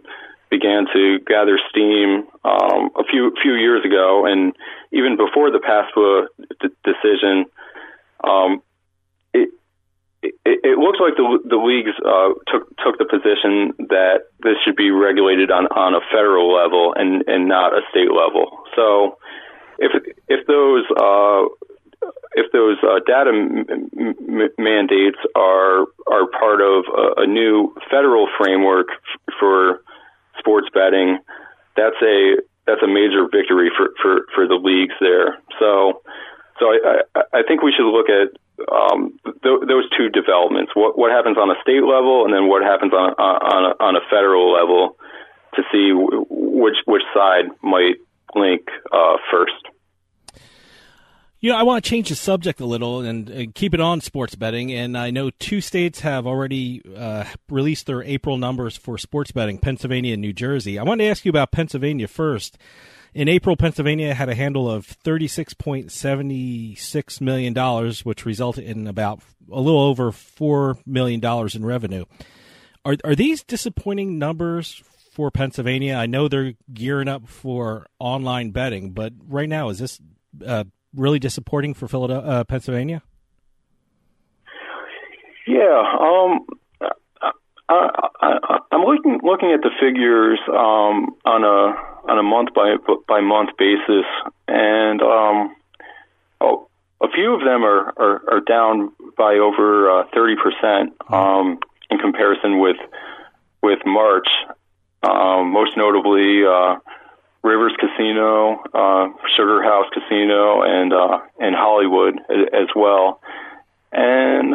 began 0.55 0.87
to 0.93 1.19
gather 1.27 1.59
steam 1.71 2.29
um, 2.45 2.91
a 2.95 3.05
few 3.11 3.33
few 3.43 3.55
years 3.55 3.85
ago, 3.85 4.27
and 4.27 4.53
even 4.93 5.17
before 5.17 5.51
the 5.51 5.59
PASPA 5.59 6.29
d- 6.63 6.69
decision, 6.85 7.47
um, 8.23 8.63
it, 9.33 9.49
it, 10.23 10.59
it 10.63 10.79
looks 10.79 11.01
like 11.01 11.17
the 11.17 11.27
the 11.45 11.57
leagues 11.57 11.97
uh, 12.07 12.31
took 12.47 12.65
took 12.79 12.99
the 13.03 13.09
position 13.11 13.75
that 13.91 14.31
this 14.43 14.57
should 14.65 14.77
be 14.77 14.91
regulated 14.91 15.51
on, 15.51 15.67
on 15.75 15.95
a 15.95 16.03
federal 16.13 16.55
level 16.55 16.95
and, 16.97 17.25
and 17.27 17.49
not 17.49 17.73
a 17.75 17.83
state 17.91 18.13
level. 18.15 18.47
So, 18.77 19.19
if 19.79 19.91
if 20.29 20.47
those 20.47 20.85
uh, 20.95 21.43
if 22.35 22.53
those 22.53 22.79
uh, 22.83 23.01
data 23.07 23.31
m- 23.35 23.91
m- 23.99 24.55
mandates 24.59 25.19
are 25.35 25.87
are 26.07 26.27
part 26.39 26.61
of 26.63 26.85
a, 26.87 27.23
a 27.23 27.27
new 27.27 27.75
federal 27.91 28.29
framework 28.39 28.89
f- 28.91 29.35
for 29.41 29.83
sports 30.39 30.69
betting, 30.73 31.19
that's 31.77 32.01
a 32.03 32.37
that's 32.67 32.83
a 32.83 32.89
major 32.89 33.29
victory 33.31 33.71
for, 33.77 33.93
for, 34.01 34.25
for 34.35 34.49
the 34.49 34.55
leagues 34.57 34.95
there. 35.01 35.39
So 35.59 36.01
so 36.59 36.67
I, 36.67 37.03
I, 37.15 37.23
I 37.41 37.43
think 37.47 37.63
we 37.63 37.73
should 37.73 37.91
look 37.91 38.09
at 38.09 38.33
um, 38.71 39.19
th- 39.43 39.67
those 39.67 39.89
two 39.97 40.09
developments: 40.09 40.73
what 40.75 40.97
what 40.99 41.11
happens 41.11 41.37
on 41.37 41.51
a 41.51 41.59
state 41.63 41.83
level, 41.83 42.25
and 42.25 42.33
then 42.33 42.49
what 42.49 42.63
happens 42.63 42.93
on 42.93 43.11
on 43.19 43.73
a, 43.73 43.83
on 43.83 43.97
a 43.97 44.05
federal 44.11 44.53
level, 44.53 44.97
to 45.55 45.63
see 45.73 45.91
w- 45.91 46.27
which 46.31 46.79
which 46.87 47.03
side 47.13 47.51
might 47.63 47.97
blink 48.33 48.63
uh, 48.93 49.17
first. 49.31 49.59
You 51.45 51.51
know, 51.51 51.59
I 51.59 51.63
want 51.63 51.85
to 51.85 51.91
change 51.91 52.09
the 52.09 52.15
subject 52.15 52.61
a 52.61 52.65
little 52.65 53.01
and, 53.01 53.29
and 53.29 53.55
keep 53.55 53.75
it 53.75 53.81
on 53.81 54.01
sports 54.01 54.35
betting. 54.35 54.73
And 54.73 54.97
I 54.97 55.11
know 55.11 55.29
two 55.29 55.61
states 55.61 56.01
have 56.01 56.27
already 56.27 56.81
uh, 56.97 57.25
released 57.51 57.85
their 57.85 58.03
April 58.03 58.39
numbers 58.39 58.79
for 58.79 58.97
sports 58.97 59.31
betting 59.31 59.59
Pennsylvania 59.59 60.15
and 60.15 60.23
New 60.23 60.33
Jersey. 60.33 60.79
I 60.79 60.85
want 60.85 61.03
to 61.03 61.07
ask 61.07 61.27
you 61.27 61.29
about 61.29 61.53
Pennsylvania 61.53 62.09
first. 62.09 62.57
In 63.13 63.29
April, 63.29 63.57
Pennsylvania 63.57 64.15
had 64.15 64.31
a 64.31 64.35
handle 64.35 64.71
of 64.71 64.87
$36.76 65.05 67.21
million, 67.21 67.93
which 68.05 68.25
resulted 68.25 68.65
in 68.65 68.87
about 68.87 69.21
a 69.53 69.61
little 69.61 69.83
over 69.83 70.13
$4 70.13 70.81
million 70.87 71.23
in 71.55 71.67
revenue. 71.67 72.07
Are, 72.87 72.97
are 73.05 73.15
these 73.15 73.45
disappointing 73.45 74.19
numbers 74.19 74.83
for 75.13 75.31
Pennsylvania? 75.31 75.97
I 75.97 76.07
know 76.07 76.27
they're 76.27 76.55
gearing 76.73 77.09
up 77.09 77.29
for 77.29 77.87
online 77.99 78.53
betting, 78.53 78.93
but 78.93 79.13
right 79.29 79.51
now, 79.51 79.69
is 79.69 79.79
this 79.79 80.01
uh, 80.47 80.65
really 80.97 81.19
disappointing 81.19 81.75
for 81.75 81.89
Philadelphia, 81.89 82.31
uh, 82.31 82.45
Pennsylvania? 82.45 83.03
Yeah, 85.47 85.83
um, 86.01 86.47
I, 87.69 88.13
I, 88.21 88.59
I'm 88.73 88.83
looking 88.83 89.21
looking 89.23 89.53
at 89.53 89.61
the 89.63 89.71
figures 89.81 90.39
um, 90.49 91.17
on 91.25 91.45
a 91.45 92.11
on 92.11 92.19
a 92.19 92.23
month 92.23 92.55
by 92.55 92.77
by 93.09 93.21
month 93.21 93.51
basis, 93.59 94.05
and 94.49 95.01
um, 95.03 95.57
oh, 96.41 96.69
a 97.03 97.09
few 97.09 97.35
of 97.35 97.41
them 97.41 97.65
are, 97.65 97.93
are, 97.97 98.23
are 98.35 98.41
down 98.41 98.93
by 99.17 99.35
over 99.35 100.01
uh, 100.01 100.05
thirty 100.15 100.35
uh, 100.39 100.43
percent 100.43 100.95
um, 101.09 101.59
in 101.91 101.99
comparison 101.99 102.59
with 102.59 102.77
with 103.63 103.81
March. 103.87 104.29
Um, 105.03 105.53
most 105.53 105.77
notably, 105.77 106.45
uh, 106.47 106.77
Rivers 107.45 107.77
Casino, 107.79 108.65
uh, 108.73 109.09
Sugar 109.37 109.63
House 109.63 109.87
Casino, 109.93 110.63
and 110.63 110.93
uh, 110.93 111.19
and 111.39 111.55
Hollywood 111.55 112.19
as 112.31 112.69
well. 112.75 113.21
And 113.93 114.55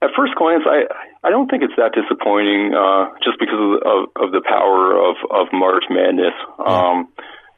at 0.00 0.10
first 0.16 0.36
glance, 0.36 0.62
I 0.64 0.86
I 1.26 1.30
don't 1.30 1.50
think 1.50 1.64
it's 1.64 1.74
that 1.76 1.92
disappointing, 1.92 2.72
uh, 2.72 3.10
just 3.24 3.40
because 3.40 3.58
of, 3.58 3.82
of, 3.82 4.00
of 4.22 4.32
the 4.32 4.40
power 4.46 4.94
of, 4.94 5.16
of 5.30 5.48
March 5.52 5.84
Madness. 5.90 6.34
Um, 6.64 7.08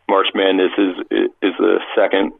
March 0.08 0.28
Madness 0.34 0.72
is 0.78 0.94
is 1.42 1.54
the 1.58 1.78
second 1.94 2.32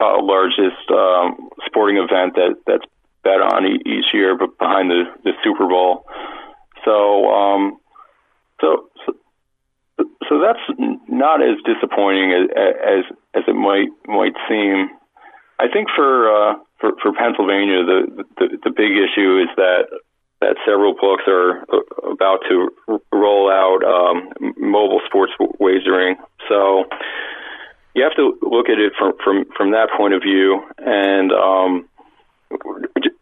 uh, 0.00 0.22
largest 0.22 0.86
um, 0.94 1.50
sporting 1.66 1.96
event 1.98 2.34
that 2.36 2.54
that's 2.66 2.84
bet 3.24 3.42
on 3.42 3.66
each 3.66 4.14
year, 4.14 4.38
but 4.38 4.56
behind 4.58 4.90
the 4.90 5.04
the 5.24 5.32
Super 5.42 5.66
Bowl. 5.66 6.06
So 6.84 7.26
um, 7.26 7.80
so 8.60 8.88
so 9.04 9.12
so 10.28 10.40
that's 10.40 10.60
not 11.08 11.42
as 11.42 11.56
disappointing 11.64 12.32
as 12.32 12.48
as, 12.54 13.04
as 13.34 13.42
it 13.48 13.54
might 13.54 13.88
might 14.06 14.34
seem. 14.48 14.90
I 15.58 15.66
think 15.72 15.88
for 15.94 16.28
uh, 16.30 16.54
for, 16.80 16.92
for 17.02 17.12
Pennsylvania, 17.12 17.84
the, 17.84 18.24
the 18.38 18.58
the 18.64 18.70
big 18.70 18.92
issue 18.92 19.42
is 19.42 19.48
that 19.56 19.88
that 20.40 20.56
several 20.64 20.94
books 20.94 21.24
are 21.26 21.64
about 22.10 22.38
to 22.48 22.70
roll 23.10 23.50
out 23.50 23.82
um, 23.82 24.30
mobile 24.56 25.00
sports 25.06 25.32
wagering. 25.58 26.16
So 26.48 26.84
you 27.94 28.04
have 28.04 28.14
to 28.16 28.38
look 28.42 28.68
at 28.68 28.78
it 28.78 28.92
from 28.98 29.14
from 29.24 29.46
from 29.56 29.72
that 29.72 29.88
point 29.96 30.14
of 30.14 30.22
view, 30.22 30.62
and 30.78 31.32
um, 31.32 31.88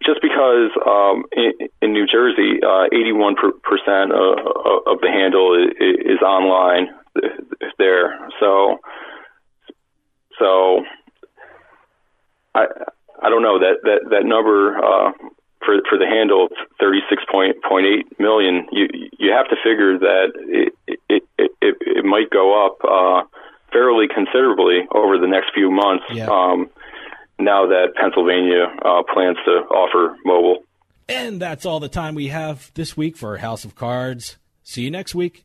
just 0.05 0.23
because 0.23 0.71
um, 0.87 1.25
in, 1.33 1.69
in 1.83 1.93
New 1.93 2.07
Jersey, 2.07 2.61
uh, 2.63 2.87
81 2.93 3.35
percent 3.63 4.13
of, 4.13 4.39
of 4.87 5.01
the 5.01 5.11
handle 5.11 5.55
is, 5.55 6.17
is 6.17 6.23
online 6.23 6.89
there, 7.79 8.31
so 8.41 8.79
so 10.39 10.85
I 12.55 12.67
I 13.23 13.31
don't 13.31 13.43
know 13.43 13.59
that 13.59 13.83
that 13.83 14.11
that 14.11 14.25
number 14.25 14.77
uh, 14.79 15.13
for 15.65 15.81
for 15.89 15.99
the 15.99 16.07
handle 16.07 16.49
thirty 16.79 17.01
six 17.09 17.23
point 17.31 17.57
point 17.63 17.87
eight 17.87 18.21
million. 18.21 18.67
You 18.73 18.89
you 19.19 19.33
have 19.33 19.49
to 19.49 19.57
figure 19.63 19.99
that 19.99 20.33
it 20.37 20.73
it 20.87 21.23
it, 21.39 21.51
it, 21.61 21.77
it 21.81 22.05
might 22.05 22.31
go 22.31 22.67
up 22.67 22.79
uh, 22.85 23.23
fairly 23.73 24.07
considerably 24.09 24.87
over 24.95 25.19
the 25.19 25.29
next 25.29 25.53
few 25.55 25.71
months. 25.71 26.05
Yeah. 26.13 26.27
Um, 26.27 26.71
now 27.39 27.67
that 27.67 27.95
Pennsylvania 28.01 28.65
uh, 28.85 29.03
plans 29.13 29.37
to 29.45 29.51
offer 29.75 30.17
mobile. 30.25 30.65
And 31.09 31.41
that's 31.41 31.65
all 31.65 31.81
the 31.81 31.89
time 31.89 32.15
we 32.15 32.29
have 32.29 32.73
this 32.75 32.97
week 32.97 33.17
for 33.17 33.37
House 33.39 33.65
of 33.65 33.75
Cards. 33.75 34.37
See 34.63 34.83
you 34.83 34.91
next 34.91 35.15
week. 35.15 35.45